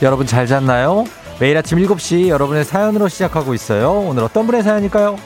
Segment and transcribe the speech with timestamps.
[0.00, 1.04] 여러분 잘 잤나요?
[1.40, 3.90] 매일 아침 7시 여러분의 사연으로 시작하고 있어요.
[3.92, 5.16] 오늘 어떤 분의 사연일까요?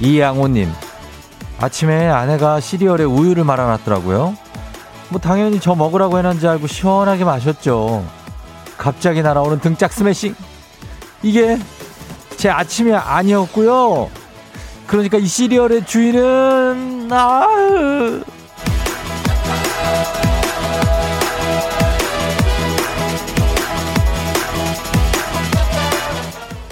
[0.00, 0.70] 이양호님,
[1.58, 4.34] 아침에 아내가 시리얼에 우유를 말아놨더라고요.
[5.08, 8.04] 뭐 당연히 저 먹으라고 해놨는지 알고 시원하게 마셨죠.
[8.76, 10.34] 갑자기 날아오는 등짝 스매싱.
[11.22, 11.58] 이게
[12.36, 14.10] 제 아침이 아니었고요.
[14.86, 17.46] 그러니까 이 시리얼의 주인은 아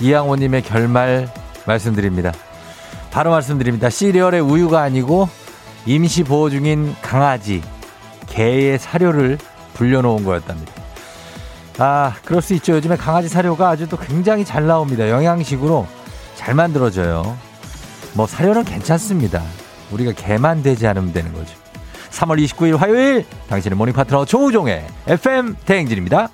[0.00, 1.28] 이양호님의 결말
[1.66, 2.32] 말씀드립니다.
[3.10, 3.90] 바로 말씀드립니다.
[3.90, 5.28] 시리얼의 우유가 아니고
[5.86, 7.62] 임시 보호 중인 강아지,
[8.26, 9.38] 개의 사료를
[9.74, 10.79] 불려놓은 거였답니다.
[11.78, 12.74] 아, 그럴 수 있죠.
[12.74, 15.08] 요즘에 강아지 사료가 아주 또 굉장히 잘 나옵니다.
[15.08, 15.86] 영양식으로
[16.34, 17.36] 잘 만들어져요.
[18.14, 19.42] 뭐 사료는 괜찮습니다.
[19.90, 21.54] 우리가 개만 되지 않으면 되는 거죠.
[22.10, 26.28] 3월 29일 화요일 당신의 morning 파트너 조우종의 FM 대행진입니다.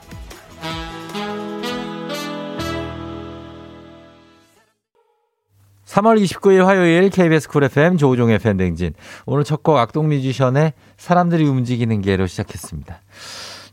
[5.86, 8.92] 3월 29일 화요일 KBS 쿨 FM 조우종의 FM 대행진.
[9.24, 13.00] 오늘 첫 곡 악동 뮤지션의 사람들이 움직이는 게로 시작했습니다.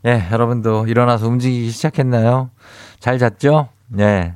[0.06, 2.50] 예, 여러분도 일어나서 움직이기 시작했나요?
[3.00, 3.68] 잘 잤죠?
[3.98, 4.34] 예.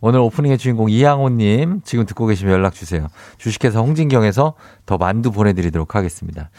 [0.00, 3.08] 오늘 오프닝의 주인공 이양호님 지금 듣고 계시면 연락 주세요.
[3.36, 4.54] 주식회사 홍진경에서
[4.86, 6.50] 더 만두 보내드리도록 하겠습니다.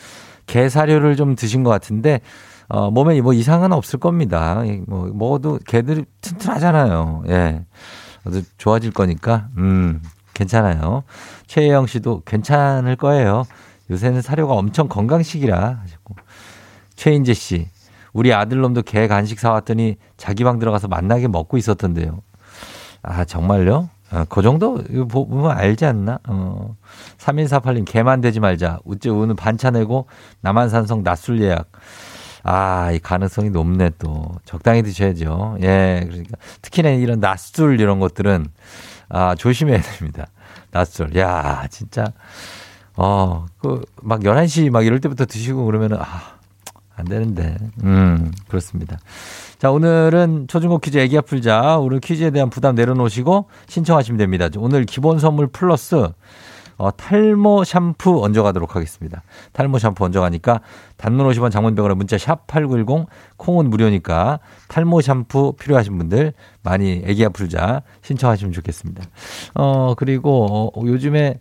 [0.46, 2.20] 게 사료를 좀 드신 것 같은데
[2.68, 4.62] 어, 몸에 뭐 이상은 없을 겁니다.
[4.66, 7.24] 예, 뭐 먹어도 개들이 튼튼하잖아요.
[7.30, 7.66] 예.
[8.25, 10.02] 아주 좋아질 거니까 음
[10.34, 11.03] 괜찮아요.
[11.48, 13.46] 최혜영 씨도 괜찮을 거예요.
[13.90, 16.16] 요새는 사료가 엄청 건강식이라 하셨고
[16.98, 17.69] 최인재 씨
[18.14, 22.22] 우리 아들놈도 개 간식 사왔더니 자기 방 들어가서 만나게 먹고 있었던데요.
[23.02, 23.90] 아, 정말요?
[24.12, 24.81] 아, 그 정도?
[24.90, 26.19] 이거 보면 알지 않나?
[26.28, 26.75] 어.
[27.18, 28.80] 3148님, 개만 되지 말자.
[28.84, 30.08] 우째 오늘 반차 내고
[30.42, 31.72] 남한산성 낮술 예약.
[32.44, 34.31] 아, 이 가능성이 높네, 또.
[34.46, 35.58] 적당히 드셔야죠.
[35.62, 36.38] 예, 그러니까.
[36.62, 38.48] 특히나 이런 낮술 이런 것들은,
[39.09, 40.28] 아, 조심해야 됩니다.
[40.72, 41.16] 낮술.
[41.18, 42.06] 야, 진짜.
[42.96, 46.38] 어, 그, 막 11시 막 이럴 때부터 드시고 그러면은, 아,
[47.00, 47.58] 안 되는데.
[47.84, 48.98] 음, 그렇습니다.
[49.58, 51.78] 자, 오늘은 초중고 퀴즈 애기야 풀자.
[51.80, 54.48] 오늘 퀴즈에 대한 부담 내려놓으시고 신청하시면 됩니다.
[54.58, 56.10] 오늘 기본 선물 플러스
[56.80, 59.22] 어, 탈모 샴푸 얹어가도록 하겠습니다.
[59.52, 60.62] 탈모 샴푸 얹어가니까
[60.96, 63.06] 단문 50원 장문병으로 문자 샵 8910
[63.36, 64.40] 콩은 무료니까
[64.70, 66.31] 탈모 샴푸 필요하신 분들
[66.64, 69.04] 많이 애기야 풀자 신청하시면 좋겠습니다.
[69.56, 71.40] 어, 그리고 어, 요즘에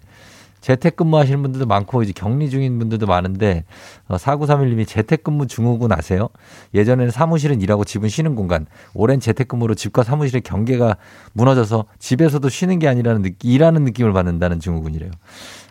[0.60, 3.64] 재택근무 하시는 분들도 많고 이제 격리 중인 분들도 많은데
[4.08, 6.28] 어, 4931님이 재택근무 증후군 아세요?
[6.74, 8.66] 예전에는 사무실은 일하고 집은 쉬는 공간.
[8.94, 10.96] 오랜 재택근무로 집과 사무실의 경계가
[11.32, 15.10] 무너져서 집에서도 쉬는 게 아니라는 느낌, 일하는 느낌을 받는다는 증후군이래요.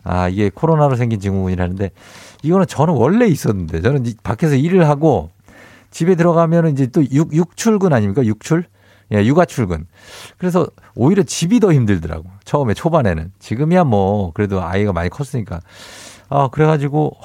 [0.03, 1.92] 아, 이게 코로나로 생긴 증후군이라는데
[2.44, 5.31] 이거는 저는 원래 있었는데 저는 밖에서 일을 하고
[5.92, 8.25] 집에 들어가면은 이제 또 육, 육출근 아닙니까?
[8.25, 8.66] 육출?
[9.13, 9.85] 예, 육아 출근.
[10.38, 12.25] 그래서 오히려 집이 더 힘들더라고.
[12.44, 13.31] 처음에 초반에는.
[13.40, 15.62] 지금이야 뭐 그래도 아이가 많이 컸으니까.
[16.29, 17.18] 아, 그래 가지고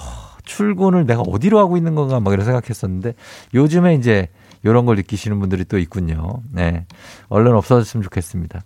[0.45, 3.15] 출근을 내가 어디로 하고 있는 건가 막 이런 생각했었는데
[3.55, 4.29] 요즘에 이제
[4.65, 6.43] 이런 걸 느끼시는 분들이 또 있군요.
[6.51, 6.87] 네.
[7.29, 8.63] 얼른 없어졌으면 좋겠습니다.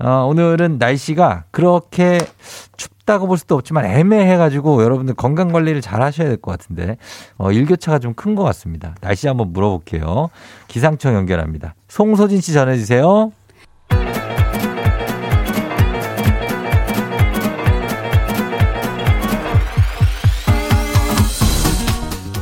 [0.00, 2.18] 어, 오늘은 날씨가 그렇게
[2.76, 6.96] 춥다고 볼 수도 없지만 애매해가지고 여러분들 건강 관리를 잘 하셔야 될 것 같은데
[7.36, 8.94] 어, 일교차가 좀 큰 것 같습니다.
[9.00, 10.30] 날씨 한번 물어볼게요.
[10.68, 11.74] 기상청 연결합니다.
[11.88, 13.32] 송소진 씨 전해주세요.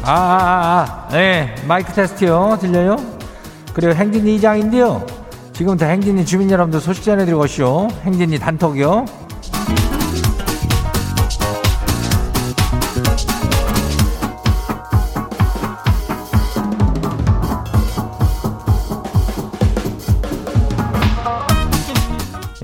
[0.05, 1.55] 아, 아, 아, 아, 네.
[1.67, 2.58] 마이크 테스트요.
[2.61, 2.97] 들려요?
[3.75, 5.05] 그리고 행진이 이장인데요.
[5.56, 7.88] 지금부터 행진이 주민 여러분들 소식 전해드리고 오시오.
[8.03, 9.06] 행진이 단톡이요.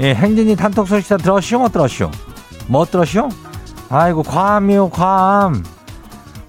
[0.01, 1.61] 예, 행진이 단톡 소식 다 들었시오?
[1.61, 2.11] 못 들었시오?
[2.69, 3.31] 못 들었시오?
[3.89, 5.63] 아이고, 괌이요, 괌.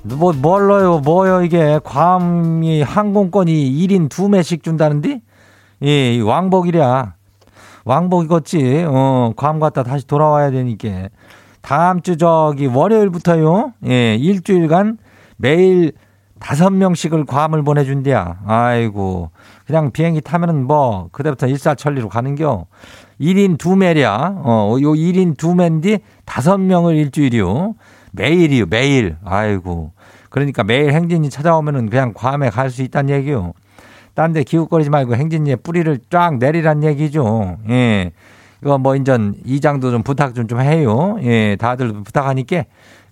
[0.01, 1.79] 뭐, 뭘로요, 뭐요, 이게.
[1.81, 3.53] 괌이 항공권이
[3.87, 5.21] 1인 2매씩 준다는데?
[5.83, 7.13] 예, 왕복이랴.
[7.85, 8.85] 왕복이겠지.
[8.87, 11.09] 어, 괌 갔다 다시 돌아와야 되니까.
[11.61, 13.73] 다음 주 저기 월요일부터요.
[13.87, 14.97] 예, 일주일간
[15.37, 15.91] 매일
[16.39, 18.41] 다섯 명씩을 괌을 보내준대야.
[18.45, 19.31] 아이고.
[19.65, 22.65] 그냥 비행기 타면은 뭐, 그때부터 일사천리로 가는겨.
[23.19, 24.41] 1인 2매랴.
[24.43, 27.75] 어, 요 1인 2매인데 다섯 명을 일주일이요.
[28.11, 29.17] 매일이요, 매일.
[29.25, 29.91] 아이고.
[30.29, 33.53] 그러니까 매일 행진이 찾아오면은 그냥 괌에 갈 수 있다는 얘기요.
[34.15, 37.57] 딴 데 기웃거리지 말고 행진이의 뿌리를 쫙 내리란 얘기죠.
[37.69, 38.11] 예.
[38.61, 41.17] 이거 뭐 인전 이장도 좀 부탁 좀 좀 해요.
[41.23, 42.63] 예, 다들 부탁하니까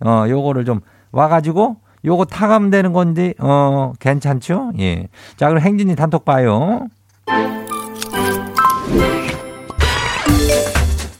[0.06, 0.80] 어 요거를 좀
[1.12, 4.72] 와가지고 요거 타가면 되는 건데 어 괜찮죠?
[4.80, 5.08] 예.
[5.38, 6.88] 자 그럼 행진이 단톡 봐요.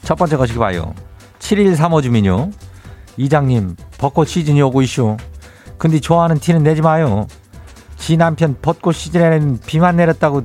[0.02, 0.94] 첫 번째 거시기 봐요.
[1.38, 2.50] 7135 주민요.
[3.16, 5.16] 이장님 벚꽃 시즌이 오고 있쇼.
[5.78, 7.26] 근데 좋아하는 티는 내지 마요.
[8.02, 10.42] 지 남편 벚꽃 시즌에는 비만 내렸다고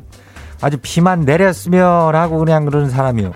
[0.62, 3.32] 아주 비만 내렸으면 하고 그냥 그러는 사람이요.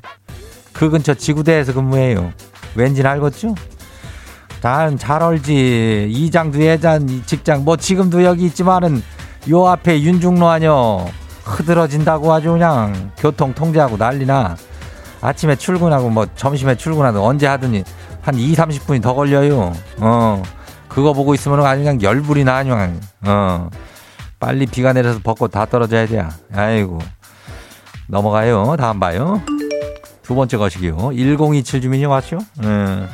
[0.73, 2.31] 그 근처 지구대에서 근무해요.
[2.75, 3.55] 왠지 알겠죠?
[4.61, 6.09] 난 잘 알지.
[6.11, 9.01] 이장도 예전 직장 뭐 지금도 여기 있지만은
[9.49, 11.07] 요 앞에 윤중로 아뇨.
[11.43, 14.55] 흐드러진다고 아주 그냥 교통 통제하고 난리나.
[15.21, 17.83] 아침에 출근하고 뭐 점심에 출근하도 언제 하더니
[18.21, 19.73] 한 2, 30분이 더 걸려요.
[19.97, 20.43] 어.
[20.87, 22.99] 그거 보고 있으면 아주 그냥 열불이 나, 그냥.
[23.25, 23.67] 어.
[24.41, 26.25] 빨리 비가 내려서 벚꽃 다 떨어져야 돼.
[26.51, 26.99] 아이고.
[28.07, 28.75] 넘어가요.
[28.77, 29.41] 다음 봐요.
[30.23, 31.11] 두 번째 거시기요.
[31.13, 32.39] 1027 주민이 왔죠?
[32.63, 33.07] 예.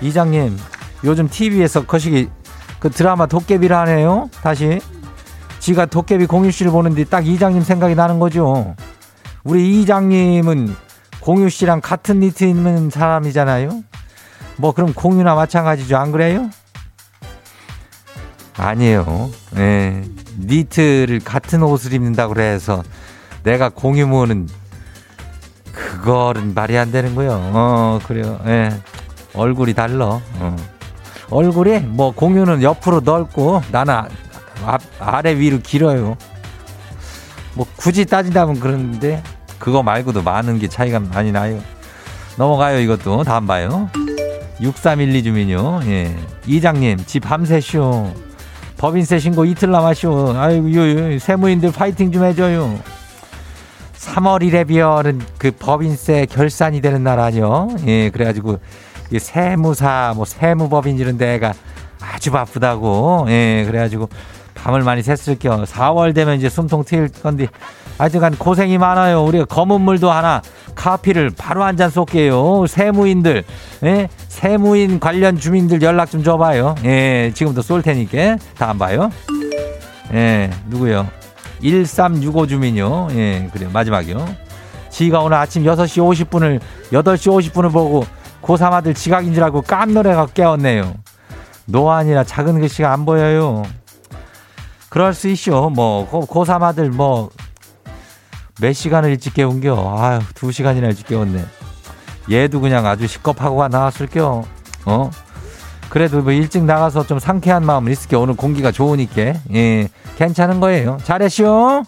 [0.00, 0.58] 이장님,
[1.04, 2.28] 요즘 TV에서 거시기
[2.80, 4.30] 그 드라마 도깨비를 하네요?
[4.42, 4.80] 다시.
[5.60, 8.74] 지가 도깨비 공유 씨를 보는데 딱 이장님 생각이 나는 거죠.
[9.44, 10.74] 우리 이장님은
[11.20, 13.84] 공유 씨랑 같은 니트 입는 사람이잖아요?
[14.56, 15.96] 뭐 그럼 공유나 마찬가지죠.
[15.98, 16.50] 안 그래요?
[18.56, 19.30] 아니에요.
[19.56, 20.02] 예.
[20.38, 22.82] 니트를 같은 옷을 입는다고 그래서
[23.42, 24.48] 내가 공유모는
[25.72, 27.30] 그거는 말이 안 되는 거요.
[27.32, 28.40] 어, 그래요.
[28.46, 28.70] 예.
[29.34, 30.20] 얼굴이 달러.
[30.38, 30.56] 어.
[31.30, 33.94] 얼굴이 뭐 공유는 옆으로 넓고 나는
[34.64, 36.16] 앞, 아래 위로 길어요.
[37.54, 39.22] 뭐 굳이 따진다면 그러는데
[39.58, 41.60] 그거 말고도 많은 게 차이가 많이 나요.
[42.36, 43.88] 넘어가요 이것도 다음 봐요.
[44.60, 45.80] 6312 주민요.
[45.84, 46.16] 예.
[46.46, 48.31] 이장님 집 밤새쇼.
[48.82, 50.34] 법인세 신고 이틀 남았쇼.
[50.36, 52.80] 아이고 세무인들 파이팅 좀 해줘요.
[53.94, 57.68] 3월 1에 비열은 그 법인세 결산이 되는 날 아니요.
[57.86, 58.58] 예, 그래가지고
[59.12, 61.54] 이 세무사 뭐 세무법인 이런 데가
[62.00, 63.26] 아주 바쁘다고.
[63.28, 64.08] 예, 그래가지고
[64.56, 65.64] 밤을 많이 샜을게요.
[65.64, 67.46] 4월 되면 이제 숨통 트일 건데
[67.98, 69.22] 아직간 고생이 많아요.
[69.22, 70.42] 우리가 검은 물도 하나
[70.74, 72.66] 카피를 바로 한 잔 쏠게요.
[72.66, 73.44] 세무인들,
[73.84, 74.08] 예?
[74.32, 76.74] 세무인 관련 주민들 연락 좀 줘봐요.
[76.84, 78.38] 예, 지금도 쏠 테니까.
[78.56, 79.10] 다음 봐요.
[80.14, 81.06] 예, 누구요?
[81.60, 83.08] 1365 주민요.
[83.12, 83.68] 예, 그래요.
[83.70, 84.26] 마지막이요.
[84.88, 86.60] 지가 오늘 아침 6시 50분을,
[86.92, 88.06] 8시 50분을 보고
[88.40, 90.94] 고3 아들 지각인 줄 알고 깜놀해가 깨웠네요.
[91.66, 93.62] 노안이라 작은 글씨가 안 보여요.
[94.88, 95.68] 그럴 수 있쇼.
[95.70, 97.28] 뭐, 고3 아들 뭐,
[98.62, 99.94] 몇 시간을 일찍 깨운겨?
[99.98, 101.44] 아유, 두 시간이나 일찍 깨웠네.
[102.30, 104.44] 얘도 그냥 아주 시겁하고가 나왔을겨.
[104.86, 105.10] 어?
[105.88, 108.16] 그래도 뭐 일찍 나가서 좀 상쾌한 마음은 있을게.
[108.16, 109.34] 오늘 공기가 좋으니까.
[109.54, 110.98] 예, 괜찮은 거예요.
[111.04, 111.84] 잘했쇼.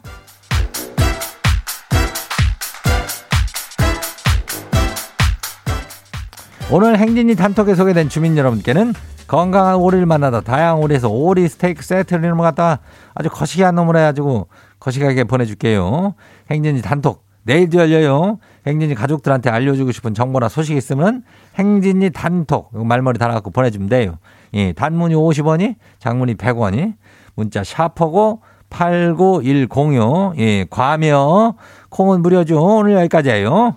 [6.70, 8.94] 오늘 행진이 단톡에 소개된 주민 여러분께는
[9.26, 12.80] 건강한 오리를 만나다 다양한 오리에서 오리 스테이크 세트를 갖다
[13.14, 14.48] 아주 거시기한 놈을 해가지고
[14.80, 16.14] 거시기하게 보내줄게요.
[16.50, 18.38] 행진이 단톡 내일도 열려요.
[18.66, 21.22] 행진이 가족들한테 알려주고 싶은 정보나 소식 있으면
[21.58, 24.18] 행진이 단톡 말머리 달아갖고 보내주면 돼요.
[24.54, 26.94] 예, 단문이 50원이 장문이 100원이
[27.34, 31.54] 문자 샤퍼고 89106 예, 과며
[31.90, 32.60] 콩은 무료죠.
[32.60, 33.76] 오늘 여기까지예요.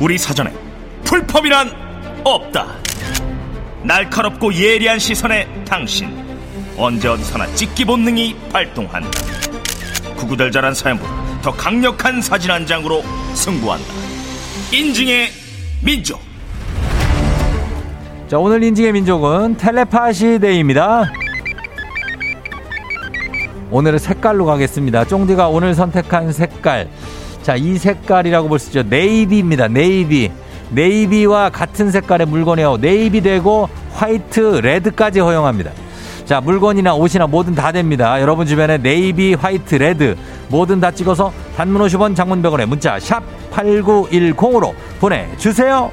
[0.00, 0.52] 우리 사전에
[1.04, 1.70] 풀펌이란
[2.24, 2.66] 없다.
[3.82, 6.08] 날카롭고 예리한 시선에 당신
[6.78, 9.10] 언제 어디서나 찍기 본능이 발동한다.
[10.16, 13.02] 구구절절한 사연보다 더 강력한 사진 한 장으로
[13.34, 13.84] 승부한다.
[14.72, 15.28] 인증의
[15.84, 16.18] 민족.
[18.28, 21.04] 자, 오늘 인증의 민족은 텔레파시 day입니다.
[23.70, 25.04] 오늘은 색깔로 가겠습니다.
[25.04, 26.88] 쫑디가 오늘 선택한 색깔.
[27.42, 28.82] 자, 이 색깔이라고 볼 수 있죠.
[28.88, 29.68] navy입니다.
[29.68, 30.30] navy.
[30.70, 32.78] navy와 같은 색깔의 물건이요.
[32.78, 35.72] 네이비 되고 white, red까지 허용합니다.
[36.24, 38.20] 자, 물건이나 옷이나 뭐든 다 됩니다.
[38.20, 40.16] 여러분 주변에 navy, white, red
[40.48, 45.90] 뭐든 다 찍어서 단문 50원 장문 100원에 문자 샵 8910으로 보내주세요.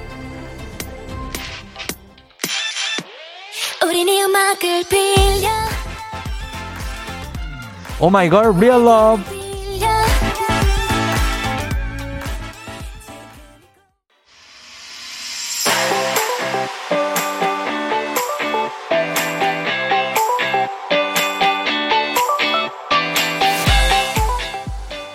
[8.00, 9.41] 오마이걸 Real Love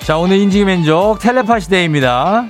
[0.06, 2.48] 자, 오늘 인증의 민족 텔레파시 day입니다.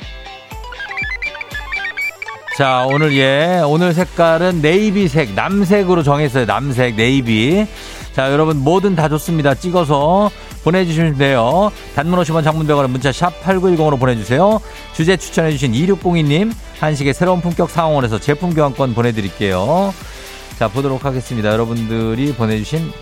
[2.58, 6.44] 자, 오늘 예, 오늘 색깔은 navy색, 남색으로 정했어요.
[6.44, 7.66] 남색, 네이비.
[8.12, 9.54] 자, 여러분 뭐든 다 좋습니다.
[9.54, 10.30] 찍어서
[10.64, 11.72] 보내주시면 돼요.
[11.94, 14.60] 단문 50원 장문백원의 문자 샵 8910으로 보내주세요.
[14.92, 19.94] 주제 추천해주신 2602님 한식의 새로운 품격 상황원에서 제품 교환권 보내드릴게요.
[20.58, 21.50] 자 보도록 하겠습니다.
[21.52, 22.92] 여러분들이 보내주신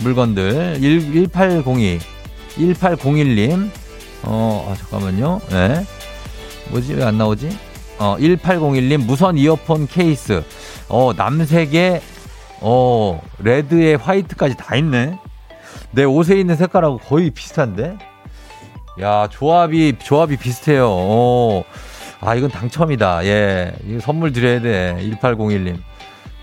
[0.00, 2.19] 물건들 1, 1802
[2.56, 3.70] 1801님
[4.24, 5.40] 어 아, 잠깐만요.
[5.50, 5.84] 네.
[6.70, 7.48] 뭐지 왜 안 나오지?
[7.98, 10.42] 어 1801님 무선 이어폰 케이스
[10.88, 12.00] 어 남색에
[12.60, 15.18] 어 레드에 화이트까지 다 있네.
[15.92, 17.96] 내 옷에 있는 색깔하고 거의 비슷한데?
[19.00, 20.88] 야, 조합이, 조합이 비슷해요.
[20.88, 21.64] 오.
[22.20, 23.24] 아, 이건 당첨이다.
[23.24, 23.72] 예.
[23.86, 24.96] 이거 선물 드려야 돼.
[25.00, 25.78] 1801님.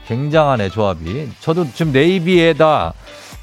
[0.07, 1.29] 굉장하네, 조합이.
[1.39, 2.93] 저도 지금 네이비에다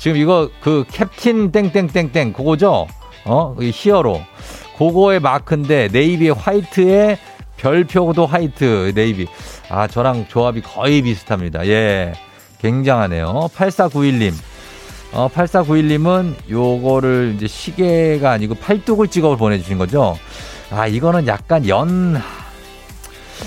[0.04, 2.86] 지금 이거 그 캡틴 땡땡땡땡 그거죠?
[3.24, 3.56] 어?
[3.58, 4.20] 히어로.
[4.76, 7.16] 그거의 마크인데 네이비의 화이트에
[7.56, 9.26] 별표도 white navy.
[9.70, 11.66] 아, 저랑 조합이 거의 비슷합니다.
[11.68, 12.12] 예.
[12.58, 13.48] 굉장하네요.
[13.56, 14.34] 8491님.
[15.14, 20.18] 어, 8491님은 요거를 이제 시계가 아니고 팔뚝을 찍어 보내주신 거죠.
[20.70, 22.20] 아, 이거는 약간 연,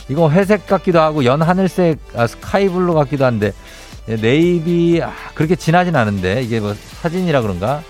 [0.09, 3.51] 이거 회색 같기도 하고 연 하늘색, 아, sky blue 같기도 한데, 예,
[4.15, 7.83] 네이비, 아, 그렇게 진하진 않은데, 이게 뭐 사진이라 그런가?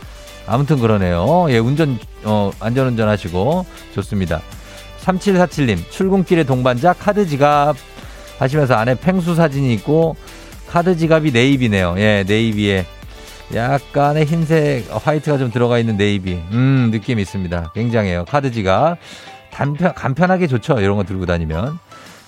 [0.47, 1.47] 아무튼 그러네요.
[1.49, 4.41] 예, 운전, 어, 안전운전 하시고, 좋습니다.
[5.01, 7.75] 3747님, 출근길에 동반자 카드 지갑
[8.39, 10.15] 하시면서 안에 펭수 사진이 있고,
[10.67, 11.95] 카드 지갑이 navy네요.
[11.97, 12.85] 예, navy에
[13.53, 16.33] 약간의 흰색 white가 좀 들어가 있는 네이비.
[16.51, 17.71] 음, 느낌 있습니다.
[17.73, 18.25] 굉장해요.
[18.25, 18.97] 카드 지갑.
[19.51, 20.79] 단편, 간편하게 좋죠.
[20.79, 21.79] 이런 거 들고 다니면.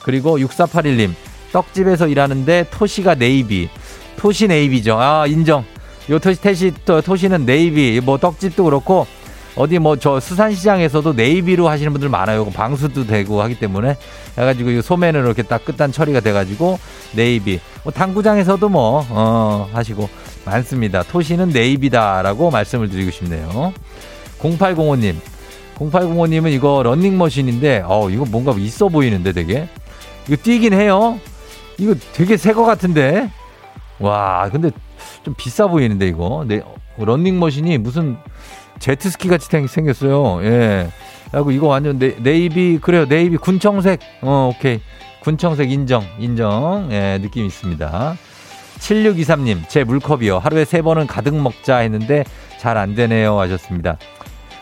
[0.02, 1.14] 그리고 6481님.
[1.52, 3.70] 떡집에서 일하는데 토시가 네이비.
[4.18, 4.98] 토시 navy죠.
[5.00, 5.64] 아, 인정.
[6.10, 8.02] 요 토시, 태시, 또, 토시는 네이비.
[8.04, 9.06] 뭐 떡집도 그렇고
[9.56, 12.46] 어디 뭐 저 수산시장에서도 네이비로 하시는 분들 많아요.
[12.46, 13.98] 방수도 되고 하기 때문에
[14.38, 16.80] 해가지고 이 소매는 이렇게 딱 끝단 처리가 돼가지고
[17.14, 17.60] 네이비.
[17.84, 20.08] 뭐 당구장에서도 뭐, 어, 하시고
[20.46, 21.04] 많습니다.
[21.04, 23.74] 토시는 네이비다라고 말씀을 드리고 싶네요.
[24.40, 25.16] 0805님.
[25.78, 29.68] 0805님은 이거 런닝머신인데, 어, 이거 뭔가 있어 보이는데 되게.
[30.28, 31.20] 이거 뛰긴 해요.
[31.80, 33.30] 이거 되게 새 거 같은데.
[34.00, 34.72] 와, 근데
[35.24, 36.46] 좀 비싸 보이는데 이거.
[36.48, 36.62] 네,
[36.98, 38.18] 런닝머신이 무슨
[38.80, 40.44] 제트스키 같이 생겼어요.
[40.44, 40.90] 예.
[41.32, 43.06] 그리고 이거 완전 네, 네이비, 그래요.
[43.08, 44.00] 네이비 군청색.
[44.22, 44.80] 어, 오케이.
[45.22, 46.88] 군청색 인정, 인정.
[46.92, 48.16] 예, 느낌 있습니다.
[48.80, 50.40] 7623님, 제 물컵이요.
[50.40, 52.24] 하루에 세 번은 가득 먹자 했는데
[52.58, 53.38] 잘 안 되네요.
[53.40, 53.98] 하셨습니다.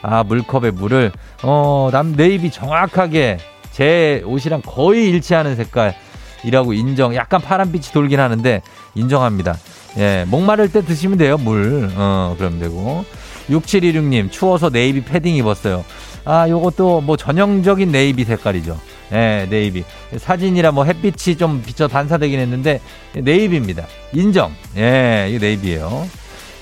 [0.01, 1.11] 아, 물컵에 물을,
[1.43, 3.37] 어, 남 네이비 정확하게
[3.71, 5.95] 제 옷이랑 거의 일치하는 색깔
[6.43, 7.15] 이라고 인정.
[7.15, 8.61] 약간 파란빛이 돌긴 하는데
[8.95, 9.57] 인정합니다.
[9.97, 11.89] 예, 목마를 때 드시면 돼요, 물.
[11.95, 13.05] 어, 그럼 되고.
[13.49, 15.83] 6716님, 추워서 네이비 패딩 입었어요.
[16.25, 18.79] 아, 요것도 뭐 전형적인 네이비 색깔이죠.
[19.13, 19.85] 예, 네이비.
[20.17, 22.81] 사진이라 뭐 햇빛이 좀 비쳐 반사되긴 했는데,
[23.13, 23.87] navy입니다.
[24.13, 24.51] 인정.
[24.75, 26.07] 예, 이거 navy예요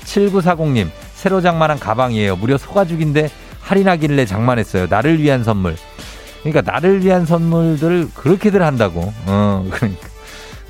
[0.05, 2.35] 7940님, 새로 장만한 가방이에요.
[2.35, 3.29] 무려 소가죽인데
[3.61, 4.85] 할인하길래 장만했어요.
[4.87, 5.75] 나를 위한 선물.
[6.45, 9.11] 그러니까 나를 위한 선물들을 그렇게들 한다고.
[9.25, 10.07] 어, 그러니까.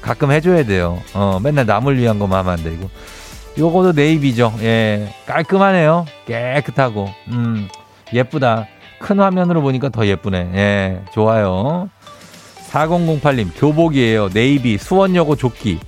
[0.01, 1.01] 가끔 해줘야 돼요.
[1.13, 2.89] 어, 맨날 남을 위한 것만 하면 안 되고.
[3.57, 4.53] 요거도 네이비죠.
[4.61, 6.05] 예, 깔끔하네요.
[6.27, 7.09] 깨끗하고.
[7.27, 7.67] 음,
[8.13, 8.67] 예쁘다.
[8.99, 10.51] 큰 화면으로 보니까 더 예쁘네.
[10.55, 11.89] 예, 좋아요.
[12.71, 14.29] 4008님, 교복이에요.
[14.29, 15.79] 네이비, 수원여고 조끼.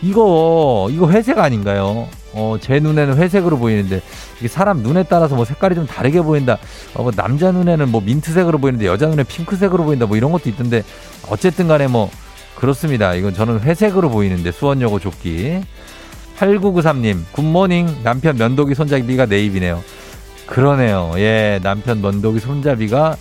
[0.00, 2.08] 이거, 이거 회색 아닌가요?
[2.36, 4.02] 어, 제 눈에는 회색으로 보이는데,
[4.38, 6.58] 이게 사람 눈에 따라서 뭐 색깔이 좀 다르게 보인다.
[6.94, 10.06] 어, 뭐 남자 눈에는 뭐 민트색으로 보이는데, 여자 눈에 핑크색으로 보인다.
[10.06, 10.82] 뭐 이런 것도 있던데,
[11.28, 12.10] 어쨌든 간에 뭐,
[12.54, 13.14] 그렇습니다.
[13.14, 15.62] 이건 저는 회색으로 보이는데, 수원여고 조끼.
[16.38, 18.02] 8993님, 굿모닝.
[18.02, 19.82] 남편 면도기 손잡이가 네이비네요.
[20.46, 21.12] 그러네요.
[21.16, 23.16] 예, 남편 면도기 손잡이가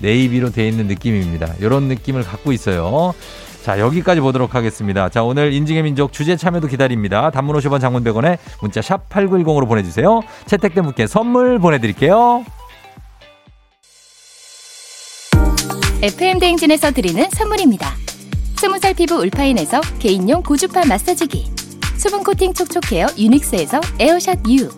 [0.00, 1.54] 네이비로 돼 있는 느낌입니다.
[1.60, 3.12] 이런 느낌을 갖고 있어요.
[3.62, 5.08] 자, 여기까지 보도록 하겠습니다.
[5.08, 7.30] 자, 오늘 인증의 민족 주제 참여도 기다립니다.
[7.30, 10.22] 단문 50원 장문 100원에 문자 샵 8910으로 보내주세요.
[10.46, 12.44] 채택된 분께 선물 보내드릴게요.
[16.02, 17.92] FM대행진에서 드리는 선물입니다.
[18.56, 21.50] 스무살 피부 울파인에서 개인용 고주파 마사지기
[21.96, 24.70] 수분 코팅 촉촉헤어 유닉스에서 에어샷 U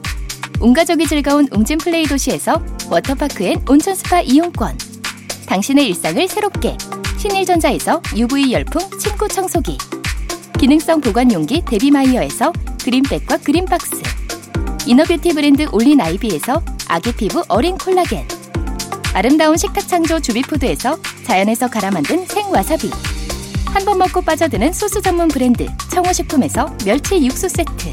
[0.60, 2.60] 온가족이 즐거운 웅진 플레이 도시에서
[2.90, 4.76] 워터파크 and 온천 스파 이용권.
[5.46, 6.76] 당신의 일상을 새롭게
[7.22, 9.78] 신일전자에서 UV 열풍 침구 청소기.
[10.58, 12.52] 기능성 보관 용기 데비마이어에서
[12.82, 14.02] 그린백과 그린박스.
[14.86, 18.26] 이너뷰티 브랜드 올린 아이비에서 아기 피부 어린 콜라겐.
[19.14, 22.90] 아름다운 식탁 창조 주비푸드에서 자연에서 갈아 만든 생와사비.
[23.66, 27.88] 한 번 먹고 빠져드는 소스 전문 브랜드 청호식품에서 멸치 육수 세트.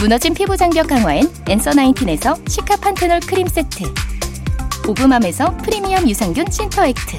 [0.00, 3.92] 무너진 피부 장벽 강화엔 엔서 나인틴에서 시카 판테놀 크림 세트
[4.86, 7.18] 오브맘에서 프리미엄 유산균 신터액트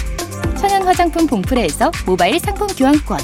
[0.61, 3.19] 천연 화장품 봉프레에서 모바일 상품 교환권.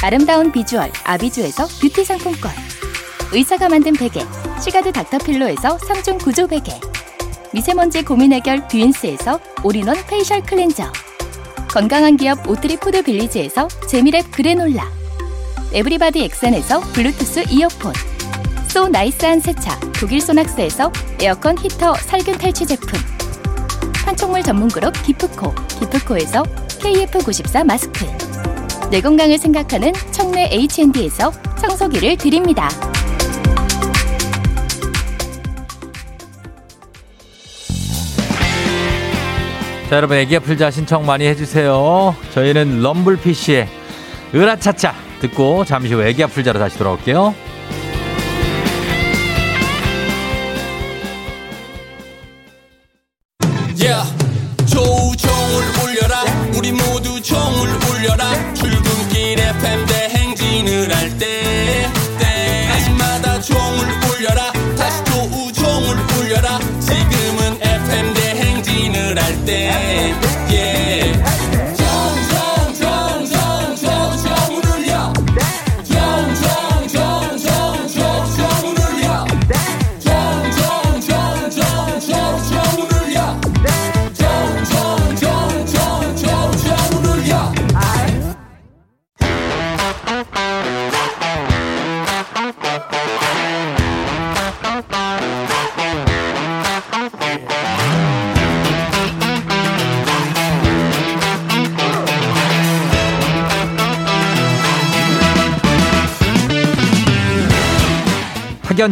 [0.00, 2.52] 아름다운 비주얼 아비주에서 뷰티 상품권.
[3.32, 4.24] 의사가 만든 베개
[4.60, 6.72] 시가드 닥터필로에서 3중 구조 베개.
[7.52, 10.84] 미세먼지 고민 해결 뷰인스에서 all-in-one facial cleanser.
[11.68, 14.88] 건강한 기업 오트리 푸드 빌리지에서 재미랩 그래놀라.
[15.72, 17.92] everybody 엑센에서 블루투스 이어폰.
[18.68, 23.11] so nice한 세차 독일 소낙스에서 에어컨 히터 살균 탈취 제품
[24.04, 28.06] 판촉물 전문 그룹 기프코 기프코에서 KF94 마스크
[28.90, 32.68] 내 건강을 생각하는 청내 H&D에서 청소기를 드립니다.
[39.88, 42.14] 자, 여러분, 애기 아플자 신청 많이 해주세요.
[42.32, 43.68] 저희는 럼블피쉬의
[44.34, 47.34] 으라차차 듣고 잠시 후 애기 아플자로 다시 돌아올게요.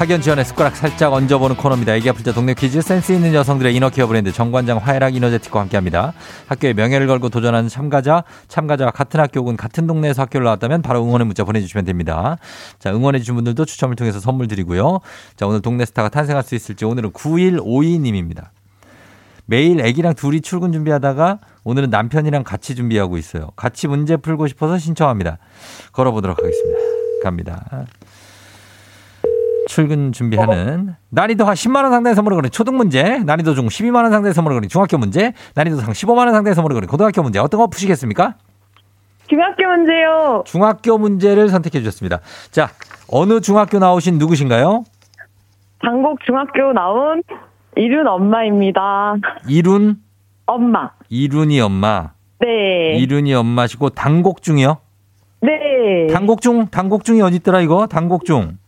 [0.00, 1.94] 학연 지원의 숟가락 살짝 얹어보는 코너입니다.
[1.94, 6.14] 애기 아플 때 동네 퀴즈 센스 있는 여성들의 이너케어 브랜드 정관장 화해락 이너제틱과 함께합니다.
[6.46, 11.26] 학교의 명예를 걸고 도전하는 참가자, 참가자와 같은 학교 혹은 같은 동네에서 학교를 나왔다면 바로 응원의
[11.26, 12.38] 문자 보내주시면 됩니다.
[12.78, 15.00] 자, 응원해주신 분들도 추첨을 통해서 선물 드리고요.
[15.36, 18.46] 자, 오늘 동네 스타가 탄생할 수 있을지 오늘은 9152님입니다.
[19.44, 23.50] 매일 애기랑 둘이 출근 준비하다가 오늘은 남편이랑 같이 준비하고 있어요.
[23.54, 25.36] 같이 문제 풀고 싶어서 신청합니다.
[25.92, 26.78] 걸어보도록 하겠습니다.
[27.22, 27.84] 갑니다.
[29.70, 34.10] 출근 준비하는 난이도 한 10만 원 상당의 선물을 거는 초등 문제, 난이도 중 12만 원
[34.10, 37.60] 상당의 선물을 거는 중학교 문제, 난이도 상 15만 원 상당의 선물을 거는 고등학교 문제 어떤
[37.60, 38.34] 거 푸시겠습니까?
[39.28, 40.42] 중학교 문제요.
[40.44, 42.18] 중학교 문제를 선택해 주셨습니다.
[42.50, 42.70] 자,
[43.06, 44.82] 어느 중학교 나오신 누구신가요?
[45.84, 47.22] 당곡 중학교 나온
[47.76, 49.14] 이륜 엄마입니다.
[49.46, 49.98] 이룬,
[50.46, 50.90] 엄마.
[51.10, 52.96] 이룬이 엄마, 네.
[52.96, 54.78] 이룬이 엄마시고 당곡 중이요?
[55.42, 56.08] 네.
[56.12, 57.86] 당곡 중, 당곡 중이 어디 있더라 이거?
[57.86, 58.58] 당곡 중.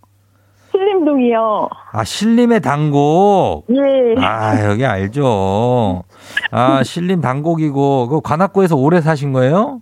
[1.02, 1.68] 신림동이요.
[1.92, 3.66] 아, 신림의 당곡.
[3.70, 4.14] 예.
[4.22, 6.02] 아, 여기 알죠.
[6.50, 9.80] 아, 신림 당곡이고, 그 관악구에서 오래 사신 거예요?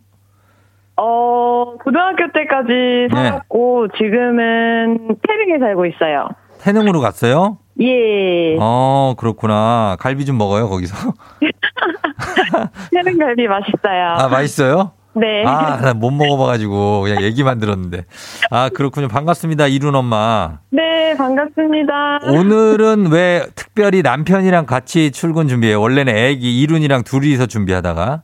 [0.96, 3.08] 어, 고등학교 때까지 네.
[3.12, 6.28] 살았고, 지금은 태릉에 살고 있어요.
[6.60, 7.58] 태릉으로 갔어요?
[7.80, 8.56] 예.
[8.60, 9.96] 어, 그렇구나.
[10.00, 10.94] 갈비 좀 먹어요, 거기서?
[12.92, 14.14] 태릉 갈비 맛있어요.
[14.18, 14.92] 아, 맛있어요?
[15.12, 15.44] 네.
[15.44, 18.04] 아, 나못 먹어봐가지고, 그냥 얘기만 들었는데.
[18.50, 19.08] 아, 그렇군요.
[19.08, 19.66] 반갑습니다.
[19.66, 20.58] 이룬 엄마.
[20.70, 22.20] 네, 반갑습니다.
[22.30, 25.80] 오늘은 왜 특별히 남편이랑 같이 출근 준비해요?
[25.80, 28.22] 원래는 애기 이룬이랑 둘이서 준비하다가.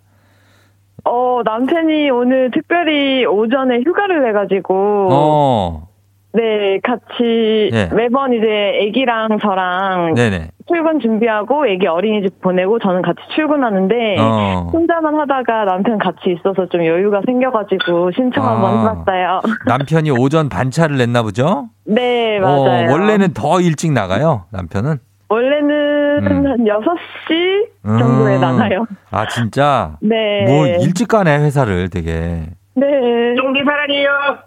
[1.04, 5.88] 어, 남편이 오늘 특별히 오전에 휴가를 내가지고, 어,
[6.32, 7.88] 네, 같이 네.
[7.94, 8.46] 매번 이제
[8.82, 10.50] 애기랑 저랑 네네.
[10.68, 14.68] 출근 준비하고 애기 어린이집 보내고 저는 같이 출근하는데 어.
[14.72, 18.90] 혼자만 하다가 남편 같이 있어서 좀 여유가 생겨가지고 신청 한번 아.
[18.90, 19.40] 해봤어요.
[19.66, 21.68] 남편이 오전 반차를 냈나 보죠?
[21.84, 22.90] 네, 맞아요.
[22.90, 24.98] 어, 원래는 더 일찍 나가요, 남편은?
[25.28, 26.46] 원래는 음.
[26.46, 28.40] 한 6시 정도에 음.
[28.40, 28.86] 나가요.
[29.10, 29.96] 아, 진짜?
[30.00, 30.44] 네.
[30.46, 32.46] 뭐, 일찍 가네, 회사를 되게.
[32.76, 32.86] 네.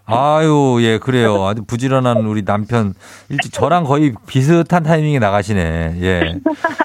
[0.06, 1.46] 아유, 예, 그래요.
[1.46, 2.94] 아주 부지런한 우리 남편.
[3.30, 5.96] 일찍 저랑 거의 비슷한 타이밍에 나가시네.
[6.02, 6.36] 예.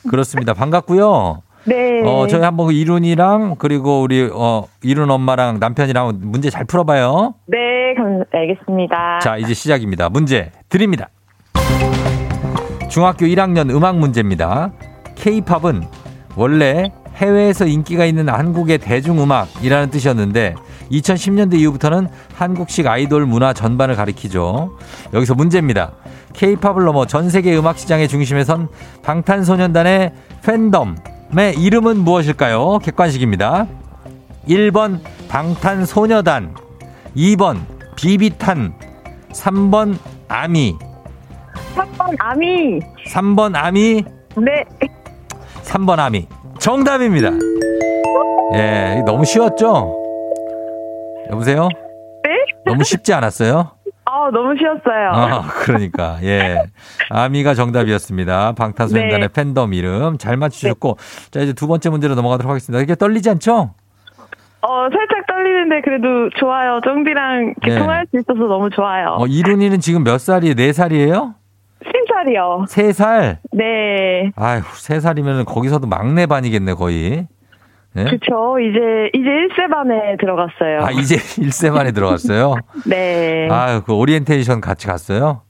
[0.08, 0.54] 그렇습니다.
[0.54, 1.42] 반갑고요.
[1.66, 2.02] 네.
[2.04, 7.34] 어, 저희 한번 그 이룬이랑 그리고 우리 어, 이룬 엄마랑 남편이랑 문제 잘 풀어봐요.
[7.46, 7.58] 네,
[7.96, 9.18] 감, 알겠습니다.
[9.20, 10.08] 자, 이제 시작입니다.
[10.08, 11.08] 문제 드립니다.
[12.90, 14.72] 중학교 1학년 음악 문제입니다.
[15.16, 15.82] K-팝은
[16.36, 20.54] 원래 해외에서 인기가 있는 한국의 대중음악이라는 뜻이었는데
[20.90, 24.76] 2010년대 이후부터는 한국식 아이돌 문화 전반을 가리키죠.
[25.12, 25.92] 여기서 문제입니다.
[26.32, 28.68] K-팝을 넘어 전 세계 음악 시장의 중심에 선
[29.02, 32.78] 방탄소년단의 팬덤의 이름은 무엇일까요?
[32.78, 33.66] 객관식입니다.
[34.48, 36.54] 1번 방탄소녀단,
[37.16, 37.60] 2번
[37.96, 38.74] 비비탄,
[39.32, 39.96] 3번
[40.28, 40.76] 아미,
[41.74, 42.80] 3번 아미.
[43.08, 44.04] 3번 아미,
[44.36, 44.64] 네.
[45.62, 46.26] 3번 아미.
[46.64, 47.28] 정답입니다.
[48.54, 49.94] 예, 너무 쉬웠죠?
[51.30, 51.68] 여보세요?
[52.22, 52.30] 네?
[52.64, 53.72] 너무 쉽지 않았어요?
[54.06, 55.10] 아, 너무 쉬웠어요.
[55.12, 56.62] 아, 그러니까, 예.
[57.10, 58.52] 아미가 정답이었습니다.
[58.52, 59.32] 방탄소년단의 네.
[59.34, 60.96] 팬덤 이름 잘 맞추셨고.
[61.30, 62.82] 자, 이제 두 번째 문제로 넘어가도록 하겠습니다.
[62.82, 63.74] 이게 떨리지 않죠?
[64.62, 66.80] 어, 살짝 떨리는데 그래도 좋아요.
[66.82, 67.78] 쫑디랑 네.
[67.78, 69.16] 통화할 수 있어서 너무 좋아요.
[69.18, 70.54] 어, 이룬이는 지금 몇 살이에요?
[70.54, 71.34] 네 살이에요?
[72.24, 72.64] 세 살이요.
[72.68, 73.38] 세 살?
[73.52, 74.32] 네.
[74.36, 77.26] 아휴, 세 살이면 거기서도 막내 반이겠네, 거의.
[77.96, 78.04] 예?
[78.04, 78.58] 그쵸.
[78.58, 80.80] 이제, 이제 1세 반에 들어갔어요.
[80.82, 82.54] 아, 이제 1세 반에 들어갔어요?
[82.86, 83.48] 네.
[83.50, 85.42] 아유, 그 오리엔테이션 같이 갔어요?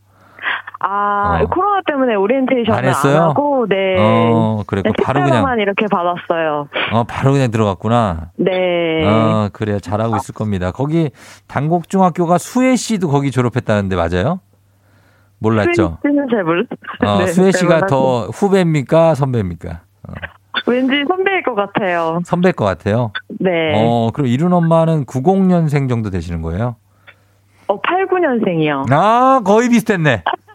[0.86, 1.46] 아, 어.
[1.46, 3.22] 코로나 때문에 오리엔테이션을 안 안, 했어요?
[3.22, 3.96] 하고, 네.
[3.98, 4.82] 어, 그래.
[4.84, 6.68] 그 바로 그냥, 만 이렇게 받았어요.
[6.92, 8.32] 어, 바로 그냥 들어갔구나.
[8.36, 8.52] 네.
[9.06, 9.80] 어, 그래요.
[9.80, 10.72] 잘하고 있을 겁니다.
[10.72, 11.10] 거기
[11.48, 14.40] 단곡중학교가 수혜 씨도 거기 졸업했다는데 맞아요?
[15.44, 15.98] 몰랐죠?
[16.02, 16.66] 수혜씨는 잘 몰랐.
[17.04, 17.88] 어, 네, 수혜 잘 씨가 몰랐어요.
[17.88, 19.14] 더 후배입니까?
[19.14, 19.80] 선배입니까?
[20.08, 20.12] 어,
[20.66, 22.20] 왠지 선배일 것 같아요.
[22.24, 23.12] 선배일 것 같아요.
[23.40, 23.50] 네.
[23.76, 26.76] 어, 그럼 이룬 엄마는 90년생 정도 되시는 거예요?
[27.66, 28.90] 어, 8, 9년생이요.
[28.92, 30.22] 아, 거의 비슷했네.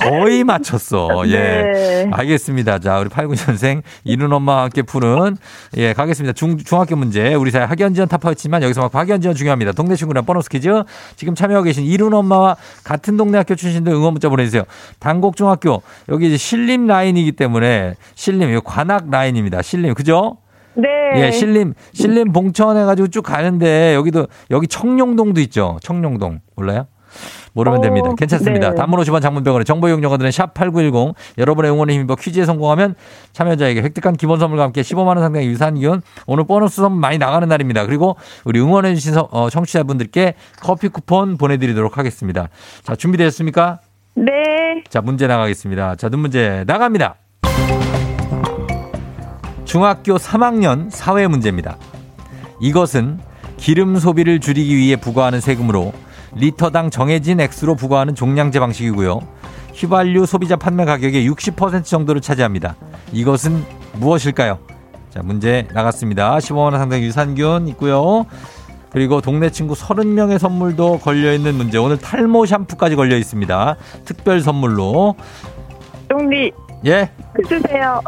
[0.00, 1.08] 거의 맞췄어.
[1.28, 1.36] 예.
[1.36, 2.10] 네.
[2.10, 2.78] 알겠습니다.
[2.78, 5.36] 자, 우리 89년생 이룬 엄마와 함께 푸는
[5.76, 6.32] 예, 가겠습니다.
[6.32, 7.34] 중 중학교 문제.
[7.34, 9.72] 우리 사회 학연 지원 타파였지만 여기서 막 학연 지원 중요합니다.
[9.72, 10.70] 동네 친구랑 보너스 퀴즈.
[11.16, 14.64] 지금 참여하고 계신 이룬 엄마와 같은 동네 학교 출신들 응원 문자 보내 주세요.
[14.98, 15.82] 단곡 중학교.
[16.08, 19.62] 여기 이제 신림 라인이기 때문에 신림 이거 관악 라인입니다.
[19.62, 19.94] 신림.
[19.94, 20.38] 그죠?
[20.74, 20.88] 네.
[21.16, 25.78] 예, 신림, 신림 봉천 해가지고 쭉 가는데 여기도, 여기 청룡동도 있죠.
[25.82, 26.40] 청룡동.
[26.56, 26.86] 몰라요?
[27.52, 28.10] 모르면 어, 됩니다.
[28.16, 28.70] 괜찮습니다.
[28.70, 28.74] 네.
[28.76, 32.94] 단문 50원 장문병원에 정보 이용료가들은 샵8910 여러분의 응원에 힘입어 퀴즈에 성공하면
[33.32, 37.86] 참여자에게 획득한 기본 선물과 함께 15만 원 상당의 유산균 오늘 보너스 선물 많이 나가는 날입니다.
[37.86, 42.48] 그리고 우리 응원해 주신 서- 어, 청취자분들께 커피 쿠폰 보내드리도록 하겠습니다.
[42.82, 43.80] 자, 준비되셨습니까?
[44.14, 44.32] 네.
[44.88, 45.96] 자, 문제 나가겠습니다.
[45.96, 47.16] 자, 눈 문제 나갑니다.
[49.64, 51.76] 중학교 3학년 사회 문제입니다.
[52.60, 53.20] 이것은
[53.56, 55.92] 기름 소비를 줄이기 위해 부과하는 세금으로
[56.34, 59.20] 리터당 정해진 액수로 부과하는 종량제 방식이고요.
[59.74, 62.76] 휘발유 소비자 판매 가격의 60% 정도를 차지합니다.
[63.12, 63.64] 이것은
[63.94, 64.58] 무엇일까요?
[65.10, 66.36] 자, 문제 나갔습니다.
[66.38, 68.26] 15만원 상당의 유산균 있고요.
[68.90, 71.78] 그리고 동네 친구 30명의 선물도 걸려있는 문제.
[71.78, 73.76] 오늘 탈모 샴푸까지 걸려 있습니다.
[74.04, 75.14] 특별 선물로.
[76.08, 76.52] 쫑디,
[76.86, 77.10] 예.
[77.48, 78.00] 주세요.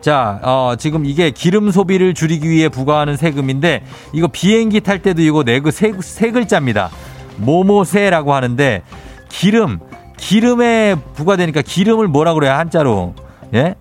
[0.00, 5.42] 자, 어, 지금 이게 기름 소비를 줄이기 위해 부과하는 세금인데 이거 비행기 탈 때도 이거
[5.42, 6.90] 내그 세, 세 글자입니다.
[7.38, 8.82] 모모세라고 하는데
[9.28, 9.78] 기름,
[10.16, 12.52] 기름에 부과되니까 기름을 뭐라 그래요?
[12.52, 13.14] 한자로.
[13.54, 13.74] 예?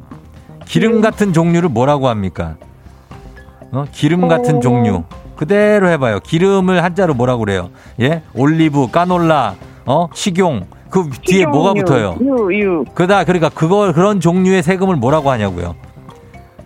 [0.66, 2.56] 기름 같은 종류를 뭐라고 합니까?
[3.72, 3.86] 어?
[3.92, 4.60] 기름 같은 어.
[4.60, 5.04] 종류.
[5.36, 6.20] 그대로 해봐요.
[6.20, 7.70] 기름을 한자로 뭐라고 그래요?
[8.02, 8.24] 예?
[8.34, 10.08] 올리브, 까놀라, 어?
[10.14, 10.66] 식용.
[10.90, 12.18] 그 뒤에 뭐가 식용유, 붙어요?
[12.22, 12.86] 유, 유.
[12.94, 15.76] 그다 그러니까 그걸 그런 종류의 세금을 뭐라고 하냐고요.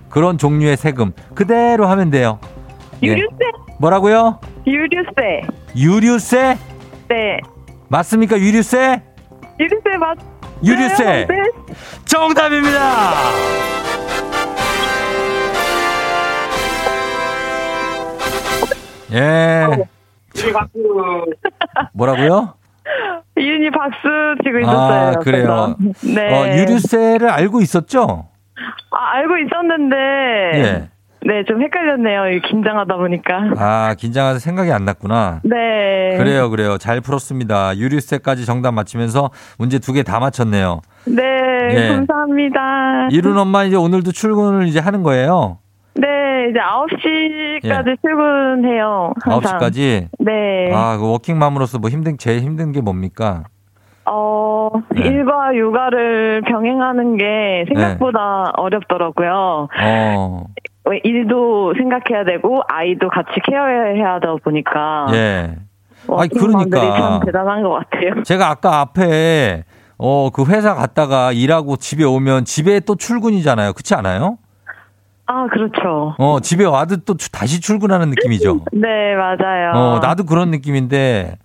[0.10, 2.40] 그런 종류의 세금 그대로 하면 돼요.
[3.04, 3.08] 예.
[3.08, 3.38] 유류세?
[3.80, 4.40] 뭐라고요?
[4.68, 5.42] 유류세.
[5.76, 6.58] 유류세
[7.12, 7.42] 네.
[7.90, 8.40] 맞습니까?
[8.40, 9.02] 유류세?
[9.60, 10.18] 유류세 맞,
[10.64, 11.36] 유류세 네.
[12.06, 12.80] 정답입니다.
[19.12, 19.68] 예.
[21.92, 22.54] 뭐라고요?
[23.38, 24.00] 이윤이 박수
[24.46, 25.10] 치고 있었어요.
[25.10, 25.76] 아, 그래요.
[26.16, 26.34] 네.
[26.34, 28.30] 어, 유류세를 알고 있었죠?
[28.92, 29.96] 아, 알고 있었는데.
[30.56, 30.90] 예.
[31.24, 32.30] 네, 좀 헷갈렸네요.
[32.32, 33.52] 이 긴장하다 보니까.
[33.58, 35.42] 아, 긴장해서 생각이 안 났구나.
[35.44, 36.18] 네.
[36.18, 36.78] 그래요, 그래요.
[36.80, 37.78] 잘 풀었습니다.
[37.78, 39.30] 유류세까지 정답 맞히면서
[39.60, 40.82] 문제 두 개 다 맞췄네요.
[41.06, 41.22] 네,
[41.74, 41.88] 예.
[41.90, 43.10] 감사합니다.
[43.12, 45.60] 이룬 엄마 이제 오늘도 출근을 이제 하는 거예요.
[45.94, 46.08] 네,
[46.50, 49.14] 이제 9시까지 출근해요.
[49.22, 49.60] 항상.
[49.60, 50.08] 9시까지.
[50.20, 50.70] 네.
[50.74, 53.44] 아, 그 워킹맘으로서 뭐 힘든, 제일 힘든 게 뭡니까?
[54.06, 55.02] 어, 네.
[55.04, 59.68] 일과 육아를 병행하는 게 생각보다 어렵더라고요.
[59.80, 60.61] 어, 왜
[61.04, 65.56] 일도 생각해야 되고 아이도 같이 케어해야 하다 보니까 예.
[66.08, 66.98] 아니, 워킹맘들이 그러니까.
[66.98, 68.24] 참 대단한 것 같아요.
[68.26, 69.64] 제가 아까 앞에,
[70.00, 73.74] 어, 그 회사 갔다가 일하고 집에 오면 집에 또 출근이잖아요.
[73.74, 74.38] 그렇지 않아요?
[75.28, 76.16] 아, 그렇죠.
[76.18, 78.66] 어, 집에 와도 또 주- 다시 출근하는 느낌이죠.
[78.74, 79.72] 네, 맞아요.
[79.76, 81.38] 어, 나도 그런 느낌인데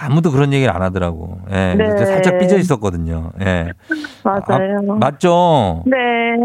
[0.00, 1.38] 아무도 그런 얘기를 안 하더라고.
[1.50, 1.74] 예.
[1.76, 2.04] 네.
[2.04, 3.30] 살짝 삐져 있었거든요.
[3.40, 3.72] 예.
[4.24, 4.78] 맞아요.
[4.90, 5.82] 아, 맞죠?
[5.86, 5.96] 네.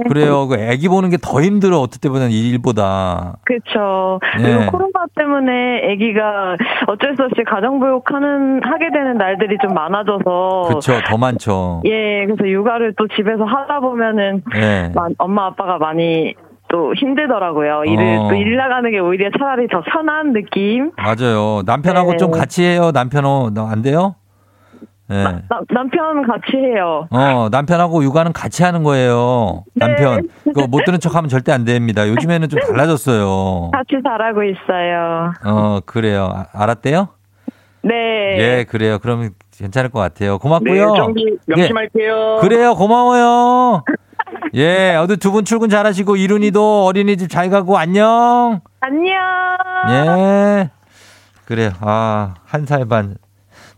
[0.07, 0.47] 그래요.
[0.47, 1.79] 그 애기 보는 게 더 힘들어.
[1.79, 3.37] 어떨 때보다는 이 일보다.
[3.45, 4.19] 그렇죠.
[4.37, 4.43] 네.
[4.43, 6.55] 그리고 코로나 때문에 아기가
[6.87, 10.93] 어쩔 수 없이 가정보육 하는 하게 되는 날들이 좀 많아져서 그렇죠.
[11.05, 11.81] 더 많죠.
[11.85, 14.91] 예, 그래서 육아를 또 집에서 하다 보면은 예.
[14.93, 16.33] 마- 엄마 아빠가 많이
[16.73, 17.83] 또 힘들더라고요.
[17.85, 18.27] 일을 어.
[18.29, 20.89] 또일 나가는 게 오히려 차라리 더 편한 느낌.
[20.97, 21.61] 맞아요.
[21.67, 22.17] 남편하고 네.
[22.17, 22.89] 좀 같이 해요.
[22.91, 24.15] 남편은 안 돼요?
[25.11, 25.21] 예.
[25.23, 27.07] 나- 남편 같이 해요.
[27.11, 29.65] 어, 남편하고 육아는 같이 하는 거예요.
[29.75, 29.85] 네.
[29.85, 30.27] 남편.
[30.45, 32.09] 그거 못 들은 척 하면 절대 안 됩니다.
[32.09, 33.69] 요즘에는 좀 달라졌어요.
[33.71, 35.31] 같이 잘하고 있어요.
[35.45, 36.27] 어, 그래요.
[36.33, 37.09] 아, 알았대요?
[37.83, 37.93] 네.
[38.39, 38.97] 예, 그래요.
[38.99, 40.31] 그러면 괜찮을 것 같아요.
[40.31, 40.93] 네, 고맙고요.
[40.95, 42.37] 정기 명심할게요.
[42.41, 42.73] 그래요.
[42.73, 43.83] 고마워요.
[44.55, 48.61] 예, 어디 두분 출근 잘하시고 이룬이도 어린이집 잘 가고 안녕.
[48.81, 49.13] 안녕.
[49.89, 50.69] 예.
[51.45, 51.71] 그래요.
[51.81, 53.15] 아, 한 살 반.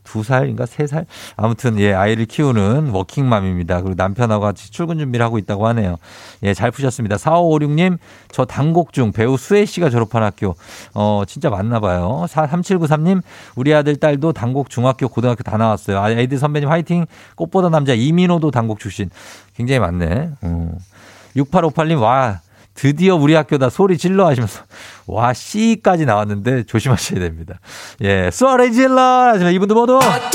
[0.06, 1.06] 두 살인가 세 살?
[1.36, 3.82] 아무튼 예 아이를 키우는 워킹맘입니다.
[3.82, 5.98] 그리고 남편하고 같이 출근 준비를 하고 있다고 하네요.
[6.44, 7.18] 예잘 푸셨습니다.
[7.18, 7.98] 4556님
[8.32, 10.56] 저 당곡 중 배우 수혜 씨가 졸업한 학교
[10.94, 12.26] 어 진짜 맞나 봐요.
[12.30, 13.22] 3793님
[13.56, 16.00] 우리 아들 딸도 당곡 중학교 고등학교 다 나왔어요.
[16.00, 17.06] 아, 아이들 선배님 화이팅.
[17.36, 19.10] 꽃보다 남자 이민호도 당곡 출신.
[19.56, 20.30] 굉장히 많네.
[20.42, 20.72] 어.
[21.36, 22.40] 6858님 와
[22.74, 24.62] 드디어 우리 학교다 소리 질러 하시면서
[25.08, 27.60] 와 C까지 나왔는데 조심하셔야 됩니다.
[28.02, 30.32] 예, 질러 하시면 이분들 모두 핫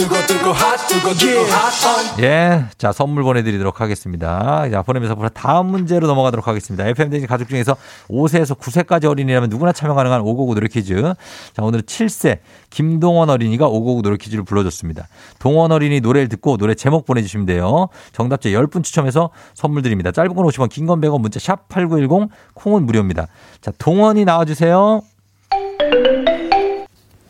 [2.20, 4.70] 예, 자 선물 보내드리도록 하겠습니다.
[4.70, 6.87] 자 보내면서 다음 문제로 넘어가도록 하겠습니다.
[6.87, 7.76] FM 대진 가족 중에서
[8.09, 11.14] 5세에서 9세까지 어린이라면 누구나 참여 가능한 599 노래 퀴즈.
[11.52, 12.38] 자 오늘은 7세
[12.70, 15.09] 김동원 어린이가 599 노래 퀴즈를 불러줬습니다.
[15.40, 17.88] 동원 어린이 노래를 듣고 노래 제목 보내주시면 돼요.
[18.12, 20.12] 정답자 10분 추첨해서 선물 드립니다.
[20.12, 23.26] 짧은 건 50원, 긴 건 100원, 문자 샵 #8910 콩은 무료입니다.
[23.61, 24.60] 자 동원이 나와주세요.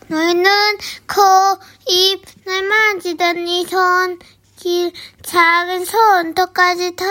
[0.08, 0.44] 너희는
[1.06, 1.22] 코,
[1.86, 4.18] 입, 날 만지더니 손,
[4.56, 4.90] 길,
[5.22, 7.04] 작은 손톱까지 다.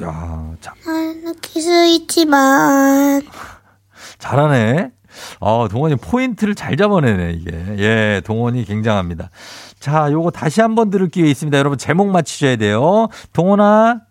[0.00, 3.22] 야, 자, 난 느낄 수 있지만.
[4.18, 4.92] 잘하네.
[5.40, 7.50] 어, 동원이 포인트를 잘 잡아내네, 이게.
[7.78, 9.30] 예, 동원이 굉장합니다.
[9.80, 11.58] 자, 요거 다시 한번 들을 기회 있습니다.
[11.58, 13.08] 여러분, 제목 맞히셔야 돼요.
[13.32, 14.02] 동원아.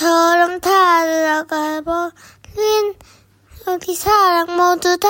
[0.00, 2.94] 꽃처럼 다 들어가 버린
[3.68, 5.08] 여기 사랑 모두 다.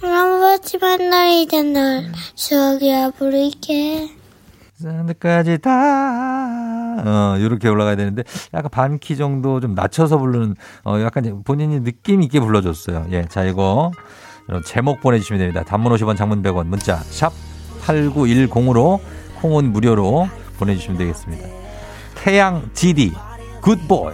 [0.00, 4.10] 너무 봤지만 널 이제 널 추억이라 부를게.
[4.76, 5.70] 산드까지 다.
[7.04, 12.22] 어, 요렇게 올라가야 되는데, 약간 반 키 정도 좀 낮춰서 부르는, 어, 약간 본인이 느낌
[12.22, 13.06] 있게 불러줬어요.
[13.12, 13.92] 예, 자, 이거.
[14.64, 15.62] 제목 보내주시면 됩니다.
[15.62, 17.32] 단문 50원, 장문 100원, 문자, 샵
[17.82, 18.98] 8910으로,
[19.36, 21.57] 콩은 무료로 보내주시면 되겠습니다.
[22.28, 23.14] 태양 GD,
[23.62, 24.12] 굿보이.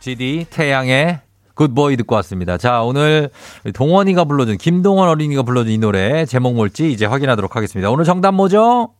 [0.00, 1.20] GD, 태양의
[1.54, 2.58] 굿보이 듣고 왔습니다.
[2.58, 3.30] 자, 오늘
[3.72, 7.88] 동원이가 불러준, 김동원 어린이가 불러준 이 노래 제목 뭘지 이제 확인하도록 하겠습니다.
[7.88, 8.90] 오늘 정답 뭐죠?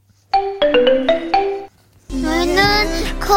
[2.08, 2.64] 너희는
[3.18, 3.34] 코,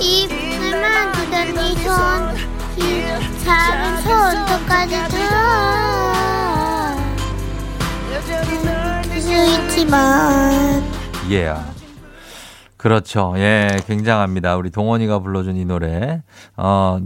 [0.00, 2.36] 입, 날 만지더니 손,
[2.76, 3.04] 길,
[3.44, 6.94] 작은 손톱까지 다.
[9.02, 10.84] 느낄 수 있지만.
[11.30, 11.69] 예.
[12.80, 13.34] 그렇죠.
[13.36, 14.56] 예, 굉장합니다.
[14.56, 16.22] 우리 동원이가 불러준 이 노래.
[16.56, 16.98] 어,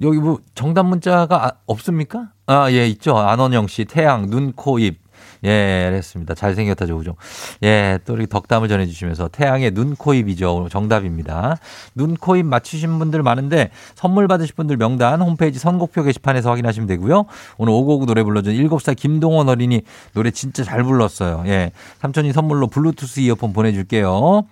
[0.00, 2.28] 여기 뭐 정답 문자가 아- 없습니까?
[2.46, 3.18] 아, 예, 있죠.
[3.18, 5.00] 안원영 씨, 태양, 눈, 코, 입.
[5.44, 6.34] 예, 했습니다.
[6.34, 7.14] 잘생겼다, 조우종.
[7.62, 10.68] 예, 또 이렇게 덕담을 전해주시면서 태양의 눈, 코, 입이죠.
[10.70, 11.56] 정답입니다.
[11.94, 17.24] 눈, 코, 입 맞추신 분들 많은데 선물 받으실 분들 명단 홈페이지 선곡표 게시판에서 확인하시면 되고요.
[17.58, 19.82] 오늘 오고구 노래 불러준 7살 김동원 어린이
[20.14, 21.44] 노래 진짜 잘 불렀어요.
[21.46, 21.72] 예.
[22.00, 24.44] 삼촌이 선물로 블루투스 이어폰 보내줄게요.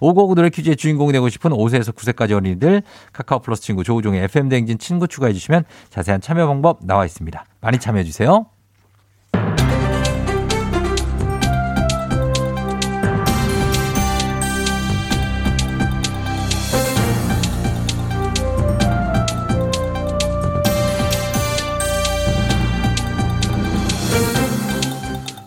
[0.00, 2.82] 오고구 노래 퀴즈의 주인공이 되고 싶은 5세에서 9세까지 어린이들
[3.12, 7.44] 카카오 플러스 친구 조우종의 FM 대행진 친구 추가해 주시면 자세한 참여 방법 나와 있습니다.
[7.60, 8.46] 많이 참여해 주세요.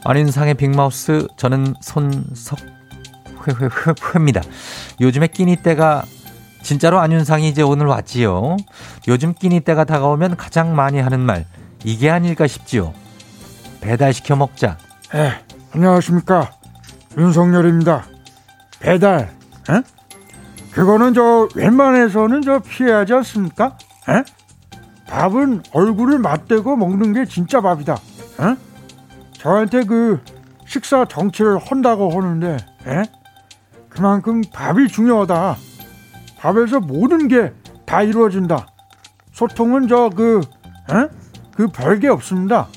[0.09, 2.57] 안윤상의 빅마우스 저는 손석
[3.45, 4.41] 회회회입니다.
[4.99, 6.03] 요즘에 끼니 때가
[6.63, 8.57] 진짜로 안윤상이 이제 오늘 왔지요.
[9.07, 11.45] 요즘 끼니 때가 다가오면 가장 많이 하는 말
[11.83, 12.91] 이게 아닐까 싶지요.
[13.81, 14.79] 배달 시켜 먹자.
[15.13, 15.43] 예,
[15.73, 16.53] 안녕하십니까.
[17.15, 18.05] 윤석열입니다.
[18.79, 19.29] 배달,
[19.69, 19.83] 에?
[20.71, 23.77] 그거는 저 웬만해서는 저 피해야지 않습니까?
[24.09, 24.23] 에?
[25.07, 27.93] 밥은 얼굴을 맞대고 먹는 게 진짜 밥이다.
[27.93, 28.68] 에?
[29.39, 30.21] 저한테 그
[30.67, 33.03] 식사 정치를 한다고 하는데 에?
[33.89, 35.55] 그만큼 밥이 중요하다.
[36.37, 37.53] 밥에서 모든 게
[37.85, 38.67] 다 이루어진다.
[39.31, 40.41] 소통은 저그
[41.55, 42.67] 그 별게 없습니다.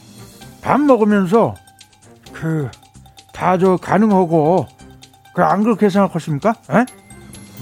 [0.62, 1.54] 밥 먹으면서
[2.32, 2.70] 그
[3.34, 4.66] 다 저 가능하고
[5.34, 6.54] 그 안 그렇게 생각하십니까?
[6.70, 6.84] 에?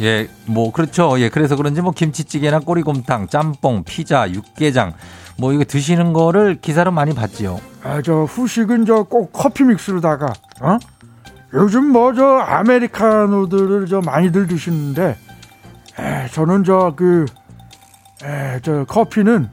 [0.01, 1.19] 예, 뭐 그렇죠.
[1.21, 4.93] 예, 그래서 그런지 뭐 김치찌개나 꼬리곰탕, 짬뽕, 피자, 육개장
[5.41, 7.59] 뭐 이거 드시는 거를 기사로 많이 봤지요.
[7.83, 10.79] 아, 저 후식은 저 꼭 커피 믹스로다가 어?
[11.55, 15.17] 요즘 뭐 저 아메리카노들을 저 많이들 드시는데
[15.99, 17.25] 에, 저는 저그
[18.25, 19.49] 에, 저 커피는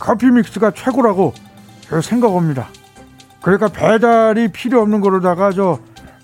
[0.00, 1.34] 커피 믹스가 최고라고
[2.02, 2.68] 생각합니다.
[3.42, 5.78] 그러니까 배달이 필요 없는 거로다가 저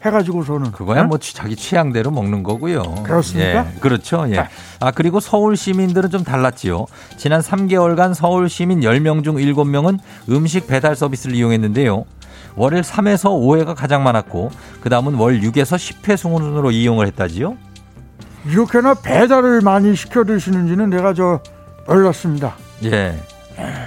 [0.05, 1.09] 해가지고서는 그거야 네?
[1.09, 2.83] 뭐 자기 취향대로 먹는 거고요.
[3.05, 3.67] 그렇습니까?
[3.67, 4.27] 예, 그렇죠.
[4.31, 4.49] 예.
[4.81, 6.87] 아 그리고 서울 시민들은 좀 달랐지요.
[7.17, 9.99] 지난 3개월간 서울 시민 10명 중 7명은
[10.31, 12.05] 음식 배달 서비스를 이용했는데요.
[12.57, 17.57] 월일 3에서 5회가 가장 많았고 그다음은 월 6에서 10회 순으로 이용을 했다지요.
[18.47, 21.41] 이렇게나 배달을 많이 시켜 드시는지는 내가 저
[21.87, 22.55] 몰랐습니다.
[22.85, 23.19] 예.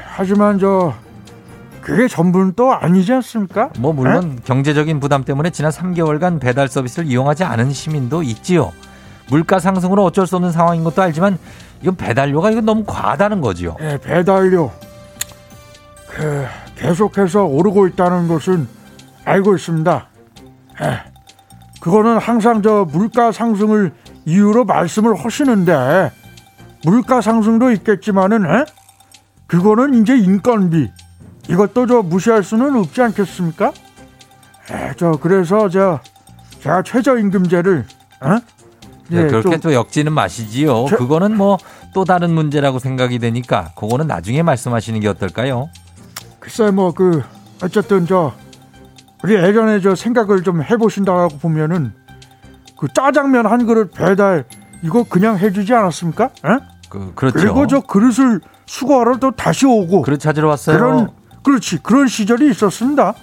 [0.05, 0.93] 하지만 저
[1.83, 3.69] 그게 전부는 또 아니지 않습니까?
[3.77, 4.41] 뭐 물론 에?
[4.45, 8.71] 경제적인 부담 때문에 지난 3개월간 배달 서비스를 이용하지 않은 시민도 있지요.
[9.29, 11.37] 물가 상승으로 어쩔 수 없는 상황인 것도 알지만
[11.81, 13.75] 이건 배달료가 이건 너무 과하다는 거지요.
[13.79, 14.71] 네, 배달료
[16.09, 16.45] 그
[16.77, 18.67] 계속해서 오르고 있다는 것은
[19.25, 20.07] 알고 있습니다.
[20.81, 20.99] 에,
[21.81, 23.91] 그거는 항상 저 물가 상승을
[24.25, 26.11] 이유로 말씀을 하시는데
[26.85, 28.65] 물가 상승도 있겠지만은 에?
[29.47, 30.89] 그거는 이제 인건비
[31.49, 33.73] 이것도 저 무시할 수는 없지 않겠습니까?
[34.71, 35.99] 에, 저 그래서 저
[36.61, 37.85] 제가 최저임금제를
[38.21, 38.39] 어?
[39.09, 40.85] 네, 그렇게 또 역지는 마시지요.
[40.89, 41.57] 저, 그거는 뭐
[41.93, 45.69] 또 다른 문제라고 생각이 되니까 그거는 나중에 말씀하시는 게 어떨까요?
[46.39, 47.21] 글쎄 뭐 그
[47.61, 48.33] 어쨌든 저
[49.23, 51.93] 우리 예전에 저 생각을 좀 해보신다고 보면은
[52.77, 54.43] 그 짜장면 한 그릇 배달
[54.81, 56.25] 이거 그냥 해주지 않았습니까?
[56.25, 56.57] 에?
[56.89, 57.39] 그, 그렇죠.
[57.39, 60.77] 그리고 저 그릇을 수거하러 또 다시 오고 그릇 찾으러 왔어요.
[60.77, 61.09] 그런
[61.43, 63.13] 그렇지 그런 시절이 있었습니다.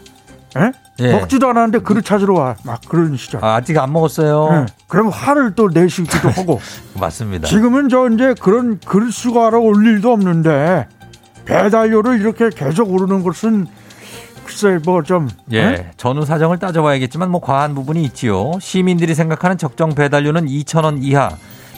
[0.56, 0.72] 에?
[1.00, 1.12] 예.
[1.12, 2.56] 먹지도 않았는데 그릇 찾으러 와.
[2.64, 3.42] 막 그런 시절.
[3.44, 4.48] 아, 아직 안 먹었어요.
[4.52, 4.66] 예.
[4.88, 6.60] 그럼 화를 또 내시기도 하고.
[6.98, 7.46] 맞습니다.
[7.48, 10.86] 지금은 저 이제 그런 그릇 수거하러 올 일도 없는데
[11.46, 13.66] 배달료를 이렇게 계속 오르는 것은
[14.44, 15.58] 글쎄 뭐좀 예.
[15.62, 15.90] 에?
[15.96, 18.52] 전후 사정을 따져봐야겠지만 뭐 과한 부분이 있지요.
[18.60, 21.30] 시민들이 생각하는 적정 배달료는 2,000원 이하.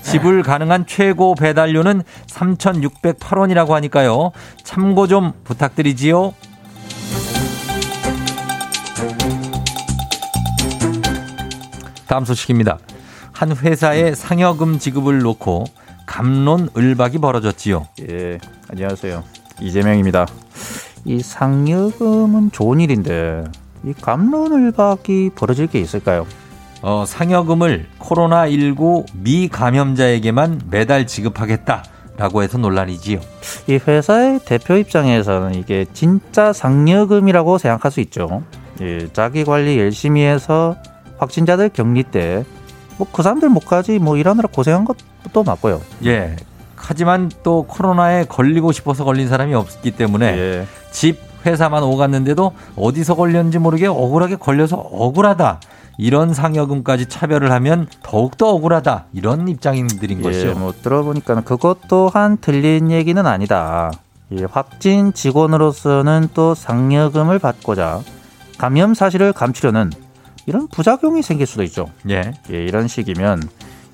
[0.02, 0.42] 지불 네.
[0.42, 4.32] 가능한 최고 배달료는 3,608원이라고 하니까요.
[4.62, 6.34] 참고 좀 부탁드리지요.
[12.06, 12.78] 다음 소식입니다.
[13.32, 15.64] 한 회사의 상여금 지급을 놓고
[16.04, 17.88] 감론 을박이 벌어졌지요.
[18.08, 18.38] 예,
[18.68, 19.24] 안녕하세요.
[19.60, 20.26] 이재명입니다.
[21.04, 23.44] 이 상여금은 좋은 일인데
[23.84, 26.26] 이 감론 을박이 벌어질 게 있을까요?
[26.82, 31.84] 어, 상여금을 코로나19 미감염자에게만 매달 지급하겠다
[32.16, 33.20] 라고 해서 논란이지요.
[33.68, 38.42] 이 회사의 대표 입장에서는 이게 진짜 상여금이라고 생각할 수 있죠.
[38.80, 40.76] 예, 자기 관리 열심히 해서
[41.18, 42.44] 확진자들 격리 때
[42.98, 45.80] 뭐 그 사람들 못가지 뭐 일하느라 고생한 것도 맞고요.
[46.06, 46.36] 예.
[46.76, 50.66] 하지만 또 코로나에 걸리고 싶어서 걸린 사람이 없기 때문에 예.
[50.90, 55.60] 집 회사만 오갔는데도 어디서 걸렸는지 모르게 억울하게 걸려서 억울하다.
[55.98, 59.06] 이런 상여금까지 차별을 하면 더욱더 억울하다.
[59.12, 60.54] 이런 입장인들인 예, 것이죠.
[60.58, 63.90] 뭐 들어보니까 그것 또한 틀린 얘기는 아니다.
[64.32, 68.00] 예, 확진 직원으로서는 또 상여금을 받고자
[68.56, 69.90] 감염 사실을 감추려는
[70.46, 71.88] 이런 부작용이 생길 수도 있죠.
[72.08, 72.32] 예.
[72.50, 73.42] 예 이런 식이면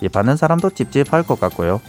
[0.03, 1.81] 예, 받는 사람도 찝찝할 것 같고요.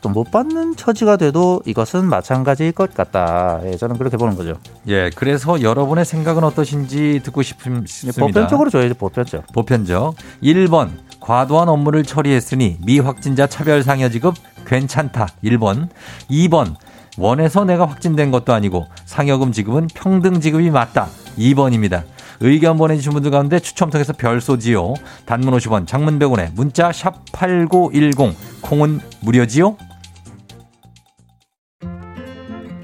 [0.00, 3.60] 또 못 받는 처지가 돼도 이것은 마찬가지일 것 같다.
[3.64, 4.54] 예, 저는 그렇게 보는 거죠.
[4.88, 7.86] 예, 그래서 여러분의 생각은 어떠신지 듣고 싶습니다.
[8.06, 9.46] 예, 보편적으로 줘야지 보편적.
[9.52, 10.14] 보편적.
[10.42, 14.34] 1번 과도한 업무를 처리했으니 미확진자 차별 상여 지급
[14.66, 15.28] 괜찮다.
[15.44, 15.88] 1번.
[16.30, 16.74] 2번
[17.16, 21.08] 원해서 내가 확진된 것도 아니고 상여금 지급은 평등 지급이 맞다.
[21.36, 22.04] 2번입니다.
[22.40, 24.94] 의견 보내주신 분들 가운데 추첨 통해서 별 쏘지요.
[25.26, 29.76] 단문 50원, 장문 100원에 문자 샵 8910, 콩은 무료지요?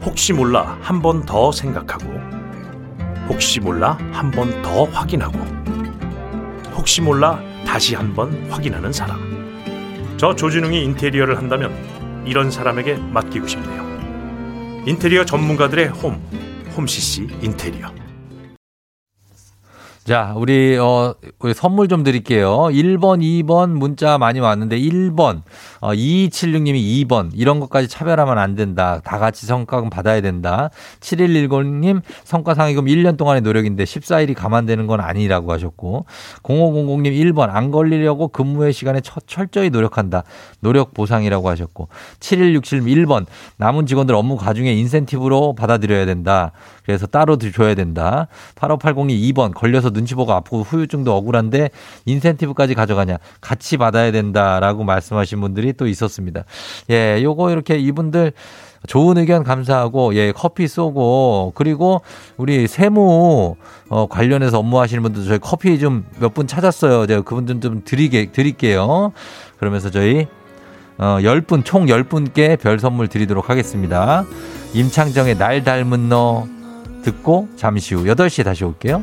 [0.05, 2.05] 혹시 몰라 한 번 더 생각하고
[3.29, 5.39] 혹시 몰라 한 번 더 확인하고
[6.77, 9.19] 혹시 몰라 다시 한 번 확인하는 사람.
[10.19, 11.73] 저 조진웅이 인테리어를 한다면
[12.27, 13.83] 이런 사람에게 맡기고 싶네요.
[14.87, 16.21] 인테리어 전문가들의 홈
[16.77, 17.89] 홈CC 인테리어
[20.05, 22.69] 자, 우리, 어, 우리 선물 좀 드릴게요.
[22.71, 25.41] 1번, 2번 문자 많이 왔는데 1번,
[25.81, 29.01] 어, 2276님이 2번, 이런 것까지 차별하면 안 된다.
[29.03, 30.69] 다 같이 성과금 받아야 된다.
[31.01, 36.05] 7110님, 성과상위금 1년 동안의 노력인데 14일이 감안되는 건 아니라고 하셨고,
[36.43, 40.25] 0500님 1번, 안 걸리려고 근무의 시간에 처, 철저히 노력한다.
[40.61, 41.89] 노력 보상이라고 하셨고,
[42.21, 43.25] 7167님 1번,
[43.57, 46.53] 남은 직원들 업무 과중에 인센티브로 받아들여야 된다.
[46.85, 48.29] 그래서 따로 줘야 된다.
[48.57, 51.71] 8580이 2번, 걸려서 눈치 보고 아프고 후유증도 억울한데
[52.05, 53.17] 인센티브까지 가져가냐.
[53.41, 56.45] 같이 받아야 된다라고 말씀하신 분들이 또 있었습니다.
[56.91, 58.33] 예, 요거 이렇게 이분들
[58.87, 62.03] 좋은 의견 감사하고 예 커피 쏘고 그리고
[62.37, 63.57] 우리 세무
[63.89, 67.07] 어 관련해서 업무하시는 분들 저희 커피 좀 몇 분 찾았어요.
[67.07, 69.13] 제가 그분들 좀 드리게 드릴게요.
[69.59, 70.27] 그러면서 저희
[70.99, 74.25] 어 10분 총 10분께 별 선물 드리도록 하겠습니다.
[74.75, 76.47] 임창정의 날 닮은 너
[77.05, 79.03] 듣고 잠시 후 8시에 다시 올게요.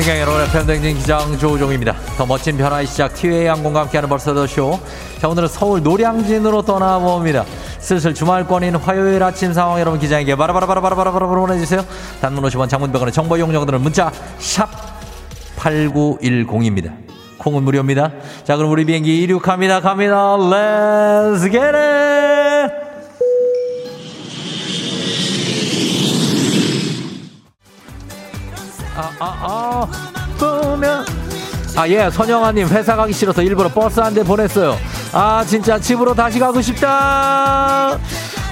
[0.00, 1.94] 승경 여러분의 팬댕진 기장 조우종입니다.
[2.16, 4.80] 더 멋진 변화의 시작 티웨이 항공과 함께하는 벌써더 쇼.
[5.18, 7.44] 자 오늘은 서울 노량진으로 떠나봅니다.
[7.80, 11.84] 슬슬 주말권인 화요일 아침 상황 여러분 기장에게 바라바라바라바라바라 보내주세요.
[12.22, 14.70] 단문 50원 장문병원의 정보 이용료들은 문자 샵
[15.58, 16.94] 8910입니다.
[17.36, 18.12] 콩은 무료입니다.
[18.44, 19.82] 자 그럼 우리 비행기 이륙합니다.
[19.82, 20.36] 갑니다.
[20.38, 22.29] Let's get it!
[29.20, 31.04] 아, 아, 아, 보면.
[31.76, 34.76] 아, 예, 선영아님, 회사 가기 싫어서 일부러 버스 한 대 보냈어요.
[35.12, 37.98] 아, 진짜 집으로 다시 가고 싶다.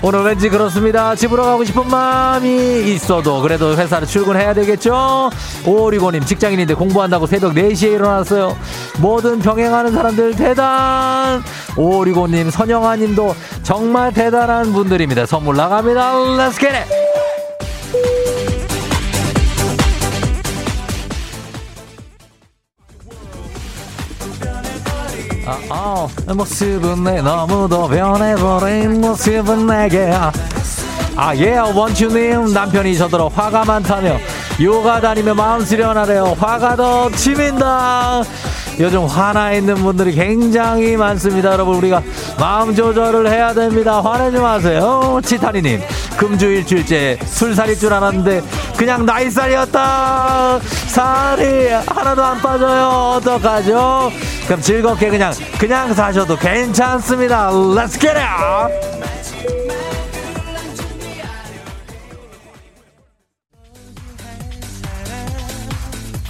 [0.00, 1.14] 오늘 왠지 그렇습니다.
[1.16, 5.30] 집으로 가고 싶은 마음이 있어도 그래도 회사를 출근해야 되겠죠?
[5.66, 8.56] 오리고님, 직장인인데 공부한다고 새벽 4시에 일어났어요.
[8.98, 11.42] 뭐든 병행하는 사람들 대단!
[11.76, 15.26] 오리고님, 선영아님도 정말 대단한 분들입니다.
[15.26, 16.12] 선물 나갑니다.
[16.14, 17.07] Let's get it!
[25.48, 25.58] 아,
[26.26, 30.12] 아, 모습은 내 너무도 변해버린 모습은 내게
[31.16, 34.18] 아, 예, 원추님 남편이 저더러 화가 많다며
[34.60, 36.36] 요가 다니며 마음 수련하래요.
[36.38, 38.22] 화가 더 치민다.
[38.80, 41.52] 요즘 화나 있는 분들이 굉장히 많습니다.
[41.52, 42.02] 여러분, 우리가
[42.38, 44.00] 마음 조절을 해야 됩니다.
[44.00, 45.20] 화내지 마세요.
[45.24, 45.80] 치타니님,
[46.16, 48.42] 금주 일주일째 술 살일 줄 알았는데
[48.76, 50.60] 그냥 나이살이었다.
[50.86, 52.86] 살이 하나도 안 빠져요.
[53.16, 54.12] 어떡하죠?
[54.46, 57.50] 그럼 즐겁게 그냥, 그냥 사셔도 괜찮습니다.
[57.50, 58.97] Let's get it!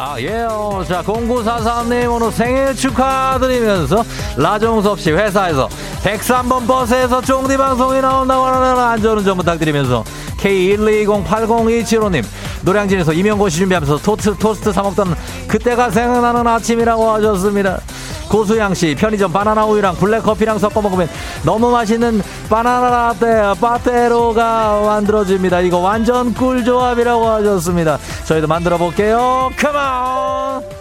[0.01, 0.85] 아, 예요.
[0.87, 4.05] 자, 0943님 오늘 생일 축하드리면서
[4.37, 5.69] 라종섭 씨 회사에서
[6.05, 10.05] 103번 버스에서 쫑디 방송이 나온다고 하는 안전운전 부탁드리면서
[10.39, 12.25] K1208027호님
[12.63, 15.17] 노량진에서 임용고시 준비하면서 토트, 토스트 사먹던
[15.49, 17.81] 그때가 생각나는 아침이라고 하셨습니다.
[18.29, 21.09] 고수양 씨 편의점 바나나 우유랑 블랙커피랑 섞어 먹으면
[21.45, 25.61] 너무 맛있는 바나나 라떼 빠테로가 만들어집니다.
[25.61, 27.99] 이거 완전 꿀 조합이라고 하셨습니다.
[28.27, 29.51] 저희도 만들어 볼게요.
[29.59, 30.79] 컴온!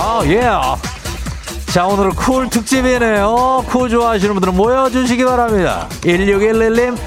[0.00, 0.87] 아, 예.
[1.78, 3.64] 자, 오늘은 쿨 특집이네요.
[3.68, 5.86] 쿨 좋아하시는 분들은 모여주시기 바랍니다.
[6.00, 6.98] 1611님,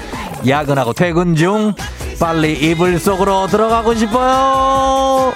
[0.48, 1.74] 야근하고 퇴근 중,
[2.18, 5.34] 빨리 이불 속으로 들어가고 싶어요.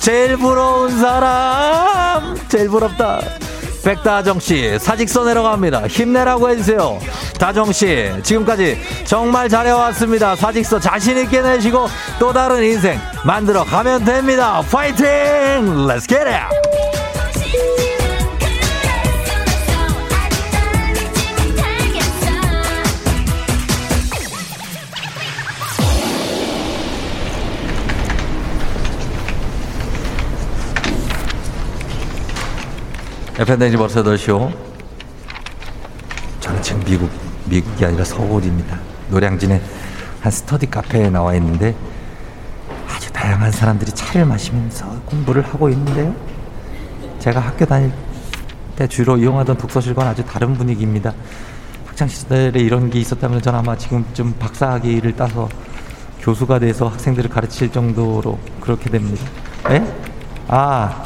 [0.00, 3.20] 제일 부러운 사람, 제일 부럽다.
[3.84, 5.86] 백다정씨, 사직서 내려갑니다.
[5.86, 6.98] 힘내라고 해주세요.
[7.38, 10.34] 다정씨, 지금까지 정말 잘해왔습니다.
[10.34, 11.86] 사직서 자신있게 내시고
[12.18, 14.64] 또 다른 인생 만들어 가면 됩니다.
[14.68, 15.06] 파이팅!
[15.86, 16.93] Let's get!
[33.36, 34.52] FN댕지 버스더쇼
[36.40, 37.10] 저는 지금 미국
[37.46, 38.78] 미국이 아니라 서울입니다
[39.10, 39.60] 노량진에
[40.20, 41.74] 한 스터디 카페에 나와 있는데
[42.88, 46.14] 아주 다 다양한 사람들이 차를 마시면서 공부를 하고 있는데요.
[47.20, 47.90] 제가 학교 다닐
[48.76, 51.14] 때 주로 이용하던 독서실과는 아주 다른 분위기입니다.
[51.86, 55.48] 학창 시절에 이런 게 있었다면 전 아마 지금쯤 박사학위를 따서
[56.20, 59.24] 교수가 돼서 학생들을 가르칠 정도로 그렇게 됩니다.
[59.70, 59.82] 예?
[60.48, 61.04] 아,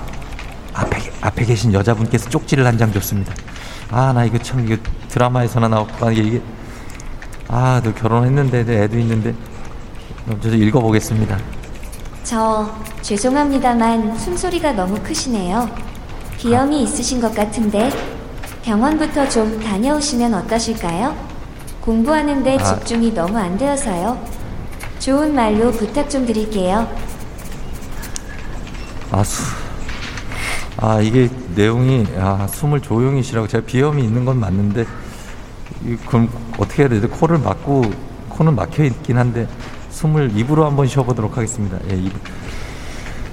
[1.20, 3.34] 앞에, 계신 여자분께서 쪽지를 한 장 줬습니다.
[3.90, 4.76] 아, 나 이거 참, 이거
[5.08, 6.12] 드라마에서나 나왔구나.
[6.12, 6.40] 이게,
[7.48, 9.34] 아, 너 결혼했는데, 내 애도 있는데.
[10.42, 11.38] 저 읽어보겠습니다.
[12.22, 15.70] 저 죄송합니다만 숨소리가 너무 크시네요.
[16.36, 17.88] 비염이 있으신 것 같은데
[18.62, 21.16] 병원부터 좀 다녀오시면 어떠실까요?
[21.80, 22.62] 공부하는데 아.
[22.62, 24.22] 집중이 너무 안 되어서요.
[24.98, 26.86] 좋은 말로 부탁 좀 드릴게요.
[29.10, 29.42] 아, 수,
[30.80, 33.48] 아, 이게 내용이, 아, 숨을 조용히 쉬라고.
[33.48, 34.84] 제가 비염이 있는 건 맞는데,
[35.84, 37.08] 이, 그럼 어떻게 해야 되죠?
[37.08, 37.82] 코를 막고,
[38.28, 39.48] 코는 막혀 있긴 한데,
[39.90, 41.78] 숨을 입으로 한번 쉬어보도록 하겠습니다.
[41.90, 42.12] 예, 입.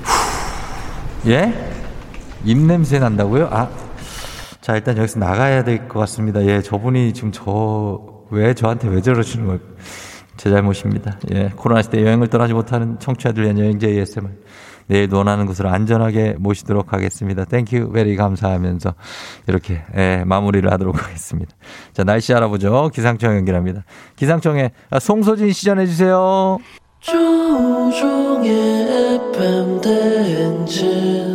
[0.04, 1.30] 후.
[1.32, 1.72] 예?
[2.44, 3.48] 입 냄새 난다고요?
[3.52, 3.70] 아,
[4.62, 6.44] 자, 일단 여기서 나가야 될 것 같습니다.
[6.46, 9.60] 예, 저분이 지금 저, 왜 저한테 왜 저러시는 거예요?
[10.38, 11.20] 제 잘못입니다.
[11.34, 14.32] 예, 코로나 시대 여행을 떠나지 못하는 청취자들 위한 여행제 ASMR.
[14.88, 17.46] 내일도 원하는 곳으로 안전하게 모시도록 하겠습니다.
[17.46, 18.94] thank you very 감사하면서
[19.48, 21.56] 이렇게 예, 마무리를 하도록 하겠습니다.
[21.94, 22.90] 자 날씨 알아보죠.
[22.94, 23.84] 기상청 연결합니다.
[24.16, 26.60] 기상청에 아, 송소진 시 전해 주세요.
[27.00, 28.50] 조우종의
[29.32, 31.35] FM 대행진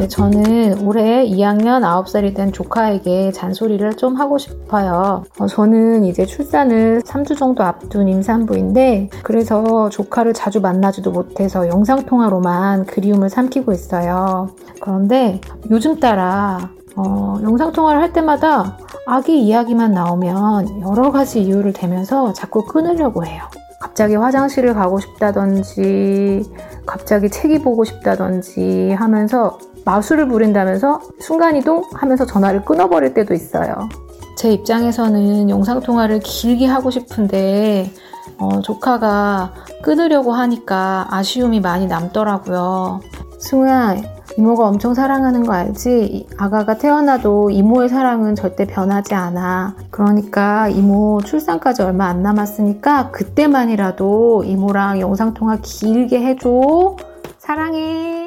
[0.00, 5.24] 네, 저는 올해 2학년 9살이 된 조카에게 잔소리를 좀 하고 싶어요.
[5.38, 13.28] 어, 저는 이제 출산을 3주 정도 앞둔 임산부인데, 그래서 조카를 자주 만나지도 못해서 영상통화로만 그리움을
[13.28, 14.48] 삼키고 있어요.
[14.80, 15.38] 그런데
[15.70, 23.26] 요즘 따라 어, 영상통화를 할 때마다 아기 이야기만 나오면 여러 가지 이유를 대면서 자꾸 끊으려고
[23.26, 23.42] 해요.
[23.80, 26.44] 갑자기 화장실을 가고 싶다든지,
[26.86, 33.88] 갑자기 책이 보고 싶다든지 하면서 마술을 부린다면서 순간이동 하면서 전화를 끊어버릴 때도 있어요.
[34.36, 37.90] 제 입장에서는 영상통화를 길게 하고 싶은데,
[38.38, 39.52] 어, 조카가
[39.82, 43.00] 끊으려고 하니까 아쉬움이 많이 남더라고요.
[43.38, 43.96] 승우야,
[44.38, 46.28] 이모가 엄청 사랑하는 거 알지?
[46.38, 49.74] 아가가 태어나도 이모의 사랑은 절대 변하지 않아.
[49.90, 56.96] 그러니까 이모 출산까지 얼마 안 남았으니까 그때만이라도 이모랑 영상통화 길게 해줘.
[57.38, 58.19] 사랑해.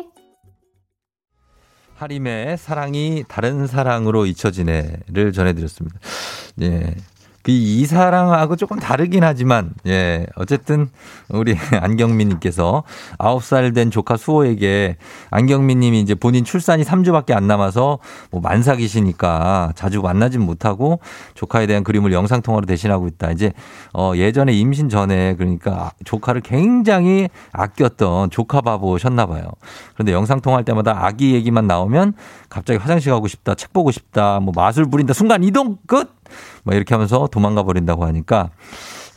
[1.96, 6.00] 하림의 사랑이 다른 사랑으로 잊혀지네를 전해드렸습니다.
[6.62, 6.96] 예.
[7.44, 10.26] 그 이 사랑하고 조금 다르긴 하지만, 예.
[10.36, 10.90] 어쨌든,
[11.30, 12.84] 우리 안경민님께서
[13.18, 14.98] 9살 된 조카 수호에게
[15.30, 18.00] 안경민님이 이제 본인 출산이 3주밖에 안 남아서
[18.32, 21.00] 뭐 만삭이시니까 자주 만나진 못하고
[21.34, 23.32] 조카에 대한 그림을 영상 통화로 대신하고 있다.
[23.32, 23.54] 이제,
[23.94, 29.46] 어, 예전에 임신 전에 그러니까 조카를 굉장히 아꼈던 조카 바보셨나 봐요.
[29.94, 32.14] 그런데 영상 통화할 때마다 아기 얘기만 나오면
[32.50, 36.23] 갑자기 화장실 가고 싶다, 책 보고 싶다, 뭐 마술 부린다, 순간 이동 끝!
[36.64, 38.50] 뭐 이렇게 하면서 도망가 버린다고 하니까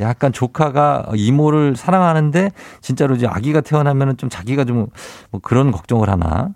[0.00, 2.50] 약간 조카가 이모를 사랑하는데
[2.82, 4.86] 진짜로 이제 아기가 태어나면은 좀 자기가 좀
[5.30, 6.48] 뭐 그런 걱정을 하나.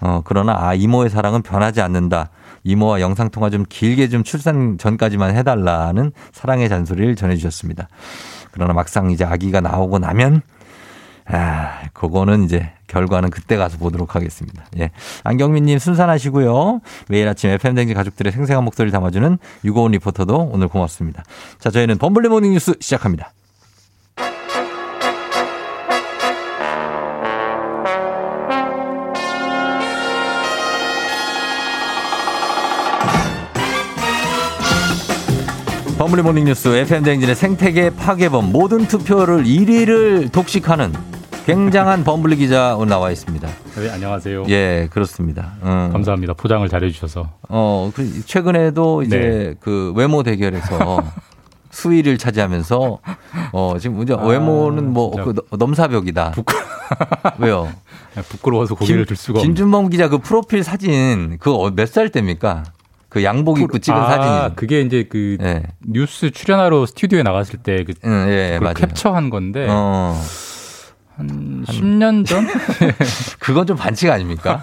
[0.00, 2.30] 어, 그러나 아, 이모의 사랑은 변하지 않는다.
[2.64, 7.88] 이모와 영상통화 좀 길게 좀 출산 전까지만 해달라는 사랑의 잔소리를 전해주셨습니다.
[8.50, 10.42] 그러나 막상 이제 아기가 나오고 나면
[11.26, 14.64] 아, 그거는 이제 결과는 그때 가서 보도록 하겠습니다.
[14.78, 14.90] 예.
[15.24, 16.80] 안경민님 순산하시고요.
[17.08, 21.22] 매일 아침 FM대행진 가족들의 생생한 목소리를 담아주는 유고온 리포터도 오늘 고맙습니다.
[21.58, 23.32] 자, 저희는 범블리 morning 뉴스 시작합니다.
[35.96, 40.92] 범블리 morning 뉴스 FM대행진의 생태계 파괴범 모든 투표를 1위를 독식하는
[41.46, 43.48] 굉장한 범블리 기자 오늘 나와 있습니다.
[43.76, 44.44] 네, 안녕하세요.
[44.48, 45.52] 예, 그렇습니다.
[45.62, 45.90] 음.
[45.92, 46.34] 감사합니다.
[46.34, 47.28] 포장을 잘해주셔서.
[47.48, 49.54] 어, 그 최근에도 이제 네.
[49.60, 51.02] 그 외모 대결에서
[51.70, 52.98] 수위를 차지하면서
[53.52, 55.10] 어 지금 이제 외모는 뭐.
[55.10, 56.34] 그 넘사벽이다.
[57.38, 57.68] 왜요?
[58.28, 59.40] 부끄러워서 고개를 들 수가.
[59.40, 62.64] 김준범 기자 그 프로필 사진 그거 몇 살 때입니까?
[63.08, 64.56] 그 양복 입고 찍은 아, 사진이.
[64.56, 65.62] 그게 이제 그 예.
[65.84, 68.74] 뉴스 출연하러 스튜디오에 나갔을 때 그, 응, 예, 맞아요.
[68.74, 70.16] 캡처한 건데 어.
[71.20, 72.46] 한 10년 전?
[73.38, 74.62] 그건 좀 반칙 아닙니까?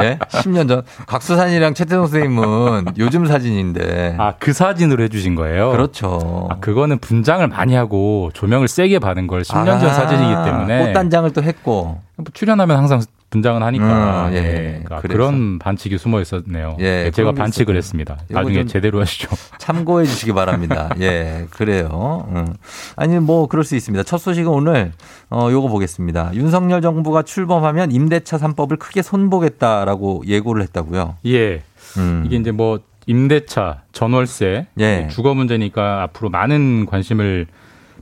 [0.00, 0.18] 예?
[0.30, 0.82] 10년 전.
[1.06, 4.16] 곽수산이랑 최태성 선생님은 요즘 사진인데.
[4.18, 5.70] 아, 그 사진으로 해주신 거예요?
[5.70, 6.48] 그렇죠.
[6.50, 10.86] 아, 그거는 분장을 많이 하고 조명을 세게 받은 걸 10년 전 아, 사진이기 때문에.
[10.86, 12.00] 꽃단장을 또 했고.
[12.16, 14.28] 뭐 출연하면 항상 분장은 하니까.
[14.28, 14.36] 음, 예.
[14.36, 14.80] 예.
[14.84, 15.00] 그러니까.
[15.08, 16.76] 그런 반칙이 숨어 있었네요.
[16.80, 17.78] 예, 예, 제가 반칙을 있었군요.
[17.78, 18.18] 했습니다.
[18.28, 19.28] 나중에 좀 제대로 하시죠.
[19.58, 20.90] 참고해 주시기 바랍니다.
[21.00, 22.28] 예, 그래요.
[22.30, 22.54] 음.
[22.94, 24.04] 아니, 뭐, 그럴 수 있습니다.
[24.04, 24.92] 첫 소식은 오늘,
[25.30, 26.30] 어, 요거 보겠습니다.
[26.34, 31.16] 윤석열 정부가 출범하면 임대차 3법을 크게 손보겠다라고 예고를 했다고요.
[31.26, 31.62] 예.
[31.98, 32.22] 음.
[32.26, 35.08] 이게 이제 뭐 임대차, 전월세, 예.
[35.10, 37.46] 주거 문제니까 앞으로 많은 관심을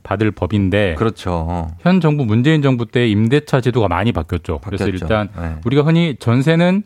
[0.04, 1.68] 받을 법인데 그렇죠.
[1.80, 4.60] 현 정부 문재인 정부 때 임대차 제도가 많이 바뀌었죠.
[4.62, 5.04] 그래서 바뀌었죠.
[5.04, 5.56] 일단 네.
[5.64, 6.84] 우리가 흔히 전세는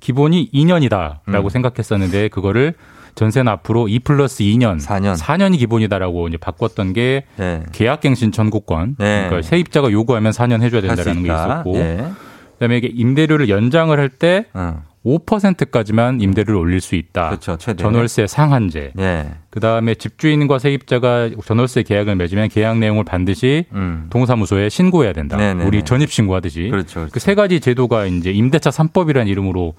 [0.00, 1.48] 기본이 2년이다라고 음.
[1.48, 2.74] 생각했었는데 그거를
[3.16, 5.54] 전세는 앞으로 2 플러스 2년, 4년.
[5.54, 7.64] 이 기본이다라고 이제 바꿨던 게 예.
[7.72, 8.94] 계약갱신 청구권.
[8.96, 9.26] 네.
[9.26, 11.32] 그러니까 세입자가 요구하면 4년 해줘야 된다는 게.
[11.32, 12.04] 있었고, 예.
[12.52, 14.84] 그다음에 이게 임대료를 연장을 할때 어.
[15.04, 17.28] 5%까지만 임대료를 올릴 수 있다.
[17.28, 17.56] 그렇죠.
[17.56, 17.82] 최대.
[17.82, 18.92] 전월세 상한제.
[18.98, 19.30] 예.
[19.50, 24.06] 그다음에 집주인과 세입자가 전월세 계약을 맺으면 계약 내용을 반드시 음.
[24.10, 25.36] 동사무소에 신고해야 된다.
[25.36, 25.64] 네네네.
[25.64, 26.68] 우리 전입 신고하듯이.
[26.70, 27.08] 그렇죠.
[27.12, 29.74] 그세 가지 제도가 이제 임대차 3법이라는 이름으로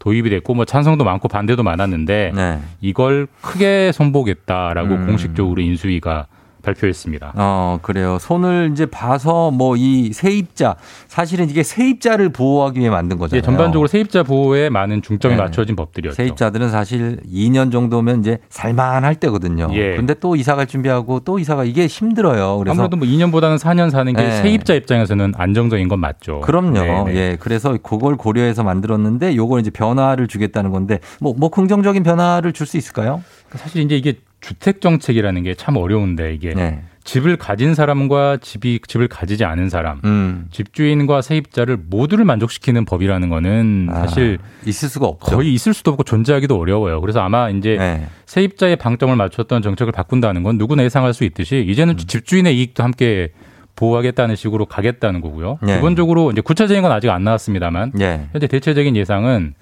[0.00, 2.60] 도입이 됐고 뭐 찬성도 많고 반대도 많았는데 네.
[2.80, 5.06] 이걸 크게 손보겠다라고 음.
[5.06, 6.26] 공식적으로 인수위가
[6.64, 7.32] 발표했습니다.
[7.36, 8.18] 어, 그래요.
[8.20, 10.76] 손을 이제 봐서 뭐 이 세입자,
[11.08, 13.38] 사실은 이게 세입자를 보호하기 위해 만든 거잖아요.
[13.38, 15.40] 예, 전반적으로 세입자 보호에 많은 중점이 네.
[15.42, 16.14] 맞춰진 법들이었죠.
[16.14, 19.68] 세입자들은 사실 2년 정도면 이제 살만할 때거든요.
[19.72, 19.96] 예.
[19.96, 22.58] 근데 또 이사 갈 준비하고 또 이사가 이게 힘들어요.
[22.58, 24.42] 그래서 아무래도 뭐 2년보다는 4년 사는 게 네.
[24.42, 26.40] 세입자 입장에서는 안정적인 건 맞죠.
[26.40, 26.72] 그럼요.
[27.04, 27.14] 네네.
[27.16, 27.36] 예.
[27.40, 32.78] 그래서 그걸 고려해서 만들었는데 요걸 이제 변화를 주겠다는 건데 뭐, 뭐 긍정적인 변화를 줄 수
[32.78, 33.22] 있을까요?
[33.54, 34.14] 사실 이제 이게
[34.44, 36.82] 주택 정책이라는 게 참 어려운데 이게 네.
[37.04, 40.46] 집을 가진 사람과 집이 집을 가지지 않은 사람, 음.
[40.50, 45.36] 집주인과 세입자를 모두를 만족시키는 법이라는 거는 아, 사실 있을 수가 없죠.
[45.36, 47.00] 거의 있을 수도 없고 존재하기도 어려워요.
[47.00, 48.06] 그래서 아마 이제 네.
[48.26, 51.70] 세입자의 방점을 맞췄던 정책을 바꾼다는 건 누구나 예상할 수 있듯이 음.
[51.70, 53.30] 이제는 집주인의 이익도 함께
[53.76, 55.58] 보호하겠다는 식으로 가겠다는 거고요.
[55.62, 55.76] 네.
[55.76, 58.28] 기본적으로 이제 구체적인 건 아직 안 나왔습니다만 예.
[58.32, 59.54] 현재 대체적인 예상은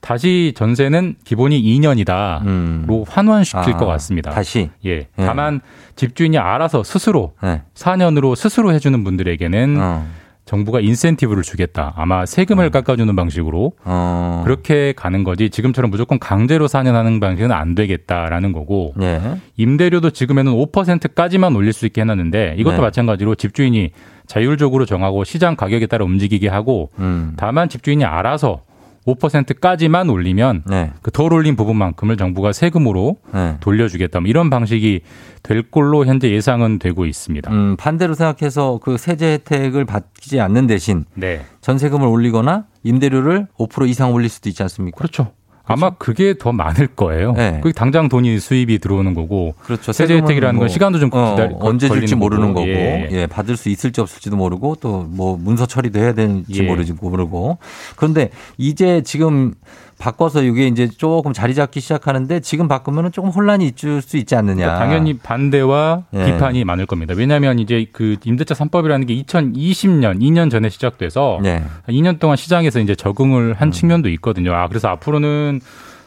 [0.00, 3.04] 다시 전세는 기본이 2년이다로 음.
[3.08, 4.30] 환원시킬 아, 것 같습니다.
[4.30, 4.70] 다시.
[4.84, 5.08] 예.
[5.16, 5.60] 다만
[5.96, 7.62] 집주인이 알아서 스스로 네.
[7.74, 10.06] 4년으로 스스로 해주는 분들에게는 어.
[10.46, 11.92] 정부가 인센티브를 주겠다.
[11.96, 14.42] 아마 세금을 깎아주는 방식으로 어.
[14.44, 19.20] 그렇게 가는 거지 지금처럼 무조건 강제로 4년 하는 방식은 안 되겠다라는 거고 예.
[19.56, 22.82] 임대료도 지금에는 5%까지만 올릴 수 있게 해놨는데 이것도 네.
[22.82, 23.90] 마찬가지로 집주인이
[24.26, 27.34] 자율적으로 정하고 시장 가격에 따라 움직이게 하고 음.
[27.36, 28.62] 다만 집주인이 알아서
[29.06, 30.92] 5%까지만 올리면 네.
[31.02, 33.56] 그덜 올린 부분만큼을 정부가 세금으로 네.
[33.60, 34.20] 돌려주겠다.
[34.20, 35.00] 뭐 이런 방식이
[35.42, 37.50] 될 걸로 현재 예상은 되고 있습니다.
[37.52, 41.42] 음, 반대로 생각해서 그 세제 혜택을 받지 않는 대신 네.
[41.60, 44.96] 전세금을 올리거나 임대료를 5% 이상 올릴 수도 있지 않습니까?
[44.98, 45.32] 그렇죠.
[45.66, 47.32] 아마 그게 더 많을 거예요.
[47.32, 47.58] 네.
[47.62, 49.92] 그게 당장 돈이 수입이 들어오는 거고 그렇죠.
[49.92, 53.08] 세제 혜택이라는 뭐, 건 시간도 좀 어, 기다리, 언제 줄지 모르는 거고, 예.
[53.10, 53.26] 예.
[53.26, 56.66] 받을 수 있을지 없을지도 모르고 또 뭐 문서 처리도 해야 되는지 예.
[56.66, 57.58] 모르지 모르고
[57.96, 59.54] 그런데 이제 지금
[59.98, 64.56] 바꿔서 이게 이제 조금 자리 잡기 시작하는데 지금 바꾸면은 조금 혼란이 있을 수 있지 않느냐.
[64.56, 66.24] 그러니까 당연히 반대와 예.
[66.26, 67.14] 비판이 많을 겁니다.
[67.16, 71.62] 왜냐하면 이제 그 임대차 3법이라는 게 2020년, 2년 전에 시작돼서 네.
[71.88, 74.54] 2년 동안 시장에서 이제 적응을 한 측면도 있거든요.
[74.54, 75.60] 아, 그래서 앞으로는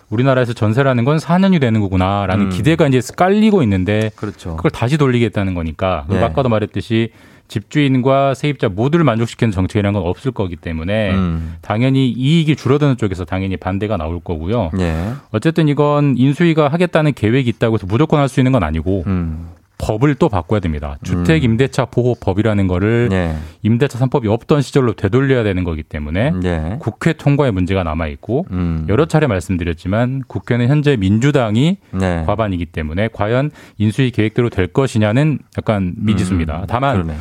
[0.10, 2.50] 우리나라에서 전세라는 건 4년이 되는 거구나라는 음.
[2.50, 4.56] 기대가 이제 깔리고 있는데 그렇죠.
[4.56, 6.22] 그걸 다시 돌리겠다는 거니까 네.
[6.24, 7.12] 아까도 말했듯이
[7.50, 11.56] 집주인과 세입자 모두를 만족시키는 정책이라는 건 없을 거기 때문에 음.
[11.62, 14.72] 당연히 이익이 줄어드는 쪽에서 당연히 반대가 나올 거고요.
[14.80, 15.12] 예.
[15.32, 19.48] 어쨌든 이건 인수위가 하겠다는 계획이 있다고 해서 무조건 할 수 있는 건 아니고 음.
[19.80, 20.98] 법을 또 바꿔야 됩니다.
[21.04, 23.36] 주택 임대차 보호 법이라는 거를 예.
[23.64, 26.78] 임대차 3법이 없던 시절로 되돌려야 되는 거기 때문에 예.
[26.80, 28.86] 국회 통과의 문제가 남아 있고 음.
[28.90, 32.24] 여러 차례 말씀드렸지만 국회는 현재 민주당이 네.
[32.26, 36.60] 과반이기 때문에 과연 인수위 계획대로 될 것이냐는 약간 미지수입니다.
[36.60, 37.18] 음, 다만 그러네요.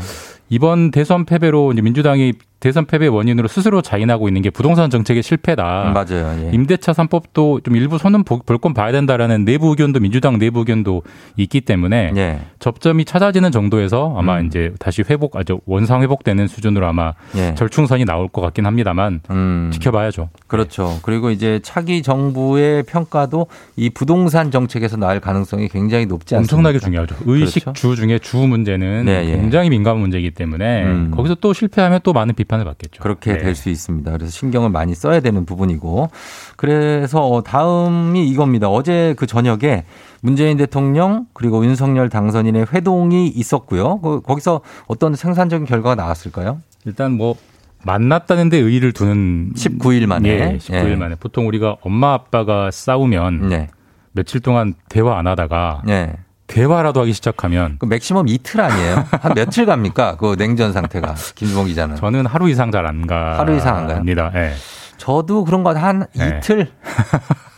[0.50, 5.92] 이번 대선 패배로 이제 민주당이 대선 패배 원인으로 스스로 자인하고 있는 게 부동산 정책의 실패다.
[5.94, 6.46] 맞아요.
[6.46, 6.50] 예.
[6.52, 11.02] 임대차 3법도 좀 일부 손은 볼건 봐야 된다라는 내부 의견도 민주당 내부 의견도
[11.36, 12.40] 있기 때문에 예.
[12.58, 14.46] 접점이 찾아지는 정도에서 아마 음.
[14.46, 17.54] 이제 다시 회복 아주 원상 회복되는 수준으로 아마 예.
[17.54, 19.70] 절충선이 나올 것 같긴 합니다만 음.
[19.72, 20.30] 지켜봐야죠.
[20.48, 20.98] 그렇죠.
[21.02, 23.46] 그리고 이제 차기 정부의 평가도
[23.76, 26.56] 이 부동산 정책에서 나올 가능성이 굉장히 높지 않습니까?
[26.56, 27.14] 엄청나게 중요하죠.
[27.24, 27.80] 의식 그렇죠?
[27.80, 29.36] 주 중에 주 문제는 네, 예.
[29.36, 31.12] 굉장히 민감한 문제이기 때문에 음.
[31.14, 33.02] 거기서 또 실패하면 또 많은 비판이 비판을 받겠죠.
[33.02, 33.38] 그렇게 네.
[33.38, 34.10] 될수 있습니다.
[34.10, 36.08] 그래서 신경을 많이 써야 되는 부분이고.
[36.56, 38.68] 그래서 어, 다음이 이겁니다.
[38.68, 39.84] 어제 그 저녁에
[40.22, 44.00] 문재인 대통령 그리고 윤석열 당선인의 회동이 있었고요.
[44.00, 46.60] 그- 거기서 어떤 생산적인 결과가 나왔을까요?
[46.86, 47.36] 일단 뭐
[47.84, 50.28] 만났다는 데 의의를 두는 19일 만에.
[50.28, 50.96] 예, 19일 예.
[50.96, 53.68] 만에 보통 우리가 엄마 아빠가 싸우면 네.
[54.12, 56.12] 며칠 동안 대화 안 하다가 네.
[56.48, 59.04] 대화라도 하기 시작하면 그 맥시멈 이틀 아니에요?
[59.20, 60.16] 한 며칠 갑니까?
[60.16, 61.96] 그 냉전 상태가 김주봉 기자는.
[61.96, 63.38] 저는 하루 이상 잘 안 가.
[63.38, 63.96] 하루 이상 안 가요?
[63.98, 64.32] 갑니다.
[64.34, 64.52] 예.
[64.96, 66.38] 저도 그런 거한 네.
[66.40, 66.68] 이틀.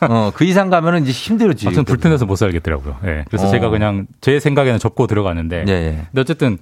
[0.02, 1.66] 어, 그 이상 가면은 이제 힘들지.
[1.68, 2.96] 아무튼 불편해서 못 살겠더라고요.
[3.06, 3.24] 예.
[3.28, 3.50] 그래서 어.
[3.50, 5.64] 제가 그냥 제 생각에는 접고 들어가는데.
[5.68, 5.90] 예, 예.
[6.10, 6.58] 근데 어쨌든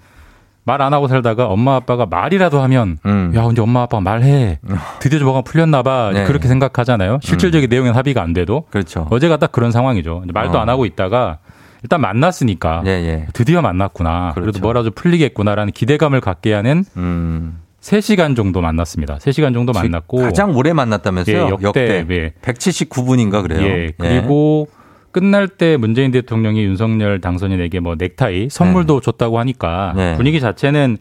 [0.65, 2.99] 말 안 하고 살다가 엄마 아빠가 말이라도 하면
[3.35, 4.59] 야 근데 엄마 아빠가 말해
[5.01, 6.13] 드디어 좀 뭐가 풀렸나 봐 음.
[6.13, 6.25] 네.
[6.27, 9.07] 그렇게 생각하잖아요 실질적인 내용은 합의가 안 돼도 그렇죠.
[9.09, 10.61] 어제가 딱 그런 상황이죠 말도 어.
[10.61, 11.39] 안 하고 있다가
[11.83, 13.27] 일단 만났으니까 예, 예.
[13.33, 14.61] 드디어 만났구나 그래도 그렇죠.
[14.61, 17.61] 뭐라도 풀리겠구나라는 기대감을 갖게 하는 음.
[17.81, 21.47] 3시간 정도 만났습니다 3시간 정도 만났고 가장 오래 만났다면서요?
[21.47, 22.33] 예, 역대, 예.
[22.43, 23.63] 179분인가 그래요.
[23.63, 24.69] 예, 그리고
[25.11, 30.17] 끝날 때 문재인 대통령이 윤석열 당선인에게 뭐 넥타이 선물도 줬다고 하니까 네.
[30.17, 30.99] 분위기 자체는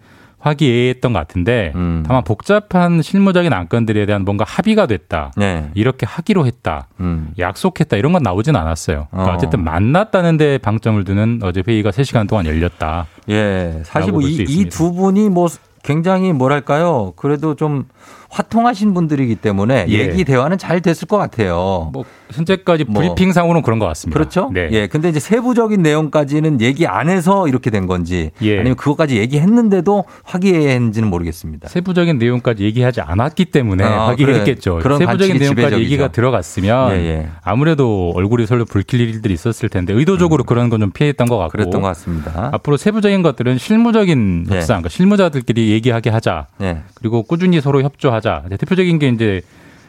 [0.47, 2.03] 화기애애했던 것 같은데 음.
[2.05, 5.31] 다만 복잡한 실무적인 안건들에 대한 뭔가 합의가 됐다.
[5.35, 5.69] 네.
[5.73, 6.87] 이렇게 하기로 했다.
[6.99, 7.31] 음.
[7.37, 7.97] 약속했다.
[7.97, 9.07] 이런 건 나오진 않았어요.
[9.11, 9.35] 그러니까 어.
[9.35, 13.07] 어쨌든 만났다는 데 방점을 두는 어제 회의가 3시간 동안 열렸다.
[13.29, 13.81] 예.
[13.83, 14.69] 사실 뭐 볼수 이 있습니다.
[14.69, 15.47] 두 분이 뭐
[15.83, 17.13] 굉장히 뭐랄까요.
[17.15, 17.85] 그래도 좀
[18.29, 19.93] 화통하신 분들이기 때문에 예.
[19.99, 21.89] 얘기 대화는 잘 됐을 것 같아요.
[21.93, 23.01] 뭐 현재까지 뭐.
[23.01, 24.17] 브리핑상으로는 그런 것 같습니다.
[24.19, 24.49] 그렇죠?
[24.53, 24.69] 네.
[24.71, 24.87] 예.
[24.87, 28.59] 근데 이제 세부적인 내용까지는 얘기 안 해서 이렇게 된 건지 예.
[28.59, 31.67] 아니면 그것까지 얘기했는데도 화기애애했는지는 모르겠습니다.
[31.69, 34.39] 세부적인 내용까지 얘기하지 않았기 때문에 아, 하기를 그래.
[34.45, 34.79] 했겠죠.
[34.81, 35.83] 그런 세부적인 내용까지 지배적이죠.
[35.83, 37.27] 얘기가 들어갔으면 예, 예.
[37.43, 41.81] 아무래도 얼굴이 설로 붉힐 일들이 있었을 텐데 의도적으로 그런 건 좀 피했던 것 같고 그랬던
[41.81, 42.51] 것 같습니다.
[42.53, 44.55] 앞으로 세부적인 것들은 실무적인 예.
[44.57, 46.45] 협상, 그러니까 실무자들끼리 얘기하게 하자.
[46.61, 46.81] 예.
[46.93, 48.16] 그리고 꾸준히 서로 협조하자.
[48.47, 49.41] 이제 대표적인 게 이제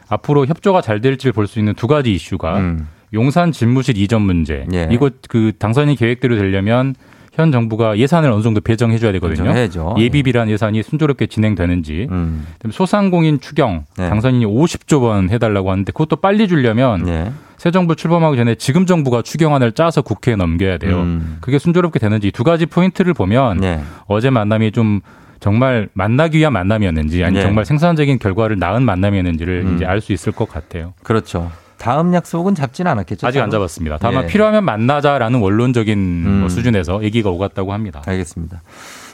[0.09, 2.87] 앞으로 협조가 잘 될지 볼 수 있는 두 가지 이슈가 음.
[3.13, 4.65] 용산 집무실 이전 문제.
[4.73, 4.87] 예.
[4.91, 6.95] 이거 그 당선인 계획대로 되려면
[7.33, 9.43] 현 정부가 예산을 어느 정도 배정해 줘야 되거든요.
[9.43, 9.95] 배정해야죠.
[9.97, 12.07] 예비비란 예산이 순조롭게 진행되는지.
[12.11, 12.45] 음.
[12.71, 14.09] 소상공인 추경 네.
[14.09, 17.31] 당선인이 50조 원 해달라고 하는데 그것도 빨리 주려면 예.
[17.57, 20.97] 새 정부 출범하기 전에 지금 정부가 추경안을 짜서 국회에 넘겨야 돼요.
[21.01, 21.37] 음.
[21.41, 23.81] 그게 순조롭게 되는지 이두 가지 포인트를 보면 예.
[24.07, 25.01] 어제 만남이 좀
[25.39, 27.41] 정말 만나기 위한 만남이었는지 아니면 네.
[27.47, 29.75] 정말 생산적인 결과를 낳은 만남이었는지를 음.
[29.75, 30.93] 이제 알 수 있을 것 같아요.
[31.03, 31.51] 그렇죠.
[31.77, 33.25] 다음 약속은 잡지는 않았겠죠?
[33.25, 33.61] 아직 안 따로?
[33.61, 33.97] 잡았습니다.
[34.01, 34.27] 다만 예.
[34.27, 36.39] 필요하면 만나자라는 원론적인 음.
[36.41, 38.01] 뭐 수준에서 얘기가 오갔다고 합니다.
[38.05, 38.61] 알겠습니다.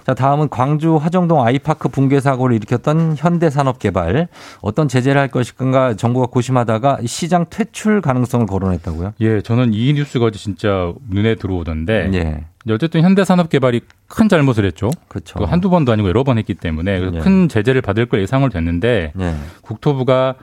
[0.06, 4.28] 자, 다음은 광주 화정동 아이파크 붕괴 사고를 일으켰던 현대산업개발
[4.62, 9.14] 어떤 제재를 할 것인가 정부가 고심하다가 시장 퇴출 가능성을 거론했다고요?
[9.22, 12.44] 예, 저는 이 뉴스가 어제 진짜 눈에 들어오던데 예.
[12.72, 14.92] 어쨌든 현대산업개발이 큰 잘못을 했죠.
[15.08, 15.40] 그렇죠.
[15.40, 17.20] 그 한두 번도 아니고 여러 번 했기 때문에 예.
[17.20, 19.36] 큰 제재를 받을 걸 예상을 됐는데 예.
[19.62, 20.36] 국토부가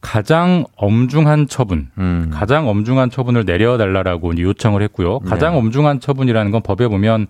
[0.00, 2.30] 가장 엄중한 처분, 음.
[2.32, 5.18] 가장 엄중한 처분을 내려달라고 이제 요청을 했고요.
[5.20, 5.58] 가장 네.
[5.58, 7.26] 엄중한 처분이라는 건 법에 보면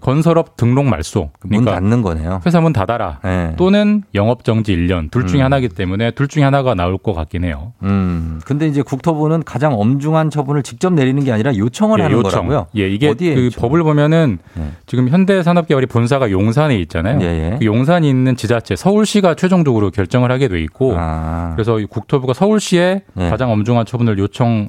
[0.00, 2.40] 건설업 등록 말소, 문 그러니까 닫는 거네요.
[2.46, 3.20] 회사 문 닫아라.
[3.24, 3.54] 예.
[3.56, 5.44] 또는 영업 정지 1년 둘 중에 음.
[5.44, 7.72] 하나이기 때문에 둘 중에 하나가 나올 것 같긴 해요.
[7.82, 8.40] 음.
[8.44, 12.46] 근데 이제 국토부는 가장 엄중한 처분을 직접 내리는 게 아니라 요청을 예, 하는 요청.
[12.48, 12.66] 거라고요.
[12.76, 13.60] 예, 이게 어디에 그 요청?
[13.62, 14.62] 법을 보면은 예.
[14.86, 17.20] 지금 현대산업개발이 본사가 용산에 있잖아요.
[17.22, 17.56] 예, 예.
[17.58, 21.52] 그 용산이 있는 지자체 서울시가 최종적으로 결정을 하게 돼 있고 아.
[21.54, 23.30] 그래서 이 국토부가 서울시에 예.
[23.30, 24.68] 가장 엄중한 처분을 요청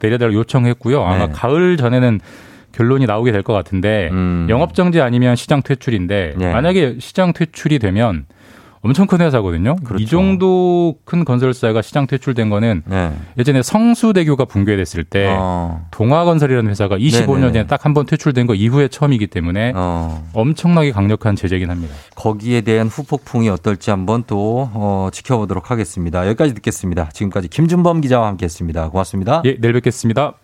[0.00, 1.02] 내려달라고 요청했고요.
[1.02, 1.32] 아마 네.
[1.32, 2.20] 가을 전에는
[2.74, 4.46] 결론이 나오게 될 것 같은데 음.
[4.50, 6.52] 영업 정지 아니면 시장 퇴출인데 예.
[6.52, 8.26] 만약에 시장 퇴출이 되면
[8.86, 9.76] 엄청 큰 회사거든요.
[9.76, 10.02] 그렇죠.
[10.02, 13.12] 이 정도 큰 건설사가 시장 퇴출된 거는 네.
[13.38, 15.86] 예전에 성수대교가 붕괴됐을 때 어.
[15.90, 17.52] 동화건설이라는 회사가 25년 네네네.
[17.52, 20.28] 전에 딱 한 번 퇴출된 거 이후에 처음이기 때문에 어.
[20.34, 21.94] 엄청나게 강력한 제재긴 합니다.
[22.14, 26.26] 거기에 대한 후폭풍이 어떨지 한번 또 어, 지켜보도록 하겠습니다.
[26.26, 27.08] 여기까지 듣겠습니다.
[27.14, 28.90] 지금까지 김준범 기자와 함께했습니다.
[28.90, 29.40] 고맙습니다.
[29.46, 30.34] 예, 내일 뵙겠습니다.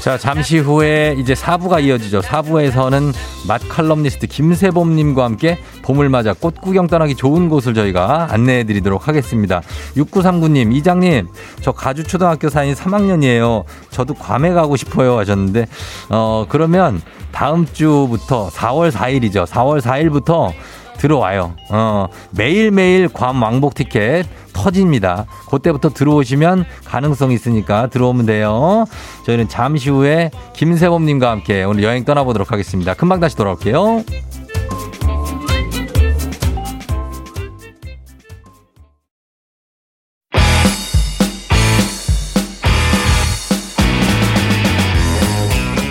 [0.00, 2.20] 자, 잠시 후에 이제 4부가 이어지죠.
[2.20, 3.12] 4부에서는
[3.48, 9.62] 맛 칼럼니스트 김세범님과 함께 봄을 맞아 꽃 구경 떠나기 좋은 곳을 저희가 안내해 드리도록 하겠습니다.
[9.96, 11.26] 6939님, 이장님,
[11.60, 13.64] 저 가주초등학교 사인 3학년이에요.
[13.90, 15.66] 저도 괌에 가고 싶어요 하셨는데,
[16.10, 17.02] 어, 그러면
[17.32, 19.46] 다음 주부터 4월 4일이죠.
[19.46, 20.52] 4월 4일부터
[20.96, 21.54] 들어와요.
[21.70, 25.26] 어, 매일매일 괌 왕복 티켓 터집니다.
[25.50, 28.86] 그때부터 들어오시면 가능성이 있으니까 들어오면 돼요.
[29.26, 32.94] 저희는 잠시 후에 김세범님과 함께 오늘 여행 떠나보도록 하겠습니다.
[32.94, 34.04] 금방 다시 돌아올게요.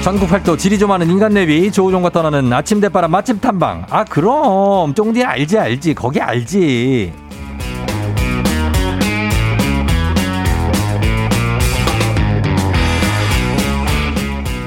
[0.05, 3.87] 전국 팔도 지리 좀 하는 인간 내비 조우종과 떠나는 아침 대바람 맛집 탐방.
[3.89, 4.93] 아 그럼.
[4.93, 5.95] 쫑디 알지 알지.
[5.95, 7.11] 거기 알지.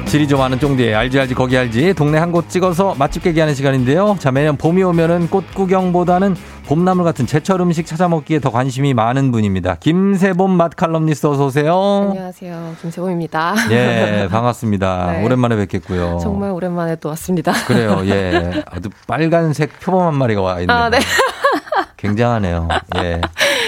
[0.07, 0.95] 지리 좀 아는 쫑디.
[0.95, 1.35] 알지 알지.
[1.35, 1.93] 거기 알지.
[1.95, 4.17] 동네 한 곳 찍어서 맛집 깨기하는 시간인데요.
[4.19, 6.35] 자 매년 봄이 오면은 꽃 구경보다는
[6.69, 12.09] 봄나물 같은 제철 음식 찾아 먹기에 더 관심이 많은 분입니다 김세봄 맛 칼럼니스트 어서 오세요
[12.11, 12.75] 안녕하세요.
[12.83, 13.55] 김세범입니다.
[13.71, 15.25] 예 반갑습니다 네.
[15.25, 17.53] 오랜만에 뵙겠고요 정말 오랜만에 또 왔습니다.
[17.67, 18.63] 그래요, 예.
[18.71, 20.77] 아주 빨간색 표범 한 마리가 와 있네요.
[20.77, 20.99] 아, 네.
[21.97, 22.69] 굉장하네요.
[22.97, 23.21] 예.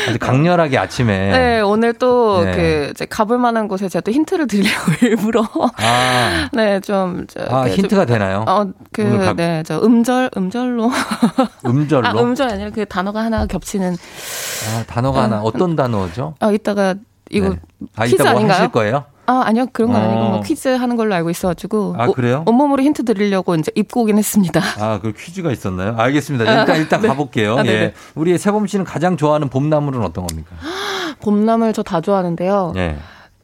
[0.08, 1.30] 아주 강렬하게 아침에.
[1.30, 2.52] 네, 오늘 또 네.
[2.52, 5.46] 그 이제 가볼 만한 곳에 제가 또 힌트를 드리려고 일부러
[5.76, 8.44] 아, 네, 좀 저, 아 힌트가 좀, 되나요?
[8.48, 10.90] 어, 그, 가- 네, 저 음절, 음절로.
[11.66, 12.06] 음절로?
[12.06, 13.94] 아, 음절 아니라 그 단어가 하나 겹치는.
[13.94, 16.34] 아, 단어가 하나, 어떤 단어죠?
[16.40, 16.94] 아, 이따가
[17.30, 17.56] 이거 네.
[17.96, 18.56] 아, 퀴즈 이따 뭐 아닌가요?
[18.58, 19.04] 하실 거예요?
[19.26, 19.66] 아, 아니요.
[19.72, 20.28] 그런 건 아니고 어.
[20.30, 21.94] 뭐 퀴즈 하는 걸로 알고 있어가지고.
[21.98, 22.42] 아, 그래요?
[22.46, 24.60] 오- 온몸으로 힌트 드리려고 이제 입고 오긴 했습니다.
[24.78, 25.94] 아, 그 퀴즈가 있었나요?
[25.96, 26.44] 알겠습니다.
[26.44, 27.08] 일단, 아, 일단 네.
[27.08, 27.58] 가볼게요.
[27.58, 27.66] 아.
[27.66, 27.94] 예.
[28.16, 30.50] 우리 세범 씨는 가장 좋아하는 봄나물은 어떤 겁니까?
[31.22, 32.72] 봄나물 저 다 좋아하는데요.
[32.76, 32.96] 예.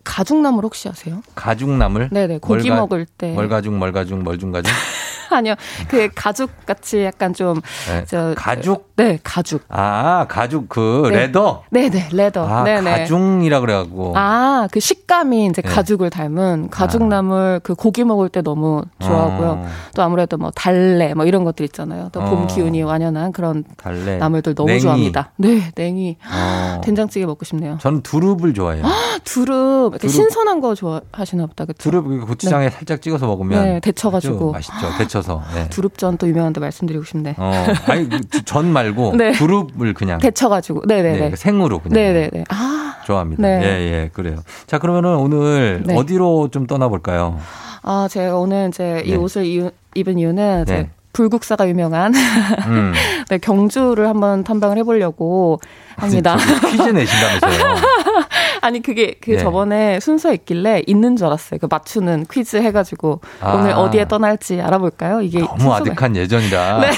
[0.05, 1.21] 가죽나물 혹시 아세요?
[1.35, 2.09] 가죽나물?
[2.13, 3.33] 네네, 고기 멀가- 먹을 때.
[3.35, 4.73] 멀가죽, 멀가죽, 멀중가죽?
[5.31, 5.55] 아니요.
[5.89, 7.61] 그 가죽 같이 약간 좀.
[7.89, 8.05] 네.
[8.07, 8.86] 저, 가죽?
[8.97, 9.63] 네, 가죽.
[9.69, 11.27] 아, 가죽 그 네.
[11.27, 11.65] 레더?
[11.71, 12.47] 네 네, 레더.
[12.49, 12.91] 아, 네네.
[13.01, 14.15] 가죽이라 그래갖고.
[14.17, 15.69] 아, 그 식감이 이제 네.
[15.69, 19.49] 가죽을 닮은 가죽나물 그 고기 먹을 때 너무 좋아하고요.
[19.51, 19.67] 어.
[19.95, 22.09] 또 아무래도 뭐 달래 뭐 이런 것들 있잖아요.
[22.13, 22.47] 또봄 어.
[22.47, 24.17] 기운이 완연한 그런 달래.
[24.17, 24.81] 나물들 너무 냉이.
[24.81, 25.33] 좋아합니다.
[25.37, 26.17] 네, 냉이.
[26.33, 26.81] 어.
[26.83, 27.77] 된장찌개 먹고 싶네요.
[27.83, 28.83] 저는 두릅을 좋아해요.
[29.25, 30.11] 두릅, 이렇게 두릅.
[30.13, 31.67] 신선한 거 좋아하시나 보다.
[31.67, 31.77] 그쵸?
[31.79, 34.53] 두릅 그 고추장에 살짝 찍어서 먹으면 네, 데쳐가지고.
[34.53, 34.97] 맛있죠.
[34.99, 35.43] 데쳐서.
[35.55, 35.69] 네.
[35.69, 37.35] 두릅전 또 유명한데 말씀드리고 싶네.
[37.37, 39.33] 어, 아니 그전 말고 네.
[39.33, 40.83] 두릅을 그냥 데쳐가지고.
[40.87, 41.31] 네네네.
[41.31, 42.45] 네, 생으로 그냥 네네네.
[42.51, 43.43] 아, 좋아합니다.
[43.43, 43.61] 네.
[43.63, 44.37] 예, 예, 그래요.
[44.67, 45.97] 자, 그러면은 오늘 네.
[45.97, 47.39] 어디로 좀 떠나볼까요?
[47.83, 49.17] 아, 제가 오늘 이제 이 네.
[49.17, 50.91] 옷을 이유- 입은 이유는 이제 네.
[51.13, 52.13] 불국사가 유명한
[52.67, 52.93] 음.
[53.31, 55.61] 네, 경주를 한번 탐방을 해보려고
[55.97, 56.37] 합니다.
[56.37, 57.75] 저기 퀴즈 내신다면서요.
[58.61, 59.39] 아니 그게 그 네.
[59.39, 61.59] 저번에 순서 있길래 있는 줄 알았어요.
[61.61, 63.55] 그 맞추는 퀴즈 해가지고 아.
[63.55, 65.23] 오늘 어디에 떠날지 알아볼까요?
[65.23, 66.81] 이게 너무 순서가- 아득한 예전이라.
[66.85, 66.91] 네.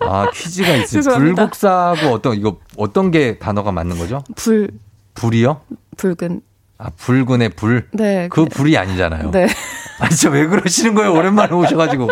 [0.00, 1.02] 아, 퀴즈가 있어요.
[1.18, 4.22] 불국사하고 어떤, 이거 어떤 게 단어가 맞는 거죠?
[4.36, 4.70] 불
[5.14, 5.60] 불이요?
[5.96, 6.40] 붉은
[6.78, 7.86] 아, 붉은의 불?
[7.92, 8.28] 네.
[8.30, 9.30] 그 불이 아니잖아요.
[9.30, 9.46] 네.
[10.00, 11.12] 아, 진짜 왜 그러시는 거예요?
[11.12, 12.08] 오랜만에 오셔가지고.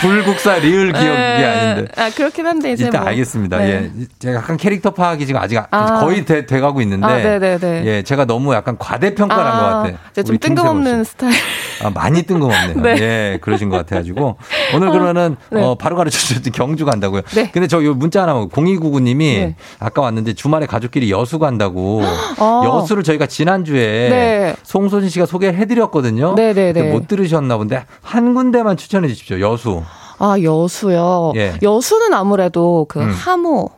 [0.00, 1.44] 불국사 리을 기억이 네.
[1.44, 1.92] 아닌데.
[1.96, 3.10] 아 그렇긴 한데 이제 일단 뭐.
[3.10, 3.58] 알겠습니다.
[3.58, 3.70] 네.
[3.70, 3.90] 예.
[4.18, 6.00] 제가 약간 캐릭터 파악이 지금 아직 아.
[6.00, 7.06] 거의 돼, 돼가고 있는데.
[7.06, 7.84] 아, 네네네.
[7.84, 9.98] 예, 제가 너무 약간 과대평가를 한것 아, 같아.
[10.12, 11.10] 이제 좀 뜬금없는 씨.
[11.10, 11.34] 스타일.
[11.82, 12.80] 아, 많이 뜬금없네요.
[12.82, 12.96] 네.
[13.00, 14.36] 예, 그러신 것 같아가지고.
[14.74, 15.62] 오늘 그러면은, 네.
[15.62, 17.22] 어, 바로 가르쳐 주셨던 경주 간다고요.
[17.34, 17.50] 네.
[17.50, 19.56] 근데 저 요 문자 하나, 0299님이 네.
[19.78, 22.02] 아까 왔는데 주말에 가족끼리 여수 간다고.
[22.38, 22.62] 어.
[22.64, 24.56] 여수를 저희가 지난주에 네.
[24.62, 26.34] 송소진 씨가 소개를 해드렸거든요.
[26.34, 26.72] 네네네.
[26.72, 29.40] 그때 못 들으셨나 본데 한 군데만 추천해 주십시오.
[29.40, 29.82] 여수.
[30.18, 31.32] 아 여수요.
[31.36, 31.54] 예.
[31.62, 33.10] 여수는 아무래도 그 음.
[33.10, 33.70] 하모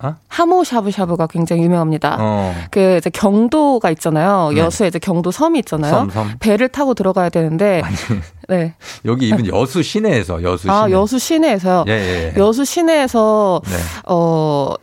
[0.00, 0.14] 어?
[0.28, 2.16] 하모 샤브샤브가 굉장히 유명합니다.
[2.20, 2.54] 어.
[2.70, 4.50] 그 이제 경도가 있잖아요.
[4.54, 4.60] 네.
[4.60, 5.92] 여수에 이제 경도 섬이 있잖아요.
[5.92, 6.34] 섬, 섬.
[6.40, 7.82] 배를 타고 들어가야 되는데
[8.48, 8.74] 네.
[9.04, 10.72] 여기 이분 여수 시내에서 여수 시내.
[10.72, 11.84] 아 여수 시내에서요.
[11.88, 12.32] 예, 예.
[12.36, 12.40] 예.
[12.40, 13.76] 여수 시내에서 네.
[14.06, 14.74] 어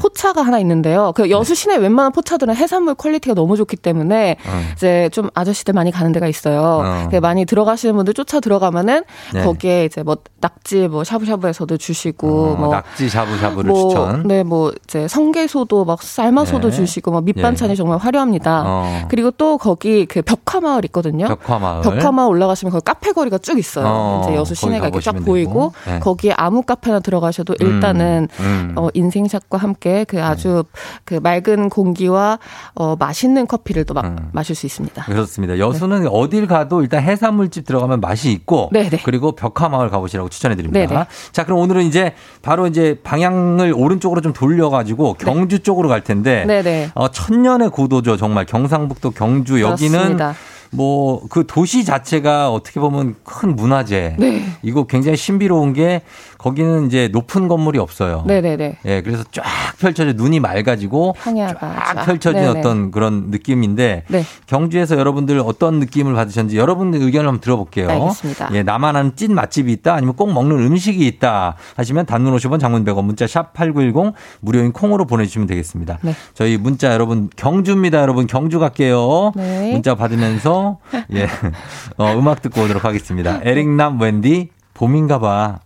[0.00, 1.12] 포차가 하나 있는데요.
[1.14, 4.72] 그 여수 시내 웬만한 포차들은 해산물 quality가 너무 좋기 때문에 어.
[4.72, 6.82] 이제 좀 아저씨들 많이 가는 데가 있어요.
[6.84, 7.08] 어.
[7.10, 9.44] 그 많이 들어가시는 분들 쫓아 들어가면은 네.
[9.44, 14.26] 거기에 이제 뭐 낙지 뭐 샤브샤브에서도 주시고 어, 뭐 낙지 샤브샤브를 뭐, 추천.
[14.26, 16.76] 네, 뭐, 이제 성게소도 막 삶아서도 네.
[16.76, 17.74] 주시고, 막 밑반찬이 예.
[17.74, 18.62] 정말 화려합니다.
[18.66, 19.06] 어.
[19.08, 21.26] 그리고 또 거기 그 벽화마을 있거든요.
[21.26, 21.82] 벽화마을.
[21.82, 23.84] 벽화마을 올라가시면 거기 카페 거리가 쭉 있어요.
[23.86, 25.72] 어, 이제 여수 시내가 이렇게 쫙 보이고.
[25.86, 25.98] 네.
[26.00, 28.72] 거기에 아무 카페나 들어가셔도 일단은 음.
[28.76, 30.64] 어, 인생샷과 함께 그 아주
[31.04, 32.38] 그 맑은 공기와
[32.74, 34.30] 어, 맛있는 커피를 또 마, 음.
[34.32, 35.04] 마실 수 있습니다.
[35.04, 35.58] 그렇습니다.
[35.58, 39.00] 여수는 어딜 가도 일단 해산물집 들어가면 맛이 있고 네네.
[39.04, 40.86] 그리고 벽화마을 가보시라고 추천해 드립니다.
[40.86, 41.06] 네네.
[41.32, 46.44] 자, 그럼 오늘은 이제 바로 이제 방향을 오른쪽으로 좀 돌려 가지고 경주 쪽으로 갈 텐데
[46.46, 46.90] 네네.
[46.94, 48.16] 어, 천년의 고도죠.
[48.16, 50.34] 정말 경상북도 경주 여기는 그렇습니다.
[50.72, 54.16] 뭐그 도시 자체가 어떻게 보면 큰 문화재.
[54.18, 54.44] 네.
[54.62, 56.02] 이거 굉장히 신비로운 게
[56.40, 58.24] 거기는 이제 높은 건물이 없어요.
[58.26, 58.78] 네네네.
[58.86, 59.44] 예, 그래서 쫙
[59.78, 62.58] 펼쳐져 눈이 맑아지고 평야가 쫙 펼쳐진 네네.
[62.60, 64.24] 어떤 그런 느낌인데 네.
[64.46, 67.90] 경주에서 여러분들 어떤 느낌을 받으셨는지 여러분들 의견을 한번 들어볼게요.
[67.90, 68.48] 알겠습니다.
[68.54, 72.86] 예, 나만 아는 찐 맛집이 있다 아니면 꼭 먹는 음식이 있다 하시면 단문 50원 장문
[72.86, 75.98] 100원 문자 샵 8910 무료인 콩으로 보내주시면 되겠습니다.
[76.00, 76.14] 네.
[76.32, 78.00] 저희 문자 여러분 경주입니다.
[78.00, 79.32] 여러분 경주 갈게요.
[79.36, 79.72] 네.
[79.72, 80.78] 문자 받으면서
[81.12, 81.28] 예,
[81.98, 83.40] 어, 음악 듣고 오도록 하겠습니다.
[83.42, 85.58] 에릭남 웬디 봄인가 봐.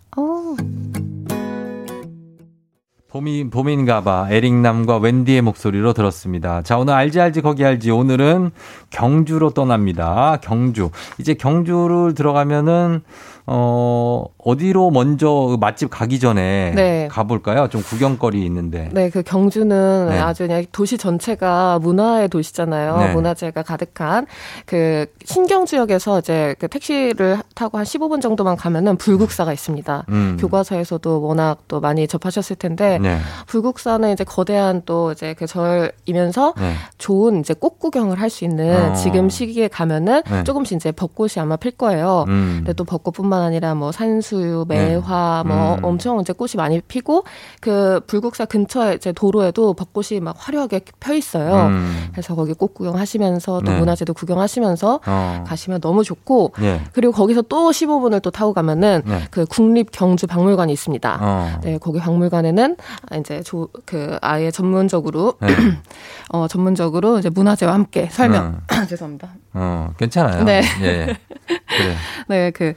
[3.15, 4.27] 봄이, 봄인가 봐.
[4.29, 6.61] 에릭남과 웬디의 목소리로 들었습니다.
[6.63, 7.89] 자, 오늘 알지 알지 거기 알지.
[7.89, 8.51] 오늘은
[8.89, 10.37] 경주로 떠납니다.
[10.43, 10.89] 경주.
[11.17, 13.03] 이제 경주를 들어가면은,
[13.47, 17.07] 어, 어디로 먼저 맛집 가기 전에 네.
[17.09, 17.67] 가볼까요?
[17.69, 18.89] 좀 구경거리 있는데.
[18.91, 20.19] 네, 그 경주는 네.
[20.19, 22.97] 아주 그냥 도시 전체가 문화의 도시잖아요.
[22.97, 23.13] 네.
[23.13, 24.27] 문화재가 가득한
[24.65, 30.05] 그 신경주역에서 이제 그 택시를 타고 한 15분 정도만 가면은 불국사가 있습니다.
[30.09, 30.37] 음.
[30.39, 33.17] 교과서에서도 워낙 또 많이 접하셨을 텐데 네.
[33.47, 36.73] 불국사는 이제 거대한 또 이제 그 절이면서 네.
[36.97, 38.93] 좋은 이제 꽃 구경을 할 수 있는 어.
[38.95, 40.43] 지금 시기에 가면은 네.
[40.43, 42.25] 조금씩 이제 벚꽃이 아마 필 거예요.
[42.27, 42.55] 음.
[42.57, 45.83] 근데 또 벚꽃뿐만 아니라 뭐 산수유, 매화, 뭐 음.
[45.83, 47.23] 엄청 이제 꽃이 많이 피고
[47.61, 51.67] 그 불국사 근처에 이제 도로에도 벚꽃이 막 화려하게 펴 있어요.
[51.67, 52.07] 음.
[52.11, 53.79] 그래서 거기 꽃 구경하시면서 또 네.
[53.79, 55.43] 문화재도 구경하시면서 어.
[55.47, 56.81] 가시면 너무 좋고 예.
[56.93, 59.21] 그리고 거기서 또 15분을 또 타고 가면은 네.
[59.31, 61.17] 그 국립 경주 박물관이 있습니다.
[61.21, 61.59] 어.
[61.63, 62.77] 네, 거기 박물관에는
[63.19, 65.47] 이제 조, 그 아예 전문적으로 네.
[66.29, 68.61] 어 전문적으로 이제 문화재와 함께 설명.
[68.89, 69.29] 죄송합니다.
[69.53, 70.43] 어, 괜찮아요.
[70.43, 70.61] 네.
[70.81, 70.85] 예.
[70.85, 71.05] 예.
[71.47, 71.95] 그래.
[72.27, 72.73] 네, 그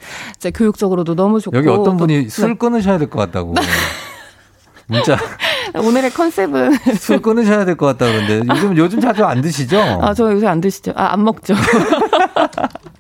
[0.49, 2.55] 이제 교육적으로도 너무 좋고 여기 어떤 또- 분이 술 네.
[2.55, 3.55] 끊으셔야 될 것 같다고.
[4.87, 5.19] 문자
[5.77, 9.79] 오늘의 컨셉은 술 끊으셔야 될 것 같다 그러는데 요즘 요즘 자주 안 드시죠?
[10.01, 10.93] 아, 저 요새 안 드시죠?
[10.97, 11.55] 아, 안 먹죠.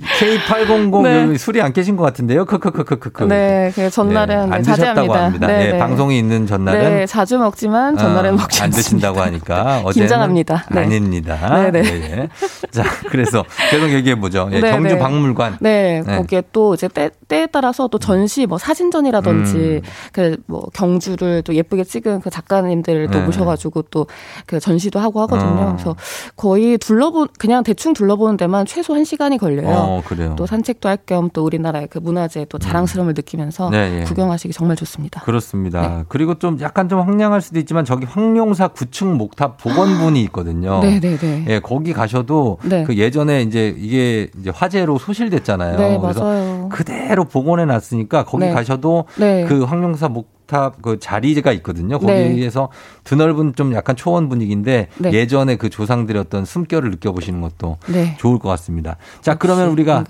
[0.00, 1.22] K800 네.
[1.22, 2.44] 여기 술이 안 깨신 것 같은데요.
[2.44, 3.24] 크크크크크크.
[3.24, 5.24] 네, 그 전날은 네, 안 네, 드셨다고 자제합니다.
[5.24, 5.46] 합니다.
[5.46, 5.78] 네, 네, 네.
[5.78, 8.70] 방송이 있는 전날은 네, 자주 먹지만 전날은 어, 먹지 안.
[8.70, 10.64] 드신다고 하니까 어제는 긴장합니다.
[10.70, 10.80] 네.
[10.80, 11.70] 아닙니다.
[11.70, 11.82] 네, 네.
[11.84, 12.28] 예, 예.
[12.70, 14.48] 자, 그래서 계속 얘기해 보죠.
[14.52, 14.98] 예, 네, 경주 네.
[14.98, 15.58] 박물관.
[15.60, 16.16] 네, 네.
[16.16, 20.42] 거기에 또 이제 때, 때에 따라서 또 전시, 뭐 사진전이라든지, 음.
[20.46, 23.24] 그뭐 경주를 또 예쁘게 찍은 그 작가님들을 또 네.
[23.24, 24.06] 모셔가지고 또
[24.46, 25.50] 그 전시도 하고 하거든요.
[25.50, 25.72] 어.
[25.72, 25.96] 그래서
[26.36, 29.68] 거의 둘러본, 그냥 대충 둘러보는 데만 최소 한 시간이 걸려요.
[29.68, 30.34] 어, 그래요.
[30.36, 34.04] 또 산책도 할 겸 또 우리나라의 그 문화재 또 자랑스러움을 느끼면서 네, 예.
[34.04, 35.20] 구경하시기 정말 좋습니다.
[35.22, 35.80] 그렇습니다.
[35.80, 36.04] 네.
[36.08, 40.80] 그리고 좀 약간 좀 황량할 수도 있지만 저기 황룡사 9층 목탑 복원분이 있거든요.
[40.80, 41.44] 네, 네, 네.
[41.48, 42.84] 예, 거기 가셔도 네.
[42.84, 45.76] 그 예전에 이제 이게 이제 화재로 소실됐잖아요.
[45.78, 46.68] 네, 그래서 맞아요.
[46.70, 48.52] 그대로 복원해 놨으니까 거기 네.
[48.52, 49.44] 가셔도 네.
[49.44, 51.98] 그 황룡사 목 탑그 자리가 있거든요.
[52.00, 52.28] 네.
[52.30, 52.70] 거기에서
[53.04, 55.12] 드넓은 좀 약간 초원 분위기인데 네.
[55.12, 58.16] 예전에 그 조상들의 어떤 숨결을 느껴보시는 것도 네.
[58.18, 58.96] 좋을 것 같습니다.
[59.20, 60.04] 자, 그러면 우리가.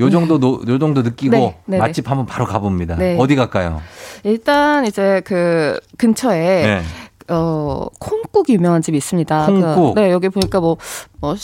[0.00, 2.96] 요 정도 노- 요 정도 느끼고 네, 네, 맛집 한번 바로 가봅니다.
[2.96, 3.16] 네.
[3.18, 3.80] 어디 갈까요?
[4.24, 6.82] 일단 이제 그 근처에 네.
[7.28, 9.46] 어 콩국 유명한 집이 있습니다.
[9.46, 9.94] 콩국.
[9.94, 11.36] 그, 네 여기 보니까 뭐뭐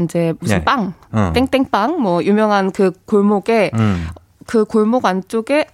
[0.00, 0.64] 이제 무슨 네.
[0.64, 1.32] 빵 어.
[1.34, 4.06] 땡땡빵 뭐 유명한 그 골목에 음.
[4.46, 5.66] 그 골목 안쪽에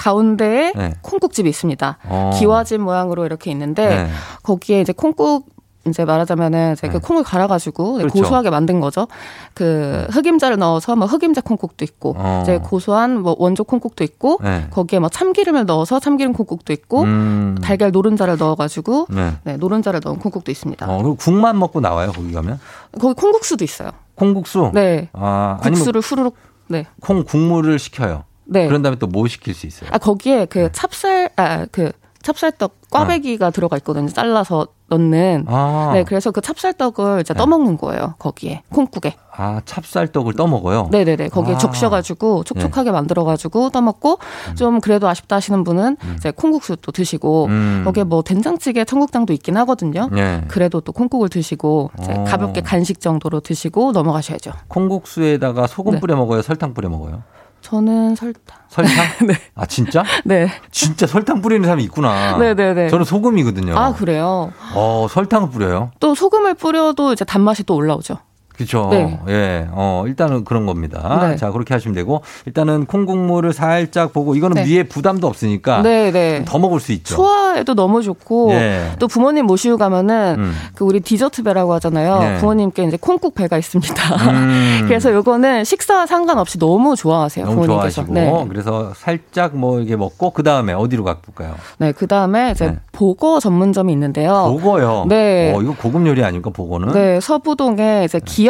[0.00, 0.94] 가운데에 네.
[1.02, 1.98] 콩국집이 있습니다.
[2.04, 2.30] 어.
[2.38, 4.10] 기와집 모양으로 이렇게 있는데 네.
[4.42, 5.46] 거기에 이제 콩국
[5.86, 6.92] 이제 말하자면은 이제 네.
[6.92, 8.12] 그 콩을 갈아가지고 그렇죠.
[8.12, 9.08] 고소하게 만든 거죠.
[9.52, 12.40] 그 흑임자를 넣어서 뭐 흑임자 콩국도 있고 어.
[12.42, 14.68] 이제 고소한 뭐 원조 콩국도 있고 네.
[14.70, 17.56] 거기에 뭐 참기름을 넣어서 참기름 콩국도 있고 음.
[17.62, 19.32] 달걀 노른자를 넣어가지고 네.
[19.44, 20.86] 네, 노른자를 넣은 콩국도 있습니다.
[20.86, 22.58] 어, 그리고 국만 먹고 나와요, 거기 가면?
[22.98, 23.90] 거기 콩국수도 있어요.
[24.14, 24.70] 콩국수?
[24.72, 25.08] 네.
[25.12, 26.36] 아, 국수를 후루룩
[26.68, 26.86] 네.
[27.00, 28.24] 콩 국물을 시켜요.
[28.50, 28.66] 네.
[28.66, 29.88] 그런 다음에 또 뭐 시킬 수 있어요?
[29.92, 31.92] 아 거기에 그 찹쌀 아 그
[32.22, 34.06] 찹쌀떡 꽈배기가 들어가 있거든요.
[34.08, 35.46] 잘라서 넣는.
[35.48, 35.92] 아.
[35.94, 38.14] 네, 그래서 그 찹쌀떡을 이제 떠먹는 거예요.
[38.18, 39.14] 거기에 콩국에.
[39.34, 40.88] 아, 찹쌀떡을 떠먹어요?
[40.90, 41.28] 네 네 네.
[41.30, 41.58] 거기에 아.
[41.58, 44.18] 적셔가지고 촉촉하게 만들어가지고 떠먹고
[44.54, 47.82] 좀 그래도 아쉽다 하시는 분은 이제 콩국수도 드시고 음.
[47.86, 50.10] 거기에 뭐 된장찌개, 청국장도 있긴 하거든요.
[50.12, 50.44] 네.
[50.48, 52.24] 그래도 또 콩국을 드시고 이제 어.
[52.24, 54.52] 가볍게 간식 정도로 드시고 넘어가셔야죠.
[54.68, 56.00] 콩국수에다가 소금 네.
[56.00, 56.42] 뿌려 먹어요?
[56.42, 57.22] 설탕 뿌려 먹어요?
[57.62, 58.58] 저는 설탕.
[58.68, 58.94] 설탕?
[59.26, 59.34] 네.
[59.54, 60.02] 아, 진짜?
[60.24, 60.48] 네.
[60.70, 62.36] 진짜 설탕 뿌리는 사람이 있구나.
[62.38, 62.88] 네네네.
[62.88, 63.76] 저는 소금이거든요.
[63.76, 64.52] 아 그래요.
[64.74, 65.90] 어, 설탕을 뿌려요?
[66.00, 68.18] 또 소금을 뿌려도 이제 단맛이 또 올라오죠.
[68.60, 68.88] 그렇죠.
[68.90, 69.18] 네.
[69.28, 69.66] 예.
[69.72, 71.28] 어, 일단은 그런 겁니다.
[71.28, 71.36] 네.
[71.36, 74.68] 자, 그렇게 하시면 되고 일단은 콩국물을 살짝 보고 이거는 네.
[74.68, 76.44] 위에 부담도 없으니까 네 네.
[76.44, 77.14] 더 먹을 수 있죠.
[77.16, 78.92] 소화에도 너무 좋고 예.
[78.98, 80.54] 또 부모님 모시고 가면은 음.
[80.74, 82.18] 그 우리 디저트 배라고 하잖아요.
[82.18, 82.38] 네.
[82.38, 84.30] 부모님께 이제 콩국 배가 있습니다.
[84.30, 84.84] 음.
[84.88, 87.46] 그래서 요거는 식사와 상관없이 너무 좋아하세요.
[87.46, 88.04] 너무 부모님께서.
[88.04, 88.46] 좋아하시고 네.
[88.48, 91.54] 그래서 살짝 뭐 이게 먹고 그 다음에 어디로 가볼까요?
[91.78, 92.76] 네, 그 다음에 이제 네.
[92.92, 94.46] 보거 전문점이 있는데요.
[94.58, 95.06] 보거요.
[95.08, 95.54] 네.
[95.54, 96.92] 어, 이거 고급 요리 아닙니까 보거는?
[96.92, 98.49] 네, 서부동에 이제 기역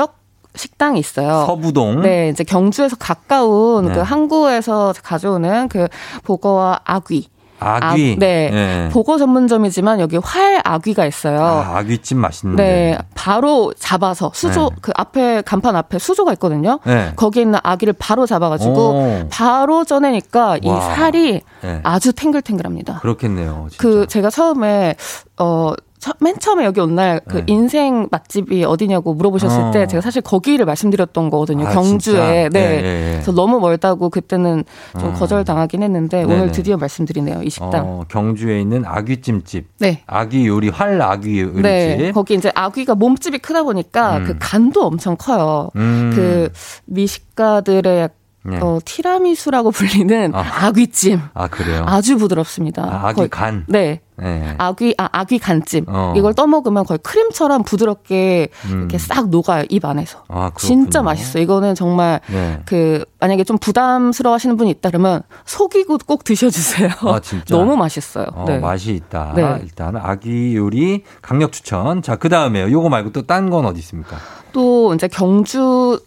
[0.55, 1.45] 식당이 있어요.
[1.47, 2.03] 서부동.
[2.03, 3.93] 네, 이제 경주에서 가까운 네.
[3.95, 5.89] 그 항구에서 가져오는 그
[6.25, 7.29] 보거와 아귀.
[7.61, 8.15] 아귀.
[8.17, 8.51] 아, 네.
[8.53, 8.89] 예.
[8.91, 11.43] 보거 전문점이지만 여기 활 아귀가 있어요.
[11.43, 12.63] 아, 아귀찜 맛있는데.
[12.63, 14.77] 네, 바로 잡아서 수조 네.
[14.81, 16.81] 그 앞에 간판 앞에 수조가 있거든요.
[16.87, 17.13] 네.
[17.17, 19.27] 거기에 있는 아기를 바로 잡아가지고 오.
[19.31, 20.81] 바로 쪄내니까 이 와.
[20.95, 21.81] 살이 네.
[21.83, 23.01] 아주 탱글탱글합니다.
[23.01, 23.67] 그렇겠네요.
[23.71, 23.83] 진짜.
[23.83, 24.95] 그 제가 처음에
[25.39, 27.43] 어 처- 맨 처음에 여기 온 날그 네.
[27.47, 29.71] 인생 맛집이 어디냐고 물어보셨을 어.
[29.71, 31.67] 때 제가 사실 거기를 말씀드렸던 거거든요.
[31.67, 32.49] 아, 경주에.
[32.49, 32.49] 진짜?
[32.49, 32.61] 네.
[32.61, 33.11] 예, 예, 예.
[33.15, 34.65] 그래서 너무 멀다고 그때는
[34.99, 35.13] 좀 어.
[35.13, 36.35] 거절당하긴 했는데 네네.
[36.35, 37.43] 오늘 드디어 말씀드리네요.
[37.43, 37.85] 이 식당.
[37.87, 39.67] 어, 경주에 있는 아귀찜집.
[39.79, 40.03] 네.
[40.07, 41.63] 아귀 요리 활 아귀 요리집.
[41.63, 44.25] 네, 거기 이제 아귀가 몸집이 크다 보니까 음.
[44.25, 45.69] 그 간도 엄청 커요.
[45.77, 46.13] 음.
[46.17, 46.51] 그
[46.87, 48.09] 미식가들의
[48.43, 48.59] 네.
[48.63, 50.73] 어, 티라미수라고 불리는 아.
[50.73, 51.85] 귀찜 아 그래요.
[51.87, 52.83] 아주 부드럽습니다.
[52.85, 53.65] 아, 아귀 거의- 간.
[53.69, 54.01] 네.
[54.17, 54.55] 네.
[54.59, 56.13] 아귀 아 아귀 간찜 어.
[56.17, 58.79] 이걸 떠먹으면 거의 크림처럼 부드럽게 음.
[58.81, 60.51] 이렇게 싹 녹아요 입 안에서 아.
[60.59, 62.61] 진짜 맛있어요 이거는 정말 네.
[62.67, 67.45] 그 만약에 좀 부담스러워 하시는 분이 있다 그러면 속이고 꼭 드셔주세요 아, 진짜?
[67.57, 68.59] 너무 맛있어요 어, 네.
[68.59, 69.33] 맛이 있다.
[69.35, 69.59] 네.
[69.63, 72.03] 일단 아기 요리 강력 추천.
[72.03, 72.71] 자, 그 다음에요.
[72.71, 74.17] 요거 말고 또 딴 건 어디 있습니까?
[74.53, 75.99] 또 이제 경주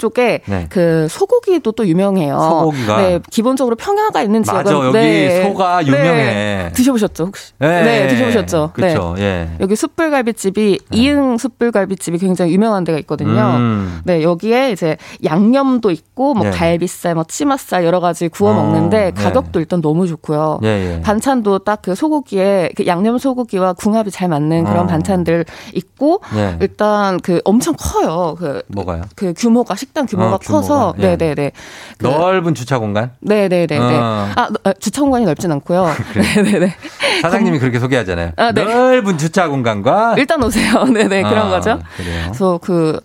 [0.00, 0.66] 쪽에 네.
[0.70, 2.38] 그 소고기도 또 유명해요.
[2.38, 2.96] 소고기가?
[3.02, 5.42] 네, 기본적으로 평야가 있는 지역은 맞아, 여기 네.
[5.42, 6.12] 소가 유명해.
[6.12, 6.70] 네.
[6.72, 7.52] 드셔보셨죠 혹시?
[7.58, 7.82] 네.
[7.82, 8.72] 네, 드셔보셨죠.
[8.78, 8.96] 네.
[9.18, 9.50] 예.
[9.60, 13.56] 여기 숯불갈비집이 이응 숯불갈비집이 굉장히 유명한 데가 있거든요.
[13.56, 14.00] 음.
[14.04, 16.50] 네, 여기에 이제 양념도 있고 뭐 네.
[16.50, 19.22] 갈비살, 뭐 치맛살 여러 가지 구워 어, 먹는데 네.
[19.22, 20.60] 가격도 일단 너무 좋고요.
[20.64, 21.00] 예, 예.
[21.02, 24.86] 반찬도 딱 그 소고기에 그 양념 소고기와 궁합이 잘 맞는 그런 어.
[24.86, 25.44] 반찬들
[25.74, 26.56] 있고 예.
[26.60, 28.36] 일단 그 엄청 커요.
[28.38, 29.02] 그 뭐가요?
[29.16, 31.16] 그 규모가 식당 규모가 어, 규모가, 커서 예.
[31.16, 31.52] 네네네
[32.00, 33.12] 넓은 주차 공간?
[33.20, 34.28] 네네네네 어.
[34.36, 35.86] 아 너- 아, 주차 공간이 넓진 않고요
[36.36, 36.74] 네네네
[37.22, 38.32] 사장님이 그렇게 소개하잖아요.
[38.36, 38.64] 아, 네.
[38.64, 42.22] 넓은 주차 공간과 일단 오세요 네네 그런 아, 거죠 그래요.
[42.26, 43.00] 그래서 그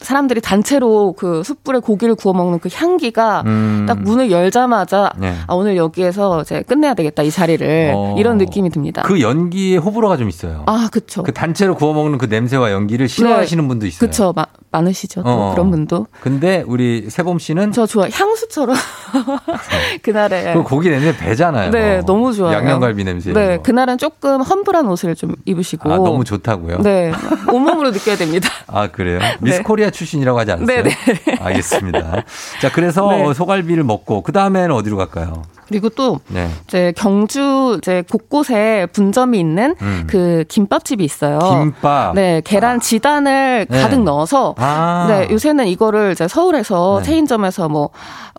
[0.00, 3.84] 사람들이 단체로 그 숯불에 고기를 구워 먹는 그 향기가 음.
[3.88, 5.34] 딱 문을 열자마자 네.
[5.46, 8.14] 아 오늘 여기에서 이제 끝내야 되겠다 이 자리를 어.
[8.18, 10.62] 이런 느낌이 듭니다 그 연기에 호불호가 좀 있어요.
[10.66, 14.32] 아 그쵸 그 단체로 구워 먹는 그 냄새와 연기를 싫어하시는 분도 있어요.
[14.34, 15.50] 마- 많으시죠 또 어.
[15.52, 18.76] 그런 분도 근데 우리 세범 씨는 저 좋아 향수처럼
[20.02, 21.70] 그날에 그 고기 냄새 배잖아요.
[21.70, 22.54] 네, 너무 좋아요.
[22.56, 23.32] 양념갈비 냄새.
[23.32, 23.62] 네, 거.
[23.62, 25.90] 그날은 조금 험불한 옷을 좀 입으시고.
[25.92, 26.78] 아, 너무 좋다고요?
[26.82, 27.12] 네,
[27.52, 28.48] 온몸으로 느껴야 됩니다.
[28.66, 29.18] 아, 그래요?
[29.40, 29.62] 미스 네.
[29.62, 30.82] 코리아 출신이라고 하지 않았어요?
[30.82, 31.36] 네, 네.
[31.40, 32.24] 알겠습니다.
[32.60, 33.34] 자, 그래서 네.
[33.34, 35.42] 소갈비를 먹고, 그 다음에는 어디로 갈까요?
[35.68, 36.48] 그리고 또 네.
[36.66, 40.06] 이제 경주 이제 곳곳에 분점이 있는 음.
[40.08, 41.38] 그 김밥집이 있어요.
[41.38, 42.14] 김밥.
[42.14, 43.82] 네, 계란 지단을 네.
[43.82, 45.06] 가득 넣어서 아.
[45.08, 47.04] 네, 요새는 이거를 이제 서울에서 네.
[47.04, 47.90] 체인점에서 뭐,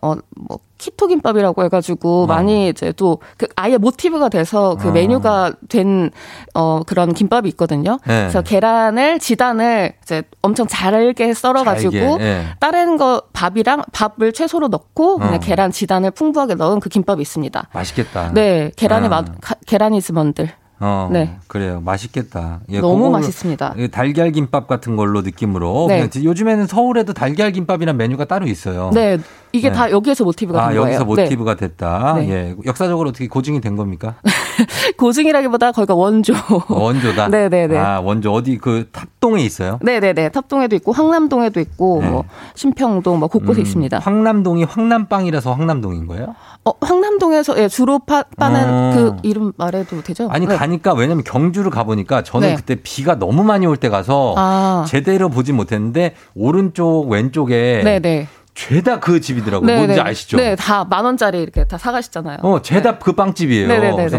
[0.02, 4.92] 어, 뭐, 키토 김밥이라고 해가지고 많이 이제 또 그 아예 모티브가 돼서 그 어.
[4.92, 6.10] 메뉴가 된,
[6.54, 7.98] 어, 그런 김밥이 있거든요.
[8.06, 8.20] 네.
[8.20, 12.42] 그래서 계란을, 지단을 이제 엄청 잘게 썰어가지고 잘게, 예.
[12.60, 15.38] 다른 거 밥이랑 밥을 채소로 넣고 그냥 어.
[15.38, 17.68] 계란 지단을 풍부하게 넣은 그 김밥이 있습니다.
[17.72, 18.32] 맛있겠다.
[18.32, 18.70] 네,
[19.06, 19.08] 아.
[19.08, 20.50] 맛, 가- 계란이즈먼들.
[20.82, 21.36] 어, 네.
[21.46, 21.82] 그래요.
[21.84, 22.60] 맛있겠다.
[22.70, 23.74] 예, 너무 맛있습니다.
[23.76, 25.86] 이 달걀 김밥 같은 걸로 느낌으로.
[25.88, 26.08] 네.
[26.24, 28.90] 요즘에는 서울에도 달걀 김밥이란 메뉴가 따로 있어요.
[28.94, 29.18] 네,
[29.52, 29.74] 이게 네.
[29.74, 30.86] 다 여기에서 모티브가 아, 된 거예요.
[30.94, 31.22] 여기서 네.
[31.22, 32.14] 모티브가 됐다.
[32.18, 32.30] 네.
[32.30, 32.56] 예.
[32.66, 34.14] 역사적으로 어떻게 고증이 된 겁니까?
[34.96, 36.34] 고증이라기보다 거기가 원조.
[36.68, 37.28] 원조다.
[37.28, 37.76] 네네네.
[37.78, 39.78] 아, 원조 어디 그 탑동에 있어요?
[39.82, 40.30] 네네네.
[40.30, 42.24] 탑동에도 있고 황남동에도 있고 뭐
[42.54, 43.98] 신평동 뭐 곳곳에 음, 있습니다.
[43.98, 46.34] 황남동이 황남빵이라서 황남동인 거예요?
[46.64, 48.92] 어, 황남동에서 예, 주로 파, 파는 어.
[48.94, 50.28] 그 이름 말해도 되죠?
[50.30, 50.56] 아니 네.
[50.56, 52.54] 가니까 왜냐면 경주를 가보니까 저는 네.
[52.54, 54.84] 그때 비가 너무 많이 올 때 가서 아.
[54.86, 58.28] 제대로 보진 못했는데 오른쪽 왼쪽에 네네.
[58.68, 59.66] 죄다 그 집이더라고요.
[59.66, 59.86] 네네.
[59.86, 60.36] 뭔지 아시죠?
[60.36, 62.38] 네, 다 만 원짜리 이렇게 다 사가시잖아요.
[62.42, 63.68] 어, 죄다 그 빵집이에요.
[63.68, 63.96] 네네네네.
[63.96, 64.18] 그래서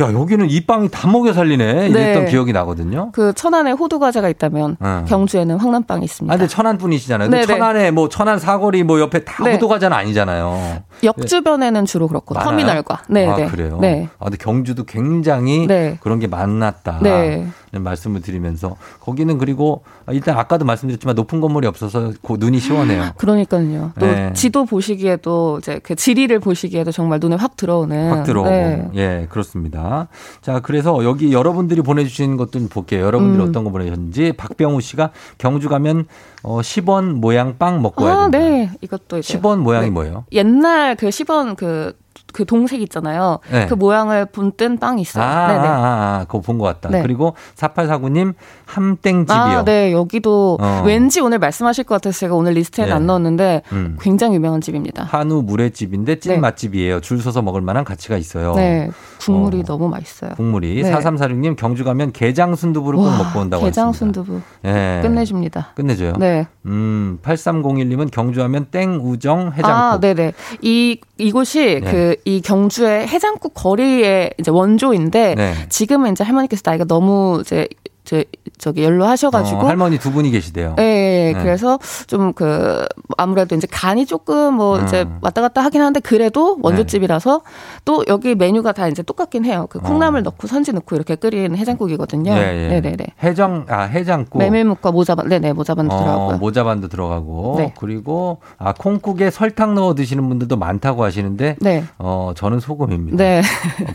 [0.00, 2.30] 야 여기는 이 빵이 다 먹여 살리네 이랬던 네.
[2.30, 3.10] 기억이 나거든요.
[3.12, 5.04] 그 천안에 호두 과자가 있다면 어.
[5.06, 6.32] 경주에는 황남빵이 있습니다.
[6.32, 7.28] 아, 근데 천안 분이시잖아요.
[7.28, 7.44] 근데.
[7.44, 9.52] 천안에 뭐 천안 사거리 뭐 옆에 다 네.
[9.52, 10.82] 호두 과자는 아니잖아요.
[11.04, 12.48] 역 주변에는 주로 그렇고 많아요?
[12.50, 13.46] 터미널과 네, 아, 네.
[13.46, 13.78] 그래요?
[13.80, 14.08] 네.
[14.18, 15.98] 아, 근데 경주도 굉장히 네.
[16.00, 17.00] 그런 게 많았다.
[17.02, 17.46] 네.
[17.72, 23.10] 는 말씀을 드리면서 거기는 그리고 일단 아까도 말씀드렸지만 높은 건물이 없어서 그 눈이 시원해요.
[23.18, 23.92] 그러니까요.
[23.98, 24.32] 또 네.
[24.34, 28.50] 지도 보시기에도 이제 그 지리를 보시기에도 정말 눈에 확 들어오는 확 들어오고.
[28.50, 28.90] 네.
[28.94, 30.08] 예, 그렇습니다.
[30.40, 33.04] 자, 그래서 여기 여러분들이 보내주신 것좀 볼게요.
[33.04, 33.48] 여러분들이 음.
[33.48, 34.32] 어떤 거 보내셨는지.
[34.32, 36.06] 박병우 씨가 경주 가면
[36.42, 38.38] 어, 10원 모양 빵 먹고 와야 아, 된다.
[38.38, 38.70] 네.
[38.80, 39.90] 이것도 이제 10원 모양이 네.
[39.90, 40.24] 뭐예요?
[40.32, 41.94] 옛날 그 10원 그,
[42.32, 43.38] 그 동색 있잖아요.
[43.50, 43.66] 네.
[43.66, 45.24] 그 모양을 본뜬 빵이 있어요.
[45.24, 45.58] 아, 네네.
[45.60, 46.88] 아, 아, 아, 그거 본 것 같다.
[46.90, 47.02] 네.
[47.02, 48.34] 그리고 4849님
[48.66, 49.36] 함땡집이요.
[49.36, 49.92] 아, 네.
[49.92, 50.82] 여기도 어.
[50.84, 52.92] 왠지 오늘 말씀하실 것 같아서 제가 오늘 리스트에 네.
[52.92, 53.96] 안 넣었는데 음.
[54.00, 55.04] 굉장히 유명한 집입니다.
[55.04, 56.38] 한우 물회집인데 찐 네.
[56.38, 57.00] 맛집이에요.
[57.00, 58.54] 줄 서서 먹을 만한 가치가 있어요.
[58.54, 58.90] 네.
[59.20, 59.62] 국물이 어.
[59.64, 60.30] 너무 맛있어요.
[60.36, 60.92] 국물이 네.
[60.92, 64.22] 4346님 경주 가면 게장 순두부를 꼭 와, 먹고 온다고 게장 했습니다.
[64.22, 64.40] 순두부.
[64.64, 65.00] 예.
[65.02, 65.72] 끝내줍니다.
[65.74, 66.12] 끝내줘요.
[66.18, 66.46] 네.
[66.66, 69.64] 음, 8301님은 경주하면 땡우정 해장국.
[69.70, 70.32] 아, 네네.
[70.62, 71.90] 이, 이곳이 네.
[71.90, 75.54] 그, 이 경주의 해장국 거리의 이제 원조인데, 네.
[75.68, 77.68] 지금은 이제 할머니께서 나이가 너무 이제
[78.10, 78.24] 저,
[78.58, 80.74] 저기 연로하셔가지고 어, 할머니 두 분이 계시대요.
[80.80, 81.32] 예, 예, 예.
[81.32, 81.42] 네.
[81.42, 81.78] 그래서
[82.08, 82.86] 좀 그
[83.18, 84.84] 아무래도 이제 간이 조금 뭐 음.
[84.86, 87.42] 이제 왔다 갔다 하긴 하는데 그래도 원조집이라서
[87.84, 89.66] 또 여기 메뉴가 다 이제 똑같긴 해요.
[89.68, 92.32] 그 콩나물 넣고 선지 넣고 이렇게 끓인 해장국이거든요.
[92.32, 92.36] 어.
[92.36, 92.80] 예, 예.
[92.80, 93.06] 네네 네.
[93.22, 94.38] 해장 아 해장국.
[94.38, 96.38] 메밀묵과 모자반, 네네 모자반도 어, 들어가고요.
[96.38, 97.74] 모자반도 들어가고 네.
[97.78, 101.84] 그리고 아 콩국에 설탕 넣어 드시는 분들도 많다고 하시는데 네.
[101.98, 103.16] 어 저는 소금입니다.
[103.16, 103.42] 네.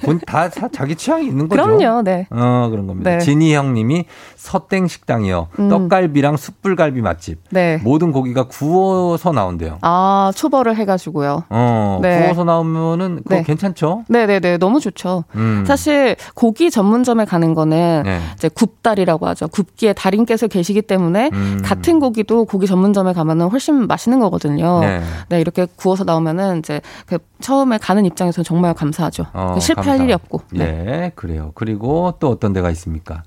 [0.04, 1.64] 본다 자기 취향이 있는 거죠.
[1.64, 2.04] 그럼요.
[2.04, 2.28] 네.
[2.30, 3.10] 어 그런 겁니다.
[3.10, 3.18] 네.
[3.20, 4.05] 진희 형님이
[4.36, 5.48] 서땡 식당이요.
[5.60, 5.69] 음.
[5.69, 7.40] 떡갈비랑 숯불갈비 맛집.
[7.49, 7.80] 네.
[7.84, 9.80] 모든 고기가 구워서 나온대요.
[9.82, 11.44] 아 초벌을 해가지고요.
[11.49, 12.22] 어 네.
[12.22, 13.44] 구워서 나오면은 그거 네.
[13.44, 14.03] 괜찮죠?
[14.07, 15.23] 네네네 너무 좋죠.
[15.36, 15.64] 음.
[15.68, 18.19] 사실 고기 전문점에 가는 거는 네.
[18.36, 19.48] 이제 굽다리라고 하죠.
[19.48, 21.61] 굽기에 달인께서 계시기 때문에 음.
[21.64, 24.80] 같은 고기도 고기 전문점에 가면은 훨씬 맛있는 거거든요.
[24.82, 25.02] 네.
[25.30, 25.41] 네.
[25.41, 29.26] 이렇게 구워서 나오면은 이제 그 처음에 가는 입장에서는 정말 감사하죠.
[29.34, 30.03] 어, 그 실패할 감사.
[30.03, 30.41] 일이 없고.
[30.52, 30.65] 네.
[30.88, 31.52] 예, 그래요.
[31.56, 33.23] 그리고 또 어떤 데가 있습니까?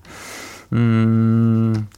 [0.72, 1.88] 음,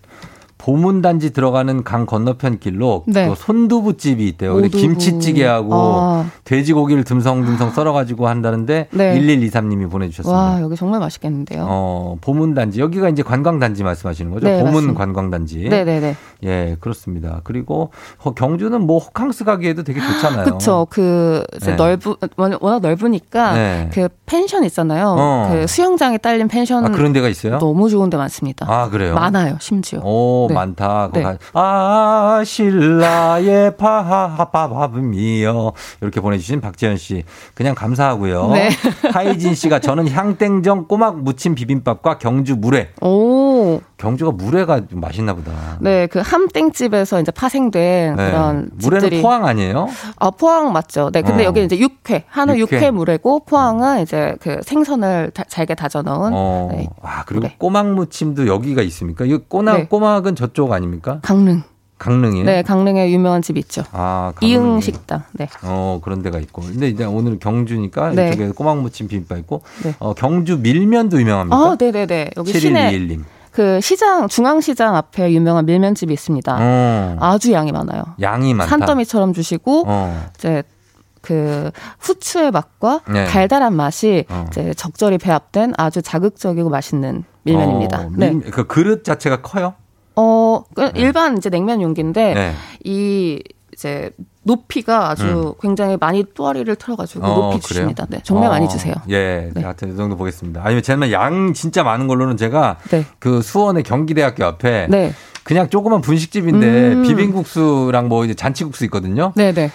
[0.61, 3.27] 보문단지 들어가는 강 건너편 길로 네.
[3.27, 4.57] 또 손두부집이 있대요.
[4.57, 4.77] 오두부.
[4.77, 6.27] 김치찌개하고 아.
[6.45, 9.19] 돼지고기를 듬성듬성 썰어가지고 한다는데 네.
[9.19, 10.39] 1123님이 보내주셨습니다.
[10.39, 11.67] 와 여기 정말 맛있겠는데요.
[11.67, 12.79] 어, 보문단지.
[12.79, 14.47] 여기가 이제 관광단지 말씀하시는 거죠?
[14.47, 14.99] 네, 보문 맞습니다.
[14.99, 15.69] 관광단지.
[15.71, 16.17] 네네네.
[16.45, 17.41] 예, 그렇습니다.
[17.45, 17.91] 그리고
[18.23, 20.45] 어, 경주는 뭐 호캉스 가기에도 되게 좋잖아요.
[20.45, 20.87] 그쵸.
[20.91, 21.75] 그, 네.
[21.75, 23.91] 넓은, 워낙 넓으니까, 네.
[23.93, 25.15] 그 펜션 있잖아요.
[25.19, 25.49] 어.
[25.51, 26.85] 그 수영장에 딸린 펜션.
[26.85, 27.59] 아, 그런 데가 있어요?
[27.59, 28.67] 너무 좋은 데 많습니다.
[28.69, 29.15] 아, 그래요?
[29.15, 30.01] 많아요, 심지어.
[30.03, 30.55] 오, 네.
[30.55, 31.11] 많다.
[31.13, 31.23] 네.
[31.23, 35.73] 가- 아, 신라의 밥밥이요.
[36.01, 37.25] 이렇게 보내주신 박지현 씨.
[37.55, 38.49] 그냥 감사하고요.
[38.53, 38.71] 네.
[39.13, 42.91] 하이진 씨가 저는 향땡정 꼬막 무침 비빔밥과 경주 물회.
[43.01, 43.81] 오.
[43.97, 45.53] 경주가 물회가 좀 맛있나 보다.
[45.81, 48.31] 네, 그 함땡집에서 이제 파생된 네.
[48.31, 49.23] 그런 물회는 집들이.
[49.23, 49.89] 포항 아니에요?
[50.19, 51.11] 아, 포항 맞죠.
[51.13, 51.47] 네, 근데 어.
[51.47, 52.77] 여기 이제 육회, 한우 육회.
[52.77, 56.31] 육회, 물회고, 포항은 이제 그 생선을 다- 잘게 다져 넣은.
[56.33, 56.69] 어.
[56.73, 56.89] 네.
[57.03, 59.27] 아, 그리고 꼬막 무침도 여기가 있습니까?
[59.27, 59.87] 이 꼬막, 네.
[59.87, 61.19] 꼬막은 저쪽 아닙니까?
[61.23, 61.63] 강릉.
[61.99, 62.47] 강릉이에요?
[62.47, 63.83] 네, 강릉에 유명한 집 있죠.
[63.93, 64.51] 아, 강릉에.
[64.55, 65.23] 이응 식당.
[65.33, 65.49] 네.
[65.63, 66.63] 어, 그런 데가 있고.
[66.63, 68.29] 근데 이제 오늘 경주니까 네.
[68.31, 69.95] 이쪽에 꼬막무침 비빔밥 있고, 네.
[69.99, 71.57] 어, 경주 밀면도 유명합니까?
[71.57, 72.31] 아, 네 네 네.
[72.39, 73.25] 여기 시내 7121님.
[73.53, 76.57] 그 시장 중앙시장 앞에 유명한 밀면집이 있습니다.
[76.59, 78.03] 어, 아주 양이 많아요.
[78.23, 78.71] 양이 많다.
[78.71, 80.63] 산더미처럼 주시고 어, 이제
[81.21, 83.27] 그 후추의 맛과 네.
[83.27, 84.47] 달달한 맛이 어.
[84.49, 87.99] 이제 적절히 배합된 아주 자극적이고 맛있는 밀면입니다.
[88.07, 88.31] 어, 네.
[88.31, 89.75] 밀- 그 그릇 자체가 커요?
[90.17, 92.53] 어, 그 일반 이제 냉면 용기인데 네.
[92.85, 93.43] 이
[93.73, 94.11] 이제
[94.43, 97.61] 높이가 아주 굉장히 많이 또아리를 틀어가지고 어, 높이?
[97.61, 98.07] 주십니다.
[98.09, 98.95] 네, 정말 어, 많이 주세요.
[99.09, 99.63] 예, 네.
[99.63, 100.63] 하여튼 이 정도 보겠습니다.
[100.65, 103.05] 아니면 제가 양 진짜 많은 걸로는 제가 네.
[103.19, 105.13] 그 수원의 경기대학교 앞에 네,
[105.45, 107.03] 그냥 조그만 분식집인데 음.
[107.03, 109.33] 비빔국수랑 뭐 이제 잔치국수 있거든요.
[109.37, 109.71] 네, 네.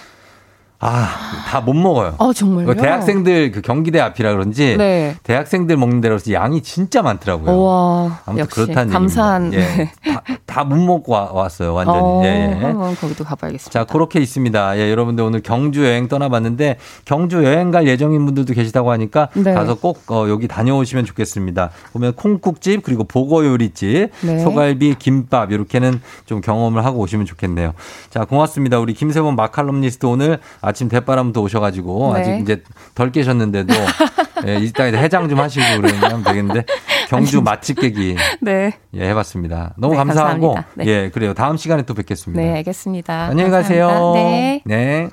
[0.88, 1.10] 아,
[1.49, 2.14] 다 못 먹어요.
[2.20, 2.68] 어 정말요?
[2.68, 5.16] 그 대학생들 그 경기대 앞이라 그런지 네.
[5.24, 7.60] 대학생들 먹는 데라서 양이 진짜 많더라고요.
[7.64, 9.53] 와, 아무튼 그렇다는 감사한.
[9.53, 9.91] 예.
[10.45, 11.99] 다못 먹고 와- 왔어요, 완전히.
[11.99, 12.28] 어, 예,
[12.60, 12.64] 예.
[12.64, 13.72] 한번 거기도 가봐야겠습니다.
[13.80, 14.78] 자, 그렇게 있습니다.
[14.78, 19.53] 예, 여러분들 오늘 경주 여행 떠나봤는데 경주 여행 갈 예정인 분들도 계시다고 하니까 네.
[19.53, 21.72] 가서 꼭 어, 여기 다녀오시면 좋겠습니다.
[21.94, 24.40] 보면 콩국집 그리고 보고요리집, 네.
[24.40, 27.74] 소갈비, 김밥 이렇게는 좀 경험을 하고 오시면 좋겠네요.
[28.10, 28.80] 자, 고맙습니다.
[28.80, 32.19] 우리 김세범 마칼럼니스트 오늘 아침 대바람도 오셔가지고 네.
[32.19, 33.73] 아직 이제 덜 깨셨는데도
[34.45, 36.65] 예, 이따 해장 좀 하시고 그러면 되겠는데
[37.10, 39.73] 경주 맛집 깨기 네, 예, 해봤습니다.
[39.77, 40.57] 너무 네, 감사하고.
[40.76, 40.85] 네.
[40.85, 41.34] 예, 그래요.
[41.34, 42.41] 다음 시간에 또 뵙겠습니다.
[42.41, 43.27] 네, 알겠습니다.
[43.30, 43.88] 안녕히 가세요.
[43.88, 44.30] 감사합니다.
[44.30, 44.61] 네.
[44.65, 45.10] 네.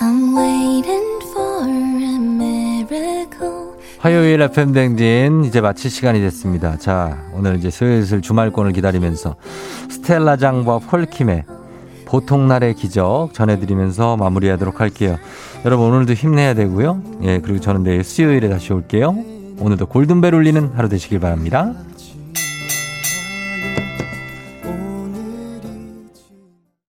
[0.00, 3.68] I'm waiting for a miracle.
[3.98, 6.78] 화요일 FM 댕진 이제 마칠 시간이 됐습니다.
[6.78, 9.34] 자, 오늘 이제 슬슬 주말권을 기다리면서
[9.90, 11.44] 스텔라 장과 폴킴의
[12.08, 15.18] 보통 날의 기적 전해드리면서 마무리하도록 할게요.
[15.66, 17.02] 여러분 오늘도 힘내야 되고요.
[17.24, 19.14] 예, 그리고 저는 내일 수요일에 다시 올게요.
[19.60, 21.74] 오늘도 골든벨 울리는 하루 되시길 바랍니다.